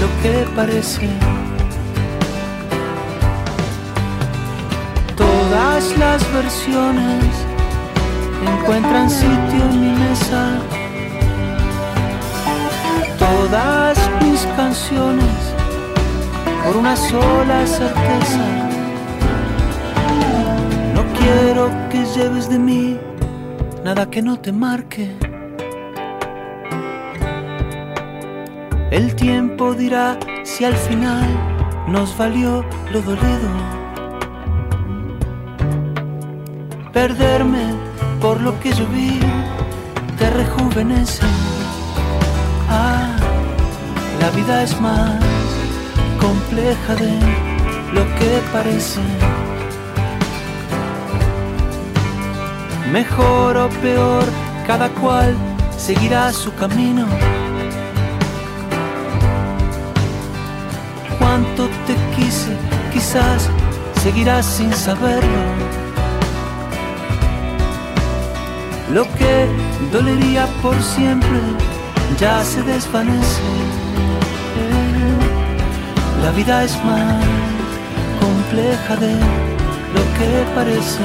lo 0.00 0.08
que 0.22 0.46
parece. 0.54 1.08
Todas 5.16 5.98
las 5.98 6.22
versiones 6.32 7.34
encuentran 8.46 9.10
sitio 9.10 9.64
en 9.70 9.80
mi 9.80 9.98
mesa. 9.98 10.83
Todas 13.24 13.98
mis 14.22 14.44
canciones 14.54 15.36
por 16.62 16.76
una 16.76 16.94
sola 16.94 17.66
certeza. 17.66 18.44
No 20.94 21.02
quiero 21.18 21.70
que 21.88 22.04
lleves 22.14 22.50
de 22.50 22.58
mí 22.58 22.98
nada 23.82 24.10
que 24.10 24.20
no 24.20 24.38
te 24.38 24.52
marque. 24.52 25.16
El 28.90 29.14
tiempo 29.16 29.72
dirá 29.72 30.18
si 30.42 30.66
al 30.66 30.76
final 30.76 31.26
nos 31.88 32.16
valió 32.18 32.62
lo 32.92 33.00
dolido. 33.00 33.50
Perderme 36.92 37.72
por 38.20 38.38
lo 38.42 38.60
que 38.60 38.70
yo 38.74 38.86
vi 38.88 39.18
te 40.18 40.28
rejuvenece. 40.28 41.43
La 44.24 44.30
vida 44.30 44.62
es 44.62 44.80
más 44.80 45.20
compleja 46.18 46.94
de 46.94 47.12
lo 47.92 48.04
que 48.16 48.40
parece. 48.54 49.00
Mejor 52.90 53.54
o 53.58 53.68
peor, 53.82 54.24
cada 54.66 54.88
cual 54.88 55.36
seguirá 55.76 56.32
su 56.32 56.54
camino 56.54 57.06
cuánto 61.18 61.68
te 61.86 61.94
quise, 62.16 62.56
quizás 62.94 63.50
seguirás 64.02 64.46
sin 64.46 64.72
saberlo. 64.72 65.42
Lo 68.90 69.04
que 69.18 69.48
dolería 69.92 70.46
por 70.62 70.82
siempre 70.82 71.40
ya 72.18 72.42
se 72.42 72.62
desvanece. 72.62 73.83
La 76.24 76.30
vida 76.32 76.64
es 76.64 76.74
más 76.84 77.24
compleja 78.20 78.96
de 78.96 79.12
lo 79.94 80.02
que 80.16 80.30
parece. 80.56 81.04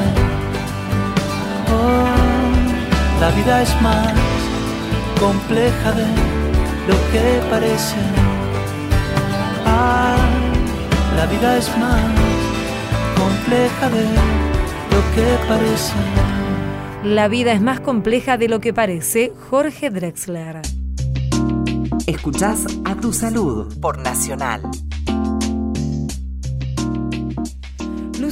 Oh, 1.71 3.21
la 3.21 3.29
vida 3.37 3.61
es 3.61 3.81
más 3.81 4.13
compleja 5.19 5.91
de 5.91 6.07
lo 6.87 6.95
que 7.11 7.23
parece 7.51 7.97
la 11.19 11.25
vida 11.25 11.57
es 11.57 11.77
más 11.77 12.01
compleja 13.17 13.89
de 13.89 14.03
lo 14.05 15.15
que 15.15 15.47
parece. 15.49 15.93
La 17.03 17.27
vida 17.27 17.51
es 17.51 17.61
más 17.61 17.81
compleja 17.81 18.37
de 18.37 18.47
lo 18.47 18.61
que 18.61 18.73
parece. 18.73 19.33
Jorge 19.49 19.89
Drexler. 19.89 20.61
Escuchás 22.07 22.65
a 22.85 22.95
tu 22.95 23.11
salud 23.11 23.67
por 23.81 23.97
Nacional. 23.99 24.61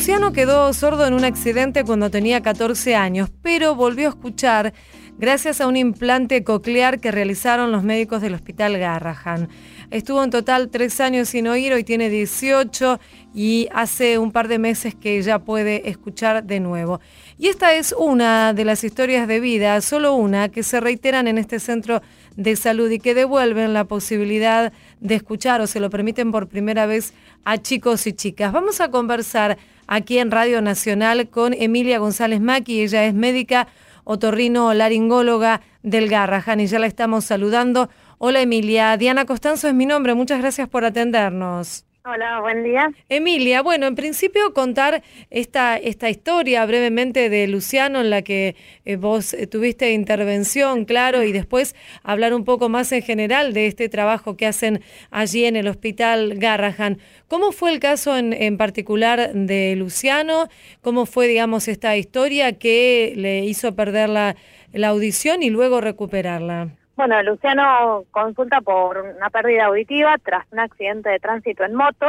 Luciano 0.08 0.32
quedó 0.32 0.72
sordo 0.72 1.06
en 1.06 1.14
un 1.14 1.26
accidente 1.26 1.84
cuando 1.84 2.10
tenía 2.10 2.42
14 2.42 2.96
años, 2.96 3.30
pero 3.42 3.76
volvió 3.76 4.08
a 4.08 4.12
escuchar 4.12 4.74
gracias 5.18 5.60
a 5.60 5.68
un 5.68 5.76
implante 5.76 6.46
coclear 6.46 7.02
que 7.02 7.12
realizaron 7.12 7.74
los 7.74 7.84
médicos 7.84 8.22
del 8.22 8.34
Hospital 8.34 8.78
Garrahan. 8.78 9.50
Estuvo 9.92 10.24
en 10.24 10.30
total 10.30 10.70
tres 10.70 11.02
años 11.02 11.28
sin 11.28 11.50
oír, 11.50 11.74
hoy 11.74 11.84
tiene 11.84 12.10
18 12.10 13.02
y 13.34 13.68
hace 13.74 14.18
un 14.18 14.32
par 14.32 14.48
de 14.48 14.60
meses 14.60 14.96
que 14.96 15.22
ya 15.22 15.40
puede 15.40 15.90
escuchar 15.90 16.46
de 16.46 16.62
nuevo. 16.62 17.02
Y 17.38 17.48
esta 17.48 17.74
es 17.74 17.94
una 17.98 18.54
de 18.54 18.64
las 18.64 18.86
historias 18.86 19.28
de 19.28 19.42
vida, 19.42 19.82
solo 19.82 20.14
una, 20.14 20.48
que 20.48 20.64
se 20.64 20.80
reiteran 20.80 21.28
en 21.28 21.38
este 21.38 21.60
centro 21.60 22.02
de 22.38 22.56
salud 22.56 22.90
y 22.90 23.00
que 23.00 23.14
devuelven 23.14 23.74
la 23.74 23.84
posibilidad 23.84 24.72
de 25.02 25.16
escuchar 25.16 25.60
o 25.60 25.68
se 25.68 25.82
lo 25.82 25.90
permiten 25.90 26.32
por 26.32 26.48
primera 26.48 26.86
vez 26.86 27.14
a 27.44 27.58
chicos 27.58 28.08
y 28.08 28.14
chicas. 28.14 28.54
Vamos 28.54 28.80
a 28.80 28.90
conversar 28.90 29.58
aquí 29.88 30.20
en 30.20 30.30
Radio 30.30 30.62
Nacional 30.62 31.30
con 31.30 31.54
Emilia 31.54 31.98
González 32.00 32.42
Maki, 32.42 32.82
ella 32.82 33.06
es 33.06 33.14
médica 33.14 33.68
otorrino 34.04 34.74
laringóloga 34.74 35.62
del 35.82 36.10
Garrahan 36.10 36.60
y 36.60 36.68
ya 36.68 36.80
la 36.80 36.88
estamos 36.88 37.26
saludando. 37.26 37.90
Hola 38.20 38.42
Emilia, 38.42 38.96
Diana 38.98 39.26
Costanzo 39.26 39.68
es 39.68 39.74
mi 39.74 39.86
nombre, 39.86 40.14
muchas 40.14 40.40
gracias 40.40 40.70
por 40.70 40.86
atendernos. 40.86 41.87
Hola, 42.10 42.40
buen 42.40 42.64
día. 42.64 42.90
Emilia, 43.10 43.62
bueno, 43.62 43.86
en 43.86 43.96
principio 43.96 44.54
contar 44.54 45.04
esta, 45.30 45.76
esta 45.76 46.10
historia 46.10 46.66
brevemente 46.66 47.30
de 47.30 47.48
Luciano 47.48 48.00
en 48.00 48.10
la 48.10 48.22
que 48.22 48.56
eh, 48.86 48.96
vos 48.96 49.34
eh, 49.34 49.46
tuviste 49.46 49.92
intervención, 49.92 50.86
claro, 50.86 51.24
y 51.24 51.34
después 51.34 51.76
hablar 52.04 52.34
un 52.34 52.46
poco 52.46 52.70
más 52.70 52.94
en 52.94 53.02
general 53.02 53.52
de 53.52 53.68
este 53.68 53.90
trabajo 53.90 54.38
que 54.38 54.46
hacen 54.46 54.80
allí 55.12 55.44
en 55.44 55.58
el 55.58 55.68
Hospital 55.68 56.36
Garrahan. 56.38 57.00
¿Cómo 57.28 57.52
fue 57.52 57.74
el 57.74 57.82
caso 57.82 58.16
en, 58.16 58.32
en 58.32 58.56
particular 58.56 59.34
de 59.34 59.76
Luciano? 59.76 60.48
¿Cómo 60.80 61.08
fue, 61.08 61.28
digamos, 61.28 61.68
esta 61.68 61.98
historia 61.98 62.58
que 62.58 63.12
le 63.18 63.44
hizo 63.44 63.76
perder 63.76 64.08
la, 64.08 64.38
la 64.72 64.88
audición 64.88 65.44
y 65.44 65.50
luego 65.50 65.82
recuperarla? 65.82 66.70
Bueno, 66.98 67.22
Luciano 67.22 68.06
consulta 68.10 68.60
por 68.62 68.98
una 68.98 69.30
pérdida 69.30 69.66
auditiva 69.66 70.18
tras 70.18 70.52
un 70.52 70.60
accidente 70.60 71.12
de 71.12 71.20
tránsito 71.20 71.64
en 71.64 71.76
moto, 71.76 72.08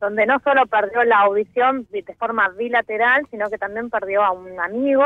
donde 0.00 0.24
no 0.24 0.40
solo 0.40 0.66
perdió 0.66 1.04
la 1.04 1.20
audición 1.20 1.86
de 1.90 2.02
forma 2.18 2.48
bilateral, 2.48 3.26
sino 3.30 3.50
que 3.50 3.58
también 3.58 3.90
perdió 3.90 4.24
a 4.24 4.32
un 4.32 4.58
amigo, 4.58 5.04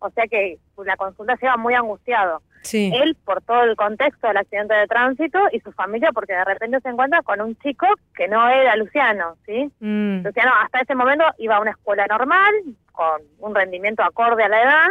o 0.00 0.10
sea 0.10 0.26
que 0.26 0.58
la 0.84 0.96
consulta 0.96 1.36
se 1.36 1.46
iba 1.46 1.56
muy 1.56 1.74
angustiado. 1.74 2.42
Sí. 2.62 2.90
Él 2.92 3.16
por 3.24 3.42
todo 3.42 3.62
el 3.62 3.76
contexto 3.76 4.26
del 4.26 4.38
accidente 4.38 4.74
de 4.74 4.88
tránsito 4.88 5.38
y 5.52 5.60
su 5.60 5.70
familia 5.70 6.10
porque 6.12 6.32
de 6.32 6.44
repente 6.44 6.80
se 6.80 6.88
encuentra 6.88 7.22
con 7.22 7.40
un 7.40 7.56
chico 7.58 7.86
que 8.16 8.26
no 8.26 8.48
era 8.48 8.74
Luciano, 8.74 9.36
¿sí? 9.46 9.70
Mm, 9.78 10.24
Luciano 10.24 10.50
hasta 10.64 10.80
ese 10.80 10.96
momento 10.96 11.24
iba 11.38 11.56
a 11.56 11.60
una 11.60 11.70
escuela 11.70 12.06
normal, 12.08 12.52
con 12.90 13.22
un 13.38 13.54
rendimiento 13.54 14.02
acorde 14.02 14.42
a 14.42 14.48
la 14.48 14.62
edad, 14.62 14.88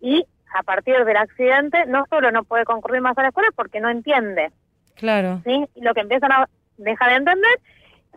y 0.00 0.26
a 0.54 0.62
partir 0.62 1.04
del 1.04 1.16
accidente 1.16 1.86
no 1.86 2.06
solo 2.08 2.30
no 2.30 2.44
puede 2.44 2.64
concurrir 2.64 3.00
más 3.00 3.16
a 3.18 3.22
la 3.22 3.28
escuela 3.28 3.48
porque 3.54 3.80
no 3.80 3.88
entiende, 3.88 4.50
claro. 4.94 5.40
¿sí? 5.44 5.66
Y 5.74 5.82
lo 5.82 5.94
que 5.94 6.00
empiezan 6.00 6.32
a 6.32 6.48
dejar 6.76 7.10
de 7.10 7.16
entender, 7.16 7.58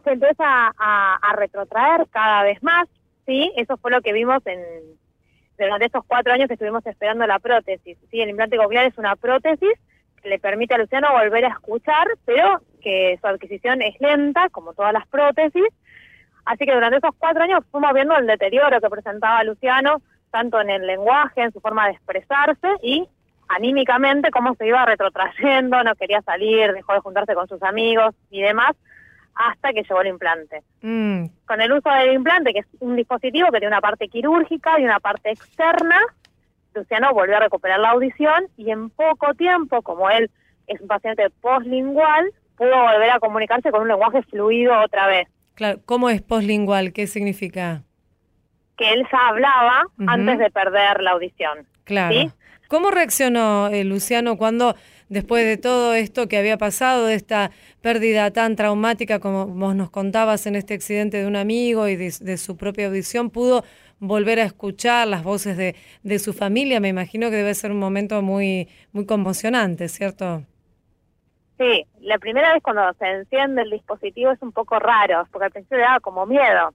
se 0.03 0.11
empieza 0.11 0.43
a, 0.77 1.15
a 1.15 1.35
retrotraer 1.35 2.07
cada 2.09 2.43
vez 2.43 2.61
más, 2.61 2.87
¿sí? 3.25 3.51
Eso 3.55 3.77
fue 3.77 3.91
lo 3.91 4.01
que 4.01 4.13
vimos 4.13 4.45
en 4.45 4.59
durante 5.57 5.85
estos 5.85 6.03
cuatro 6.05 6.33
años 6.33 6.47
que 6.47 6.55
estuvimos 6.55 6.85
esperando 6.85 7.25
la 7.25 7.39
prótesis, 7.39 7.97
¿sí? 8.11 8.21
El 8.21 8.29
implante 8.29 8.57
coclear 8.57 8.85
es 8.85 8.97
una 8.97 9.15
prótesis 9.15 9.73
que 10.21 10.29
le 10.29 10.39
permite 10.39 10.73
a 10.73 10.77
Luciano 10.77 11.13
volver 11.13 11.45
a 11.45 11.49
escuchar, 11.49 12.07
pero 12.25 12.61
que 12.81 13.17
su 13.21 13.27
adquisición 13.27 13.81
es 13.81 13.99
lenta, 13.99 14.49
como 14.49 14.73
todas 14.73 14.93
las 14.93 15.07
prótesis, 15.07 15.63
Así 16.45 16.65
que 16.65 16.73
durante 16.73 16.97
esos 16.97 17.15
cuatro 17.17 17.43
años 17.43 17.63
fuimos 17.71 17.91
viendo 17.93 18.15
el 18.15 18.27
deterioro 18.27 18.79
que 18.79 18.89
presentaba 18.89 19.43
Luciano, 19.43 20.01
tanto 20.35 20.59
en 20.59 20.69
el 20.69 20.85
lenguaje, 20.85 21.43
en 21.43 21.53
su 21.53 21.61
forma 21.61 21.85
de 21.85 21.93
expresarse 21.93 22.67
y 22.83 23.07
anímicamente 23.47 24.31
cómo 24.31 24.53
se 24.55 24.67
iba 24.67 24.85
retrotrayendo, 24.85 25.81
no 25.81 25.95
quería 25.95 26.21
salir, 26.23 26.73
dejó 26.73 26.91
de 26.91 26.99
juntarse 26.99 27.33
con 27.33 27.47
sus 27.47 27.63
amigos 27.63 28.13
y 28.29 28.41
demás, 28.41 28.71
hasta 29.33 29.71
que 29.71 29.83
llegó 29.83 30.01
el 30.01 30.07
implante. 30.07 30.61
Mm, 30.81 31.27
Con 31.47 31.61
el 31.61 31.71
uso 31.71 31.89
del 31.89 32.15
implante, 32.15 32.51
que 32.51 32.59
es 32.59 32.65
un 32.81 32.97
dispositivo 32.97 33.47
que 33.49 33.59
tiene 33.59 33.67
una 33.67 33.79
parte 33.79 34.09
quirúrgica 34.09 34.77
y 34.77 34.83
una 34.83 34.99
parte 34.99 35.31
externa, 35.31 36.01
Luciano 36.73 37.13
volvió 37.13 37.37
a 37.37 37.39
recuperar 37.39 37.79
la 37.79 37.91
audición 37.91 38.47
y 38.57 38.71
en 38.71 38.89
poco 38.89 39.33
tiempo, 39.35 39.81
como 39.83 40.09
él 40.09 40.29
es 40.67 40.81
un 40.81 40.87
paciente 40.89 41.29
postlingual, 41.39 42.29
pudo 42.57 42.71
volver 42.77 43.09
a 43.09 43.19
comunicarse 43.21 43.71
con 43.71 43.83
un 43.83 43.87
lenguaje 43.87 44.21
fluido 44.23 44.73
otra 44.83 45.07
vez. 45.07 45.29
claro. 45.53 45.79
¿Cómo 45.85 46.09
es 46.09 46.21
postlingual? 46.21 46.91
¿Qué 46.91 47.07
significa? 47.07 47.83
Que 48.77 48.93
él 48.93 49.05
ya 49.11 49.27
hablaba 49.27 49.83
antes 50.07 50.39
de 50.39 50.49
perder 50.51 51.01
la 51.01 51.11
audición. 51.11 51.65
Claro. 51.83 52.13
¿Sí? 52.13 52.31
¿Cómo 52.67 52.91
reaccionó 52.91 53.67
eh, 53.67 53.83
Luciano 53.83 54.37
cuando, 54.37 54.75
después 55.07 55.45
de 55.45 55.57
todo 55.57 55.93
esto 55.93 56.27
que 56.27 56.37
había 56.37 56.57
pasado, 56.57 57.05
de 57.05 57.13
esta 57.13 57.51
pérdida 57.81 58.31
tan 58.31 58.55
traumática 58.55 59.19
como 59.19 59.45
vos 59.45 59.75
nos 59.75 59.91
contabas 59.91 60.47
en 60.47 60.55
este 60.55 60.73
accidente 60.73 61.17
de 61.17 61.27
un 61.27 61.35
amigo 61.35 61.87
y 61.87 61.95
de, 61.95 62.11
de 62.19 62.37
su 62.37 62.57
propia 62.57 62.87
audición, 62.87 63.29
pudo 63.29 63.63
volver 63.99 64.39
a 64.39 64.43
escuchar 64.43 65.07
las 65.07 65.23
voces 65.23 65.57
de, 65.57 65.75
de 66.03 66.19
su 66.19 66.33
familia? 66.33 66.79
Me 66.79 66.89
imagino 66.89 67.29
que 67.29 67.37
debe 67.37 67.53
ser 67.53 67.71
un 67.71 67.79
momento 67.79 68.21
muy, 68.21 68.67
muy 68.91 69.05
conmocionante, 69.05 69.87
¿cierto? 69.87 70.43
Sí, 71.57 71.85
la 72.01 72.17
primera 72.17 72.53
vez 72.53 72.61
cuando 72.61 72.81
se 72.99 73.05
enciende 73.05 73.61
el 73.61 73.69
dispositivo 73.69 74.31
es 74.31 74.41
un 74.41 74.51
poco 74.51 74.77
raro, 74.79 75.25
porque 75.31 75.45
al 75.45 75.51
principio 75.51 75.77
le 75.77 75.83
daba 75.83 75.99
como 76.01 76.25
miedo 76.25 76.73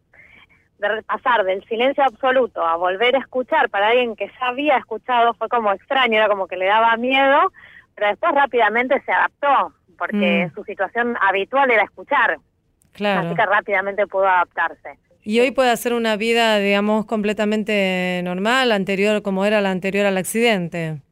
de 0.80 1.02
pasar 1.02 1.44
del 1.44 1.62
silencio 1.66 2.02
absoluto 2.04 2.64
a 2.64 2.76
volver 2.76 3.14
a 3.16 3.20
escuchar 3.20 3.68
para 3.70 3.88
alguien 3.88 4.16
que 4.16 4.26
ya 4.40 4.48
había 4.48 4.76
escuchado 4.78 5.34
fue 5.34 5.48
como 5.48 5.72
extraño, 5.72 6.16
era 6.16 6.28
como 6.28 6.46
que 6.46 6.56
le 6.56 6.66
daba 6.66 6.96
miedo, 6.96 7.52
pero 7.94 8.08
después 8.08 8.32
rápidamente 8.34 9.00
se 9.04 9.12
adaptó, 9.12 9.72
porque 9.98 10.46
Mm. 10.50 10.54
su 10.54 10.64
situación 10.64 11.16
habitual 11.20 11.70
era 11.70 11.82
escuchar, 11.84 12.38
Claro. 12.92 13.20
así 13.28 13.34
que 13.34 13.46
rápidamente 13.46 14.06
pudo 14.06 14.26
adaptarse. 14.26 14.98
Y 15.22 15.38
hoy 15.40 15.50
puede 15.50 15.70
hacer 15.70 15.92
una 15.92 16.16
vida, 16.16 16.58
digamos, 16.58 17.04
completamente 17.04 18.22
normal, 18.24 18.72
anterior, 18.72 19.20
como 19.22 19.44
era 19.44 19.60
la 19.60 19.70
anterior 19.70 20.06
al 20.06 20.16
accidente. 20.16 21.02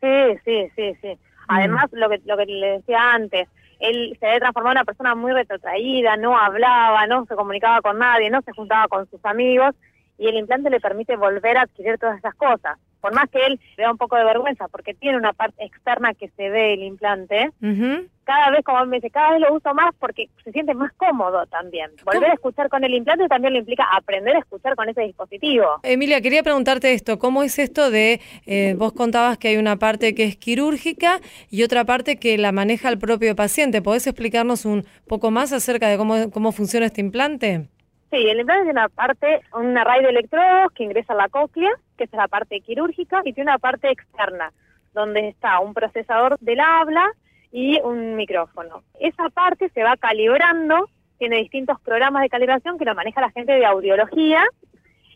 Sí, 0.00 0.38
sí, 0.44 0.68
sí, 0.76 0.94
sí. 1.02 1.18
Además, 1.48 1.86
lo 1.90 2.08
que 2.08 2.20
lo 2.24 2.36
que 2.36 2.46
le 2.46 2.66
decía 2.78 3.12
antes, 3.12 3.48
él 3.80 4.16
se 4.20 4.26
había 4.26 4.40
transformado 4.40 4.72
en 4.72 4.78
una 4.78 4.84
persona 4.84 5.14
muy 5.14 5.32
retrotraída, 5.32 6.16
no 6.16 6.36
hablaba, 6.36 7.06
no 7.06 7.24
se 7.26 7.34
comunicaba 7.34 7.80
con 7.80 7.98
nadie, 7.98 8.30
no 8.30 8.42
se 8.42 8.52
juntaba 8.52 8.88
con 8.88 9.08
sus 9.10 9.24
amigos, 9.24 9.74
y 10.20 10.28
el 10.28 10.36
implante 10.36 10.68
le 10.68 10.80
permite 10.80 11.16
volver 11.16 11.56
a 11.56 11.62
adquirir 11.62 11.98
todas 11.98 12.18
esas 12.18 12.34
cosas. 12.34 12.78
Por 13.00 13.14
más 13.14 13.30
que 13.30 13.38
él 13.46 13.58
le 13.78 13.84
da 13.84 13.90
un 13.90 13.96
poco 13.96 14.16
de 14.16 14.24
vergüenza, 14.24 14.68
porque 14.68 14.92
tiene 14.92 15.16
una 15.16 15.32
parte 15.32 15.64
externa 15.64 16.12
que 16.12 16.28
se 16.36 16.50
ve 16.50 16.74
el 16.74 16.82
implante, 16.82 17.48
Ujú. 17.62 18.06
cada 18.24 18.50
vez, 18.50 18.62
como 18.62 18.84
me 18.84 18.98
dice, 18.98 19.08
cada 19.08 19.30
vez 19.30 19.40
lo 19.40 19.54
uso 19.54 19.72
más 19.72 19.94
porque 19.98 20.28
se 20.44 20.52
siente 20.52 20.74
más 20.74 20.92
cómodo 20.98 21.46
también. 21.46 21.90
Volver 22.04 22.30
a 22.30 22.34
escuchar 22.34 22.68
con 22.68 22.84
el 22.84 22.92
implante 22.92 23.26
también 23.28 23.54
le 23.54 23.60
implica 23.60 23.84
aprender 23.96 24.36
a 24.36 24.40
escuchar 24.40 24.76
con 24.76 24.90
ese 24.90 25.00
dispositivo. 25.00 25.64
Emilia, 25.82 26.20
quería 26.20 26.42
preguntarte 26.42 26.92
esto, 26.92 27.18
¿cómo 27.18 27.42
es 27.42 27.58
esto 27.58 27.90
de, 27.90 28.20
eh, 28.44 28.74
vos 28.76 28.92
contabas 28.92 29.38
que 29.38 29.48
hay 29.48 29.56
una 29.56 29.76
parte 29.76 30.14
que 30.14 30.24
es 30.24 30.36
quirúrgica 30.36 31.20
y 31.48 31.62
otra 31.62 31.86
parte 31.86 32.18
que 32.18 32.36
la 32.36 32.52
maneja 32.52 32.90
el 32.90 32.98
propio 32.98 33.34
paciente? 33.34 33.80
¿Podés 33.80 34.06
explicarnos 34.06 34.66
un 34.66 34.84
poco 35.06 35.30
más 35.30 35.54
acerca 35.54 35.88
de 35.88 35.96
cómo, 35.96 36.30
cómo 36.30 36.52
funciona 36.52 36.84
este 36.84 37.00
implante? 37.00 37.70
Sí, 38.10 38.28
el 38.28 38.40
implante 38.40 38.64
tiene 38.64 38.80
una 38.80 38.88
parte, 38.88 39.40
un 39.54 39.78
array 39.78 40.02
de 40.02 40.10
electrodos 40.10 40.72
que 40.72 40.82
ingresa 40.82 41.12
a 41.12 41.16
la 41.16 41.28
cóclea, 41.28 41.70
que 41.96 42.04
es 42.04 42.12
la 42.12 42.26
parte 42.26 42.60
quirúrgica, 42.60 43.20
y 43.24 43.32
tiene 43.32 43.50
una 43.50 43.58
parte 43.58 43.88
externa, 43.88 44.52
donde 44.92 45.28
está 45.28 45.60
un 45.60 45.74
procesador 45.74 46.36
del 46.40 46.58
habla 46.58 47.06
y 47.52 47.80
un 47.82 48.16
micrófono. 48.16 48.82
Esa 48.98 49.28
parte 49.30 49.68
se 49.68 49.84
va 49.84 49.96
calibrando, 49.96 50.88
tiene 51.18 51.36
distintos 51.36 51.80
programas 51.82 52.22
de 52.22 52.30
calibración 52.30 52.78
que 52.78 52.84
lo 52.84 52.96
maneja 52.96 53.20
la 53.20 53.30
gente 53.30 53.52
de 53.52 53.64
audiología, 53.64 54.44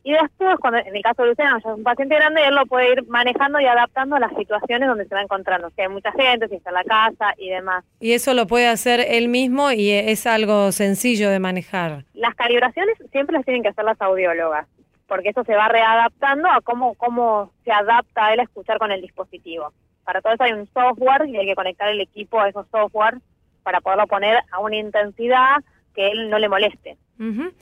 y 0.05 0.13
después, 0.13 0.59
cuando 0.61 0.79
en 0.81 0.95
el 0.95 1.03
caso 1.03 1.23
de 1.23 1.29
Luciano, 1.31 1.59
ya 1.65 1.71
es 1.71 1.77
un 1.77 1.83
paciente 1.83 2.15
grande, 2.15 2.47
él 2.47 2.55
lo 2.55 2.67
puede 2.67 2.93
ir 2.93 3.09
manejando 3.09 3.59
y 3.59 3.65
adaptando 3.65 4.17
a 4.17 4.21
las 4.21 4.35
situaciones 4.37 4.87
donde 4.87 5.07
se 5.07 5.15
va 5.15 5.23
encontrando, 5.23 5.71
si 5.71 5.81
hay 5.81 5.89
mucha 5.89 6.13
gente, 6.13 6.47
si 6.49 6.57
está 6.57 6.69
en 6.69 6.75
la 6.75 6.85
casa 6.85 7.33
y 7.39 7.49
demás. 7.49 7.87
Y 8.01 8.13
eso 8.13 8.35
lo 8.35 8.47
puede 8.47 8.69
hacer 8.69 9.01
él 9.01 9.29
mismo 9.29 9.73
y 9.73 9.91
es 9.91 10.27
algo 10.27 10.73
sencillo 10.73 11.31
de 11.31 11.39
manejar. 11.39 12.05
Las 12.13 12.35
calibraciones 12.35 12.99
siempre 13.13 13.35
las 13.35 13.47
tienen 13.47 13.63
que 13.63 13.71
hacer 13.71 13.87
las 13.87 13.99
audiólogas, 14.03 14.69
porque 15.09 15.31
eso 15.31 15.43
se 15.43 15.55
va 15.55 15.69
readaptando 15.69 16.51
a 16.51 16.61
cómo, 16.61 16.93
cómo 16.97 17.51
se 17.65 17.73
adapta 17.73 18.35
él 18.35 18.41
a 18.41 18.45
escuchar 18.45 18.77
con 18.77 18.93
el 18.93 19.01
dispositivo. 19.01 19.73
Para 20.05 20.21
todo 20.21 20.35
eso 20.35 20.45
hay 20.45 20.53
un 20.53 20.69
software 20.75 21.27
y 21.31 21.39
hay 21.39 21.47
que 21.47 21.55
conectar 21.55 21.89
el 21.89 22.03
equipo 22.03 22.39
a 22.39 22.51
esos 22.51 22.67
software 22.71 23.21
para 23.63 23.81
poderlo 23.81 24.07
poner 24.07 24.37
a 24.53 24.59
una 24.59 24.77
intensidad 24.77 25.65
que 25.95 26.09
él 26.09 26.29
no 26.29 26.39
le 26.39 26.51
moleste. 26.51 26.99
Ujú. 27.19 27.53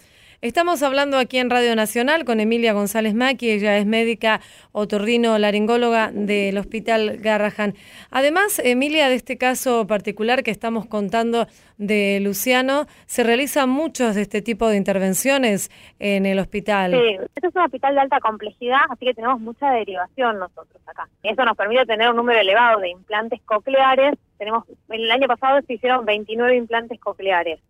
Estamos 0.42 0.82
hablando 0.82 1.18
aquí 1.18 1.38
en 1.38 1.50
Radio 1.50 1.76
Nacional 1.76 2.24
con 2.24 2.40
Emilia 2.40 2.72
González 2.72 3.14
Maki, 3.14 3.48
ella 3.48 3.78
es 3.78 3.86
médica 3.86 4.40
otorrino 4.72 5.38
laringóloga 5.38 6.10
del 6.12 6.58
Hospital 6.58 7.18
Garrahan. 7.18 7.74
Además, 8.10 8.58
Emilia, 8.58 9.08
de 9.08 9.14
este 9.14 9.38
caso 9.38 9.86
particular 9.86 10.42
que 10.42 10.50
estamos 10.50 10.86
contando 10.86 11.46
de 11.78 12.18
Luciano, 12.20 12.86
se 13.06 13.22
realizan 13.22 13.70
muchos 13.70 14.16
de 14.16 14.22
este 14.22 14.42
tipo 14.42 14.66
de 14.66 14.78
intervenciones 14.78 15.70
en 16.00 16.26
el 16.26 16.40
hospital. 16.40 16.90
Sí, 16.90 17.18
este 17.36 17.46
es 17.46 17.54
un 17.54 17.62
hospital 17.62 17.94
de 17.94 18.00
alta 18.00 18.18
complejidad, 18.18 18.80
así 18.90 19.06
que 19.06 19.14
tenemos 19.14 19.40
mucha 19.40 19.70
derivación 19.70 20.40
nosotros 20.40 20.82
acá. 20.88 21.08
Eso 21.22 21.44
nos 21.44 21.56
permite 21.56 21.86
tener 21.86 22.10
un 22.10 22.16
número 22.16 22.40
elevado 22.40 22.80
de 22.80 22.88
implantes 22.88 23.40
cocleares. 23.42 24.18
Tenemos, 24.38 24.64
el 24.88 25.08
año 25.08 25.28
pasado 25.28 25.60
se 25.64 25.74
hicieron 25.74 26.04
29 26.04 26.56
implantes 26.56 26.98
cocleares. 26.98 27.60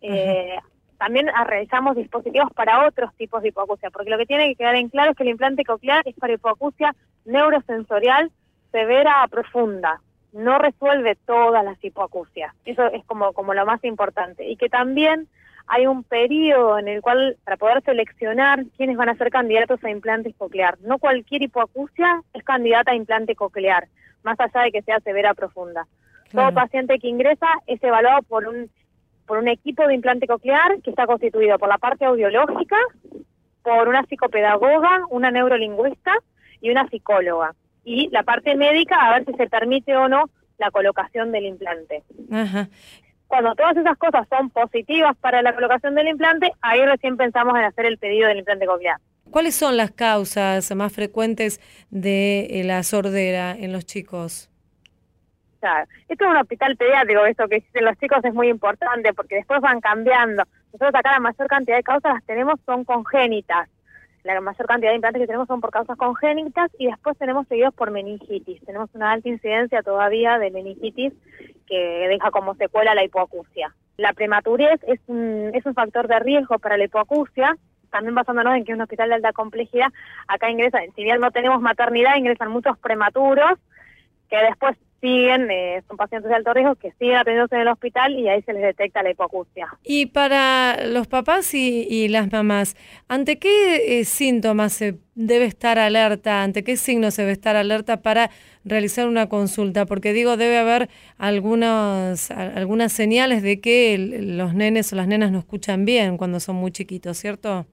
Eh, 0.00 0.58
también 0.98 1.28
realizamos 1.46 1.96
dispositivos 1.96 2.52
para 2.52 2.86
otros 2.86 3.14
tipos 3.14 3.42
de 3.42 3.48
hipoacusia, 3.48 3.90
porque 3.90 4.10
lo 4.10 4.18
que 4.18 4.26
tiene 4.26 4.48
que 4.48 4.56
quedar 4.56 4.74
en 4.74 4.88
claro 4.88 5.12
es 5.12 5.16
que 5.16 5.22
el 5.22 5.30
implante 5.30 5.64
coclear 5.64 6.02
es 6.04 6.14
para 6.16 6.34
hipoacusia 6.34 6.94
neurosensorial 7.24 8.30
severa 8.72 9.22
a 9.22 9.28
profunda. 9.28 10.00
No 10.32 10.58
resuelve 10.58 11.16
todas 11.24 11.64
las 11.64 11.82
hipoacusias. 11.82 12.52
Eso 12.64 12.86
es 12.88 13.04
como, 13.06 13.32
como 13.32 13.54
lo 13.54 13.64
más 13.64 13.82
importante. 13.84 14.46
Y 14.46 14.56
que 14.56 14.68
también 14.68 15.28
hay 15.68 15.86
un 15.86 16.02
periodo 16.02 16.78
en 16.78 16.88
el 16.88 17.00
cual, 17.00 17.36
para 17.44 17.56
poder 17.56 17.82
seleccionar 17.82 18.64
quiénes 18.76 18.96
van 18.96 19.08
a 19.08 19.16
ser 19.16 19.30
candidatos 19.30 19.82
a 19.84 19.90
implantes 19.90 20.34
coclear, 20.36 20.78
no 20.80 20.98
cualquier 20.98 21.42
hipoacusia 21.42 22.22
es 22.34 22.42
candidata 22.42 22.92
a 22.92 22.96
implante 22.96 23.34
coclear, 23.36 23.86
más 24.22 24.38
allá 24.40 24.62
de 24.62 24.72
que 24.72 24.82
sea 24.82 25.00
severa 25.00 25.34
profunda. 25.34 25.86
Claro. 26.30 26.50
Todo 26.50 26.62
paciente 26.62 26.98
que 26.98 27.08
ingresa 27.08 27.46
es 27.66 27.82
evaluado 27.82 28.22
por 28.22 28.46
un 28.48 28.68
por 29.28 29.38
un 29.38 29.46
equipo 29.46 29.86
de 29.86 29.94
implante 29.94 30.26
coclear 30.26 30.80
que 30.82 30.90
está 30.90 31.06
constituido 31.06 31.58
por 31.58 31.68
la 31.68 31.78
parte 31.78 32.06
audiológica, 32.06 32.76
por 33.62 33.86
una 33.86 34.02
psicopedagoga, 34.06 35.02
una 35.10 35.30
neurolingüista 35.30 36.12
y 36.62 36.70
una 36.70 36.88
psicóloga. 36.88 37.54
Y 37.84 38.08
la 38.08 38.22
parte 38.22 38.56
médica 38.56 38.96
a 38.96 39.14
ver 39.14 39.26
si 39.26 39.34
se 39.34 39.46
permite 39.46 39.94
o 39.94 40.08
no 40.08 40.30
la 40.56 40.70
colocación 40.70 41.30
del 41.30 41.44
implante. 41.44 42.02
Cuando 43.26 43.54
todas 43.54 43.76
esas 43.76 43.98
cosas 43.98 44.26
son 44.30 44.48
positivas 44.48 45.14
para 45.18 45.42
la 45.42 45.54
colocación 45.54 45.94
del 45.94 46.08
implante, 46.08 46.50
ahí 46.62 46.80
recién 46.86 47.18
pensamos 47.18 47.56
en 47.58 47.64
hacer 47.64 47.84
el 47.84 47.98
pedido 47.98 48.28
del 48.28 48.38
implante 48.38 48.66
coclear. 48.66 48.96
¿Cuáles 49.30 49.54
son 49.54 49.76
las 49.76 49.90
causas 49.90 50.74
más 50.74 50.90
frecuentes 50.90 51.60
de 51.90 52.62
la 52.64 52.82
sordera 52.82 53.52
en 53.52 53.72
los 53.72 53.84
chicos? 53.84 54.50
Esto 56.08 56.24
es 56.24 56.30
un 56.30 56.36
hospital 56.36 56.76
pediátrico, 56.76 57.24
esto 57.24 57.48
que 57.48 57.56
dicen 57.56 57.84
los 57.84 57.98
chicos 57.98 58.24
es 58.24 58.34
muy 58.34 58.48
importante 58.48 59.12
porque 59.12 59.36
después 59.36 59.60
van 59.60 59.80
cambiando. 59.80 60.44
Nosotros 60.66 60.94
acá 60.94 61.12
la 61.12 61.20
mayor 61.20 61.48
cantidad 61.48 61.76
de 61.76 61.82
causas 61.82 62.14
las 62.14 62.24
tenemos 62.24 62.60
son 62.66 62.84
congénitas. 62.84 63.68
La 64.24 64.40
mayor 64.40 64.66
cantidad 64.66 64.90
de 64.90 64.96
implantes 64.96 65.20
que 65.20 65.26
tenemos 65.26 65.48
son 65.48 65.60
por 65.60 65.70
causas 65.70 65.96
congénitas 65.96 66.70
y 66.78 66.86
después 66.86 67.16
tenemos 67.16 67.46
seguidos 67.48 67.72
por 67.74 67.90
meningitis. 67.90 68.60
Tenemos 68.64 68.90
una 68.94 69.12
alta 69.12 69.28
incidencia 69.28 69.82
todavía 69.82 70.38
de 70.38 70.50
meningitis 70.50 71.12
que 71.66 72.08
deja 72.08 72.30
como 72.30 72.54
secuela 72.54 72.94
la 72.94 73.04
hipoacusia. 73.04 73.74
La 73.96 74.12
prematurez 74.12 74.80
es 74.86 75.00
un, 75.06 75.50
es 75.54 75.64
un 75.66 75.74
factor 75.74 76.08
de 76.08 76.18
riesgo 76.18 76.58
para 76.58 76.76
la 76.76 76.84
hipoacusia, 76.84 77.56
también 77.90 78.14
basándonos 78.14 78.54
en 78.54 78.64
que 78.64 78.72
es 78.72 78.76
un 78.76 78.82
hospital 78.82 79.08
de 79.08 79.14
alta 79.16 79.32
complejidad, 79.32 79.88
acá 80.26 80.50
ingresan, 80.50 80.92
si 80.94 81.04
bien 81.04 81.20
no 81.20 81.30
tenemos 81.30 81.60
maternidad, 81.60 82.16
ingresan 82.16 82.50
muchos 82.50 82.78
prematuros 82.78 83.58
que 84.28 84.36
después 84.36 84.76
siguen, 85.00 85.50
eh, 85.50 85.82
son 85.86 85.96
pacientes 85.96 86.28
de 86.28 86.36
alto 86.36 86.52
riesgo 86.52 86.74
que 86.74 86.92
siguen 86.92 87.16
atendiéndose 87.16 87.54
en 87.54 87.60
el 87.62 87.68
hospital 87.68 88.18
y 88.18 88.28
ahí 88.28 88.42
se 88.42 88.52
les 88.52 88.62
detecta 88.62 89.02
la 89.02 89.10
hipoacusia. 89.10 89.68
Y 89.84 90.06
para 90.06 90.86
los 90.86 91.06
papás 91.06 91.54
y, 91.54 92.08
las 92.08 92.32
mamás, 92.32 92.76
¿ante 93.06 93.38
qué 93.38 94.00
eh, 94.00 94.04
síntomas 94.04 94.72
se 94.72 94.98
debe 95.14 95.44
estar 95.44 95.78
alerta, 95.78 96.42
ante 96.42 96.64
qué 96.64 96.76
signos 96.76 97.14
se 97.14 97.22
debe 97.22 97.32
estar 97.32 97.56
alerta 97.56 98.02
para 98.02 98.30
realizar 98.64 99.06
una 99.06 99.28
consulta? 99.28 99.86
Porque 99.86 100.12
digo, 100.12 100.36
debe 100.36 100.58
haber 100.58 100.88
algunos, 101.16 102.30
algunas 102.30 102.92
señales 102.92 103.42
de 103.42 103.60
que 103.60 103.96
los 103.98 104.54
nenes 104.54 104.92
o 104.92 104.96
las 104.96 105.06
nenas 105.06 105.30
no 105.30 105.38
escuchan 105.38 105.84
bien 105.84 106.16
cuando 106.16 106.40
son 106.40 106.56
muy 106.56 106.72
chiquitos, 106.72 107.16
¿cierto? 107.18 107.66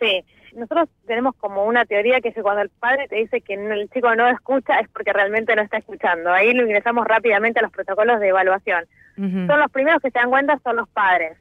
Sí, 0.00 0.24
nosotros 0.54 0.88
tenemos 1.06 1.34
como 1.36 1.64
una 1.64 1.84
teoría 1.84 2.20
que 2.20 2.28
es 2.28 2.34
que 2.34 2.42
cuando 2.42 2.62
el 2.62 2.70
padre 2.70 3.08
te 3.08 3.16
dice 3.16 3.40
que 3.40 3.54
el 3.54 3.90
chico 3.90 4.14
no 4.14 4.28
escucha 4.28 4.80
es 4.80 4.88
porque 4.88 5.12
realmente 5.12 5.54
no 5.54 5.62
está 5.62 5.78
escuchando. 5.78 6.32
Ahí 6.32 6.52
lo 6.52 6.62
ingresamos 6.62 7.06
rápidamente 7.06 7.58
a 7.58 7.62
los 7.62 7.72
protocolos 7.72 8.20
de 8.20 8.28
evaluación. 8.28 8.84
Son 9.16 9.60
los 9.60 9.70
primeros 9.70 10.02
que 10.02 10.10
se 10.10 10.18
dan 10.18 10.30
cuenta, 10.30 10.58
son 10.64 10.76
los 10.76 10.88
padres, 10.88 11.38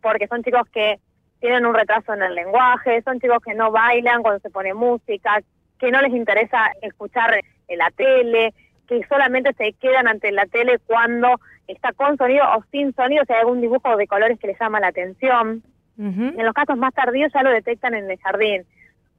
porque 0.00 0.26
son 0.26 0.42
chicos 0.42 0.68
que 0.72 0.98
tienen 1.40 1.64
un 1.64 1.74
retraso 1.74 2.12
en 2.14 2.22
el 2.22 2.34
lenguaje, 2.34 3.02
son 3.02 3.20
chicos 3.20 3.38
que 3.44 3.54
no 3.54 3.70
bailan 3.70 4.22
cuando 4.22 4.40
se 4.40 4.50
pone 4.50 4.74
música, 4.74 5.40
que 5.78 5.90
no 5.90 6.00
les 6.00 6.12
interesa 6.12 6.72
escuchar 6.82 7.38
en 7.68 7.78
la 7.78 7.90
tele, 7.90 8.52
que 8.88 9.04
solamente 9.08 9.52
se 9.54 9.74
quedan 9.74 10.08
ante 10.08 10.32
la 10.32 10.46
tele 10.46 10.78
cuando 10.86 11.40
está 11.68 11.92
con 11.92 12.16
sonido 12.16 12.44
o 12.56 12.64
sin 12.70 12.94
sonido, 12.94 13.24
si 13.26 13.32
hay 13.32 13.40
algún 13.40 13.60
dibujo 13.60 13.96
de 13.96 14.06
colores 14.06 14.38
que 14.38 14.48
les 14.48 14.58
llama 14.58 14.80
la 14.80 14.88
atención. 14.88 15.62
En 15.96 16.44
los 16.44 16.54
casos 16.54 16.76
más 16.76 16.92
tardíos 16.92 17.32
ya 17.32 17.42
lo 17.42 17.50
detectan 17.50 17.94
en 17.94 18.10
el 18.10 18.18
jardín. 18.18 18.64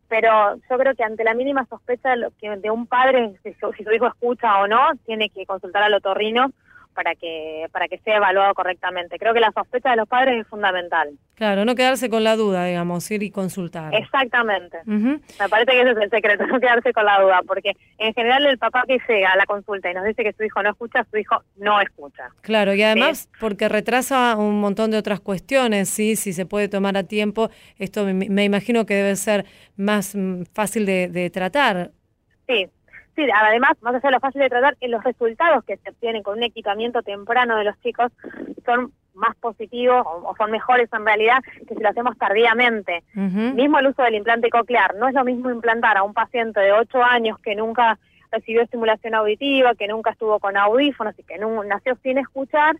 Pero 0.07 0.55
yo 0.69 0.77
creo 0.77 0.93
que 0.93 1.03
ante 1.03 1.23
la 1.23 1.33
mínima 1.33 1.65
sospecha 1.65 2.15
de 2.15 2.69
un 2.69 2.85
padre, 2.85 3.33
si 3.43 3.53
su, 3.59 3.71
si 3.73 3.83
su 3.83 3.91
hijo 3.91 4.07
escucha 4.07 4.59
o 4.59 4.67
no, 4.67 4.91
tiene 5.05 5.29
que 5.29 5.45
consultar 5.45 5.83
al 5.83 5.93
otorrino 5.93 6.51
para 6.95 7.13
que 7.13 7.67
para 7.71 7.87
que 7.87 7.99
sea 7.99 8.17
evaluado 8.17 8.53
correctamente. 8.55 9.19
Creo 9.19 9.33
que 9.33 9.39
la 9.39 9.51
sospecha 9.51 9.91
de 9.91 9.97
los 9.97 10.07
padres 10.07 10.41
es 10.41 10.47
fundamental. 10.47 11.09
Claro, 11.35 11.65
no 11.65 11.75
quedarse 11.75 12.09
con 12.09 12.23
la 12.23 12.37
duda, 12.37 12.65
digamos, 12.65 13.11
ir 13.11 13.21
y 13.21 13.29
consultar. 13.29 13.93
Exactamente. 13.93 14.77
Me 14.85 15.49
parece 15.49 15.71
que 15.71 15.81
ese 15.81 15.91
es 15.91 15.97
el 15.97 16.09
secreto, 16.09 16.47
no 16.47 16.59
quedarse 16.59 16.93
con 16.93 17.05
la 17.05 17.21
duda, 17.21 17.41
porque 17.45 17.73
en 17.97 18.13
general 18.13 18.45
el 18.45 18.57
papá 18.57 18.85
que 18.87 18.99
llega 19.07 19.33
a 19.33 19.35
la 19.35 19.45
consulta 19.45 19.91
y 19.91 19.93
nos 19.93 20.05
dice 20.05 20.23
que 20.23 20.31
su 20.31 20.43
hijo 20.43 20.63
no 20.63 20.71
escucha, 20.71 21.05
su 21.11 21.17
hijo 21.17 21.43
no 21.57 21.81
escucha. 21.81 22.29
Claro, 22.41 22.73
y 22.73 22.81
además 22.81 23.29
porque 23.39 23.67
retrasa 23.67 24.35
un 24.37 24.61
montón 24.61 24.91
de 24.91 24.97
otras 24.97 25.19
cuestiones, 25.19 25.89
sí, 25.89 26.15
si 26.15 26.31
se 26.31 26.45
puede 26.45 26.69
tomar 26.69 26.95
a 26.95 27.03
tiempo, 27.03 27.49
esto 27.77 28.05
me, 28.05 28.43
imagino 28.45 28.85
que 28.85 28.95
debe 28.95 29.15
ser 29.17 29.45
más 29.75 30.15
mm, 30.15 30.43
fácil 30.53 30.85
de, 30.85 31.09
de 31.09 31.29
tratar. 31.29 31.91
Sí, 32.47 32.69
Sí, 33.15 33.25
además, 33.33 33.73
más 33.81 33.95
allá 33.95 34.09
de 34.09 34.11
lo 34.11 34.19
fácil 34.19 34.41
de 34.41 34.49
tratar, 34.49 34.75
los 34.81 35.03
resultados 35.03 35.63
que 35.63 35.77
se 35.77 35.89
obtienen 35.89 36.21
con 36.21 36.37
un 36.37 36.43
equipamiento 36.43 37.01
temprano 37.01 37.57
de 37.57 37.63
los 37.63 37.79
chicos 37.81 38.11
son 38.65 38.91
más 39.13 39.35
positivos 39.37 40.05
o, 40.05 40.35
son 40.37 40.51
mejores 40.51 40.89
en 40.91 41.05
realidad 41.05 41.41
que 41.67 41.75
si 41.75 41.81
lo 41.81 41.89
hacemos 41.89 42.17
tardíamente. 42.17 43.03
Mismo 43.13 43.79
el 43.79 43.87
uso 43.87 44.03
del 44.03 44.15
implante 44.15 44.49
coclear. 44.49 44.95
No 44.95 45.07
es 45.07 45.13
lo 45.13 45.23
mismo 45.23 45.49
implantar 45.49 45.97
a 45.97 46.03
un 46.03 46.13
paciente 46.13 46.59
de 46.59 46.73
8 46.73 47.01
años 47.01 47.39
que 47.39 47.55
nunca 47.55 47.97
recibió 48.31 48.61
estimulación 48.61 49.15
auditiva, 49.15 49.75
que 49.75 49.87
nunca 49.87 50.11
estuvo 50.11 50.39
con 50.39 50.57
audífonos 50.57 51.17
y 51.17 51.23
que 51.23 51.37
nació 51.37 51.95
sin 52.03 52.17
escuchar, 52.17 52.75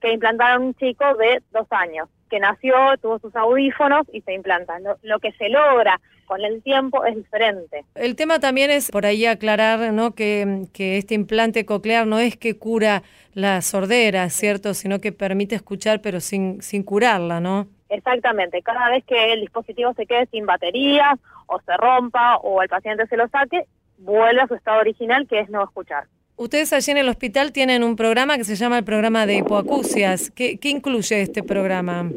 que 0.00 0.12
implantar 0.12 0.52
a 0.52 0.58
un 0.58 0.74
chico 0.74 1.14
de 1.14 1.40
2 1.52 1.66
años, 1.70 2.08
que 2.28 2.40
nació, 2.40 2.74
tuvo 3.00 3.18
sus 3.18 3.34
audífonos 3.34 4.06
y 4.12 4.20
se 4.22 4.32
implanta. 4.32 4.78
lo 5.02 5.18
que 5.18 5.32
se 5.32 5.48
logra 5.48 6.00
con 6.28 6.44
el 6.44 6.62
tiempo 6.62 7.04
es 7.04 7.16
diferente. 7.16 7.84
El 7.94 8.14
tema 8.14 8.38
también 8.38 8.70
es 8.70 8.90
por 8.90 9.06
ahí 9.06 9.26
aclarar 9.26 9.92
¿no? 9.92 10.14
que, 10.14 10.66
que 10.72 10.98
este 10.98 11.14
implante 11.14 11.64
coclear 11.64 12.06
no 12.06 12.18
es 12.18 12.36
que 12.36 12.58
cura 12.58 13.02
la 13.34 13.62
sordera, 13.62 14.28
¿cierto? 14.28 14.74
Sino 14.74 15.00
que 15.00 15.10
permite 15.10 15.54
escuchar 15.54 16.00
pero 16.02 16.20
sin, 16.20 16.62
sin 16.62 16.82
curarla, 16.82 17.40
¿no? 17.40 17.66
Exactamente, 17.88 18.60
cada 18.62 18.90
vez 18.90 19.02
que 19.04 19.32
el 19.32 19.40
dispositivo 19.40 19.94
se 19.94 20.04
quede 20.04 20.26
sin 20.26 20.44
batería 20.44 21.18
o 21.46 21.58
se 21.60 21.74
rompa 21.78 22.36
o 22.36 22.62
el 22.62 22.68
paciente 22.68 23.06
se 23.06 23.16
lo 23.16 23.26
saque, 23.28 23.64
vuelve 23.96 24.42
a 24.42 24.46
su 24.46 24.54
estado 24.54 24.80
original 24.80 25.26
que 25.26 25.40
es 25.40 25.48
no 25.48 25.64
escuchar. 25.64 26.04
Ustedes 26.38 26.72
allí 26.72 26.92
en 26.92 26.98
el 26.98 27.08
hospital 27.08 27.50
tienen 27.50 27.82
un 27.82 27.96
programa 27.96 28.36
que 28.36 28.44
se 28.44 28.54
llama 28.54 28.78
el 28.78 28.84
programa 28.84 29.26
de 29.26 29.38
hipoacusias. 29.38 30.30
¿Qué, 30.30 30.58
qué 30.58 30.68
incluye 30.68 31.20
este 31.20 31.42
programa? 31.42 32.08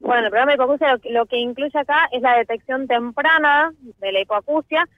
Bueno, 0.00 0.24
el 0.24 0.30
programa 0.30 0.52
de 0.52 0.54
hipoacusia 0.54 0.98
lo, 1.10 1.26
que 1.26 1.36
incluye 1.36 1.78
acá 1.78 2.08
es 2.10 2.22
la 2.22 2.38
detección 2.38 2.88
temprana 2.88 3.74
de 4.00 4.12
la 4.12 4.20
hipoacusia, 4.20 4.88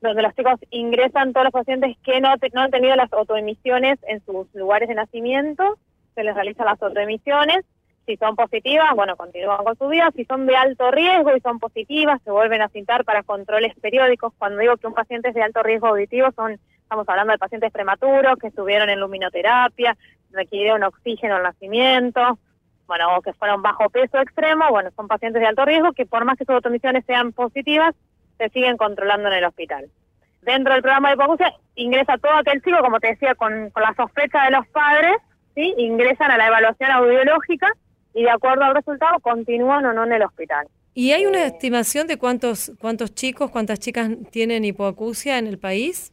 donde 0.00 0.22
los 0.22 0.32
chicos 0.36 0.60
ingresan 0.70 1.32
todos 1.32 1.46
los 1.46 1.52
pacientes 1.52 1.96
que 2.04 2.20
no, 2.20 2.32
no 2.52 2.60
han 2.60 2.70
tenido 2.70 2.94
las 2.94 3.12
autoemisiones 3.12 3.98
en 4.06 4.24
sus 4.24 4.46
lugares 4.54 4.88
de 4.88 4.94
nacimiento, 4.94 5.76
se 6.14 6.22
les 6.22 6.32
realizan 6.32 6.66
las 6.66 6.80
autoemisiones, 6.80 7.64
si 8.06 8.16
son 8.16 8.36
positivas, 8.36 8.94
bueno, 8.94 9.16
continúan 9.16 9.64
con 9.64 9.76
su 9.76 9.88
vida, 9.88 10.08
si 10.14 10.24
son 10.24 10.46
de 10.46 10.54
alto 10.54 10.92
riesgo 10.92 11.36
y 11.36 11.40
son 11.40 11.58
positivas, 11.58 12.22
se 12.22 12.30
vuelven 12.30 12.62
a 12.62 12.68
cintar 12.68 13.04
para 13.04 13.24
controles 13.24 13.74
periódicos. 13.80 14.32
Cuando 14.38 14.60
digo 14.60 14.76
que 14.76 14.86
un 14.86 14.94
paciente 14.94 15.30
es 15.30 15.34
de 15.34 15.42
alto 15.42 15.64
riesgo 15.64 15.88
auditivo, 15.88 16.28
son, 16.36 16.60
estamos 16.90 17.08
hablando 17.08 17.32
de 17.32 17.38
pacientes 17.38 17.70
prematuros 17.70 18.36
que 18.40 18.48
estuvieron 18.48 18.90
en 18.90 18.98
luminoterapia, 18.98 19.96
requirieron 20.32 20.82
oxígeno 20.82 21.36
al 21.36 21.44
nacimiento, 21.44 22.36
bueno, 22.88 23.16
o 23.16 23.22
que 23.22 23.32
fueron 23.32 23.62
bajo 23.62 23.88
peso 23.90 24.18
extremo, 24.18 24.64
bueno, 24.70 24.90
son 24.96 25.06
pacientes 25.06 25.40
de 25.40 25.46
alto 25.46 25.64
riesgo 25.64 25.92
que 25.92 26.04
por 26.04 26.24
más 26.24 26.36
que 26.36 26.44
sus 26.44 26.56
automisiones 26.56 27.04
sean 27.06 27.32
positivas, 27.32 27.94
se 28.38 28.48
siguen 28.48 28.76
controlando 28.76 29.28
en 29.28 29.34
el 29.34 29.44
hospital. 29.44 29.88
Dentro 30.42 30.72
del 30.72 30.82
programa 30.82 31.10
de 31.10 31.14
hipoacusia 31.14 31.54
ingresa 31.76 32.18
todo 32.18 32.32
aquel 32.32 32.60
chico, 32.60 32.78
como 32.80 32.98
te 32.98 33.06
decía, 33.06 33.36
con, 33.36 33.70
la 33.76 33.94
sospecha 33.96 34.46
de 34.46 34.50
los 34.50 34.66
padres, 34.66 35.12
¿sí? 35.54 35.72
ingresan 35.78 36.32
a 36.32 36.38
la 36.38 36.48
evaluación 36.48 36.90
audiológica 36.90 37.68
y 38.14 38.24
de 38.24 38.30
acuerdo 38.30 38.64
al 38.64 38.74
resultado 38.74 39.20
continúan 39.20 39.86
o 39.86 39.92
no 39.92 40.02
en 40.02 40.14
el 40.14 40.22
hospital. 40.24 40.66
¿Y 40.92 41.12
hay 41.12 41.24
una 41.26 41.44
eh, 41.44 41.46
estimación 41.46 42.08
de 42.08 42.18
cuántos, 42.18 42.72
cuántos 42.80 43.14
chicos, 43.14 43.52
cuántas 43.52 43.78
chicas 43.78 44.10
tienen 44.32 44.64
hipoacusia 44.64 45.38
en 45.38 45.46
el 45.46 45.60
país? 45.60 46.12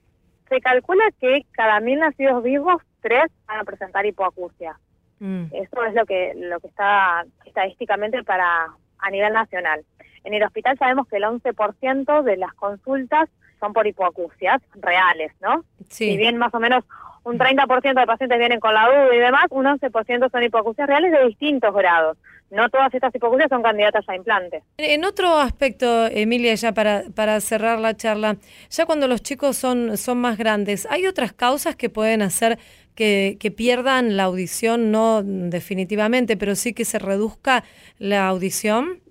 Se 0.49 0.61
calcula 0.61 1.03
que 1.19 1.45
cada 1.51 1.79
mil 1.79 1.99
nacidos 1.99 2.43
vivos, 2.43 2.81
tres 3.01 3.25
van 3.47 3.59
a 3.59 3.63
presentar 3.63 4.05
hipoacusia. 4.05 4.79
Mm. 5.19 5.45
Eso 5.51 5.83
es 5.83 5.93
lo 5.93 6.05
que, 6.05 6.33
lo 6.35 6.59
que 6.59 6.67
está 6.67 7.25
estadísticamente 7.45 8.23
para 8.23 8.67
a 8.99 9.09
nivel 9.11 9.33
nacional. 9.33 9.83
En 10.23 10.33
el 10.33 10.43
hospital 10.43 10.77
sabemos 10.77 11.07
que 11.07 11.17
el 11.17 11.23
11% 11.23 12.23
de 12.23 12.37
las 12.37 12.53
consultas 12.53 13.29
son 13.59 13.73
por 13.73 13.87
hipoacusias 13.87 14.61
reales, 14.75 15.31
¿no? 15.41 15.63
Sí. 15.89 16.11
Si 16.11 16.17
bien 16.17 16.37
más 16.37 16.53
o 16.53 16.59
menos 16.59 16.83
un 17.23 17.37
30% 17.37 17.99
de 17.99 18.05
pacientes 18.05 18.39
vienen 18.39 18.59
con 18.59 18.73
la 18.73 18.87
duda 18.87 19.13
y 19.13 19.19
demás, 19.19 19.45
un 19.49 19.65
11% 19.65 20.31
son 20.31 20.43
hipoacusias 20.43 20.87
reales 20.87 21.11
de 21.11 21.25
distintos 21.25 21.73
grados. 21.73 22.17
No 22.49 22.69
todas 22.69 22.93
estas 22.93 23.13
hipoacusias 23.13 23.49
son 23.49 23.61
candidatas 23.61 24.07
a 24.07 24.15
implantes. 24.15 24.63
En 24.77 25.03
otro 25.03 25.37
aspecto, 25.37 26.07
Emilia, 26.07 26.55
ya 26.55 26.71
para, 26.71 27.03
para 27.13 27.41
cerrar 27.41 27.79
la 27.79 27.97
charla, 27.97 28.37
ya 28.69 28.85
cuando 28.85 29.09
los 29.09 29.21
chicos 29.21 29.57
son, 29.57 29.97
son 29.97 30.19
más 30.19 30.37
grandes, 30.37 30.87
¿hay 30.89 31.05
otras 31.07 31.33
causas 31.33 31.75
que 31.75 31.89
pueden 31.89 32.21
hacer 32.21 32.57
que, 32.95 33.35
que, 33.39 33.51
pierdan 33.51 34.15
la 34.15 34.23
audición? 34.23 34.91
No 34.91 35.21
definitivamente, 35.23 36.37
pero 36.37 36.55
sí 36.55 36.73
que 36.73 36.85
se 36.85 36.99
reduzca 36.99 37.65
la 37.99 38.29
audición. 38.29 39.01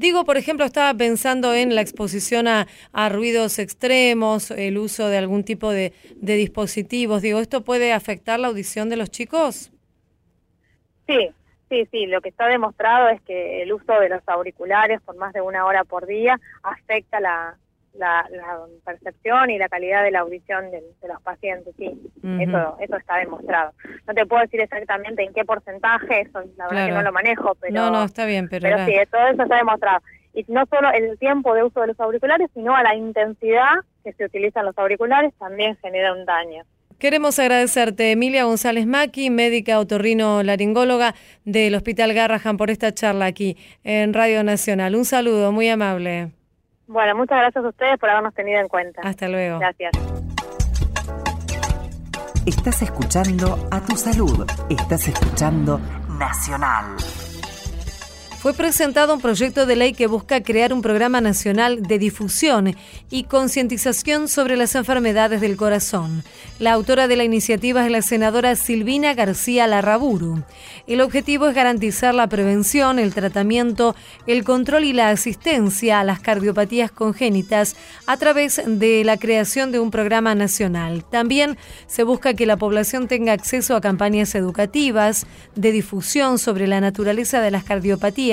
Digo, 0.00 0.24
por 0.24 0.38
ejemplo, 0.38 0.64
estaba 0.64 0.94
pensando 0.94 1.52
en 1.52 1.74
la 1.74 1.82
exposición 1.82 2.48
a, 2.48 2.66
ruidos 3.10 3.58
extremos, 3.58 4.50
el 4.50 4.78
uso 4.78 5.08
de 5.08 5.18
algún 5.18 5.44
tipo 5.44 5.70
de, 5.72 5.92
dispositivos. 6.16 7.20
Digo, 7.20 7.38
¿esto 7.38 7.64
puede 7.64 7.92
afectar 7.92 8.40
la 8.40 8.48
audición 8.48 8.88
de 8.88 8.96
los 8.96 9.10
chicos? 9.10 9.70
Sí, 11.06 11.28
Sí, 11.68 11.86
sí, 11.92 12.06
lo 12.06 12.20
que 12.20 12.30
está 12.30 12.48
demostrado 12.48 13.10
es 13.10 13.20
que 13.20 13.62
el 13.62 13.72
uso 13.72 13.92
de 14.00 14.08
los 14.08 14.26
auriculares 14.26 15.00
por 15.02 15.16
más 15.16 15.32
de 15.32 15.40
una 15.40 15.64
hora 15.66 15.84
por 15.84 16.04
día 16.06 16.40
afecta 16.64 17.20
la, 17.20 17.58
la, 17.94 18.26
percepción 18.84 19.50
y 19.50 19.58
la 19.58 19.68
calidad 19.68 20.02
de 20.02 20.10
la 20.10 20.20
audición 20.20 20.70
de, 20.70 20.82
los 21.06 21.22
pacientes, 21.22 21.74
sí, 21.76 21.90
eso, 22.40 22.76
eso 22.80 22.96
está 22.96 23.16
demostrado. 23.18 23.72
No 24.06 24.14
te 24.14 24.26
puedo 24.26 24.42
decir 24.42 24.60
exactamente 24.60 25.22
en 25.22 25.32
qué 25.32 25.44
porcentaje, 25.44 26.22
eso 26.22 26.42
la 26.56 26.68
verdad 26.68 26.86
que 26.86 26.92
no 26.92 27.02
lo 27.02 27.12
manejo, 27.12 27.54
pero... 27.60 27.74
No, 27.74 27.90
no, 27.90 28.04
está 28.04 28.24
bien, 28.26 28.48
pero... 28.48 28.62
Pero 28.62 28.84
sí, 28.86 28.94
todo 29.10 29.26
eso 29.28 29.42
está 29.42 29.56
demostrado. 29.56 30.00
Y 30.32 30.44
no 30.48 30.64
solo 30.66 30.90
el 30.92 31.18
tiempo 31.18 31.54
de 31.54 31.64
uso 31.64 31.80
de 31.80 31.88
los 31.88 32.00
auriculares, 32.00 32.48
sino 32.54 32.74
a 32.74 32.82
la 32.82 32.94
intensidad 32.94 33.80
que 34.04 34.12
se 34.12 34.24
utilizan 34.24 34.64
los 34.64 34.78
auriculares 34.78 35.34
también 35.38 35.76
genera 35.82 36.12
un 36.12 36.24
daño. 36.24 36.64
Queremos 36.98 37.38
agradecerte, 37.38 38.12
Emilia 38.12 38.44
González 38.44 38.86
Maki, 38.86 39.30
médica 39.30 39.78
otorrino 39.80 40.42
laringóloga 40.42 41.14
del 41.46 41.74
Hospital 41.74 42.12
Garrahan, 42.12 42.58
por 42.58 42.70
esta 42.70 42.92
charla 42.92 43.24
aquí 43.24 43.56
en 43.84 44.12
Radio 44.12 44.44
Nacional. 44.44 44.94
Un 44.94 45.06
saludo 45.06 45.50
muy 45.50 45.68
amable. 45.68 46.32
Bueno, 46.90 47.14
muchas 47.14 47.38
gracias 47.38 47.64
a 47.64 47.68
ustedes 47.68 47.98
por 48.00 48.10
habernos 48.10 48.34
tenido 48.34 48.60
en 48.60 48.66
cuenta. 48.66 49.00
Hasta 49.02 49.28
luego. 49.28 49.60
Gracias. 49.60 49.92
Estás 52.44 52.82
escuchando 52.82 53.68
a 53.70 53.80
tu 53.80 53.96
salud. 53.96 54.44
Estás 54.68 55.06
escuchando 55.06 55.80
Nacional 56.18 56.96
fue 58.40 58.54
presentado 58.54 59.12
un 59.12 59.20
proyecto 59.20 59.66
de 59.66 59.76
ley 59.76 59.92
que 59.92 60.06
busca 60.06 60.42
crear 60.42 60.72
un 60.72 60.80
programa 60.80 61.20
nacional 61.20 61.82
de 61.82 61.98
difusión 61.98 62.74
y 63.10 63.24
concientización 63.24 64.28
sobre 64.28 64.56
las 64.56 64.74
enfermedades 64.74 65.42
del 65.42 65.58
corazón. 65.58 66.24
La 66.58 66.72
autora 66.72 67.06
de 67.06 67.16
la 67.16 67.24
iniciativa 67.24 67.84
es 67.84 67.92
la 67.92 68.00
senadora 68.00 68.56
Silvina 68.56 69.12
García 69.12 69.66
Larraburu. 69.66 70.42
El 70.86 71.02
objetivo 71.02 71.48
es 71.48 71.54
garantizar 71.54 72.14
la 72.14 72.28
prevención, 72.28 72.98
el 72.98 73.12
tratamiento, 73.12 73.94
el 74.26 74.42
control 74.42 74.84
y 74.84 74.94
la 74.94 75.10
asistencia 75.10 76.00
a 76.00 76.04
las 76.04 76.20
cardiopatías 76.20 76.90
congénitas 76.90 77.76
a 78.06 78.16
través 78.16 78.62
de 78.64 79.04
la 79.04 79.18
creación 79.18 79.70
de 79.70 79.80
un 79.80 79.90
programa 79.90 80.34
nacional. 80.34 81.04
También 81.04 81.58
se 81.86 82.04
busca 82.04 82.32
que 82.32 82.46
la 82.46 82.56
población 82.56 83.06
tenga 83.06 83.34
acceso 83.34 83.76
a 83.76 83.82
campañas 83.82 84.34
educativas 84.34 85.26
de 85.56 85.72
difusión 85.72 86.38
sobre 86.38 86.66
la 86.66 86.80
naturaleza 86.80 87.42
de 87.42 87.50
las 87.50 87.64
cardiopatías 87.64 88.29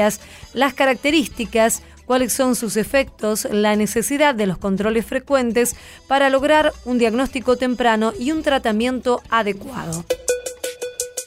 las 0.54 0.74
características, 0.74 1.82
cuáles 2.06 2.34
son 2.34 2.56
sus 2.56 2.78
efectos, 2.78 3.48
la 3.52 3.76
necesidad 3.76 4.34
de 4.34 4.48
los 4.48 4.58
controles 4.58 5.06
frecuentes 5.06 5.76
para 6.08 6.30
lograr 6.30 6.74
un 6.86 6.98
diagnóstico 6.98 7.58
temprano 7.58 8.14
y 8.18 8.32
un 8.32 8.44
tratamiento 8.44 9.22
adecuado. 9.30 10.06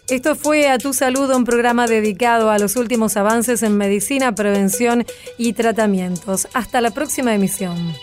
Esto 0.08 0.34
fue 0.34 0.68
A 0.68 0.78
Tu 0.78 0.92
Salud, 0.92 1.30
un 1.30 1.44
programa 1.44 1.86
dedicado 1.86 2.50
a 2.50 2.58
los 2.58 2.74
últimos 2.74 3.16
avances 3.16 3.62
en 3.62 3.76
medicina, 3.76 4.34
prevención 4.34 5.06
y 5.38 5.52
tratamientos. 5.52 6.48
Hasta 6.52 6.80
la 6.80 6.90
próxima 6.90 7.32
emisión. 7.32 7.94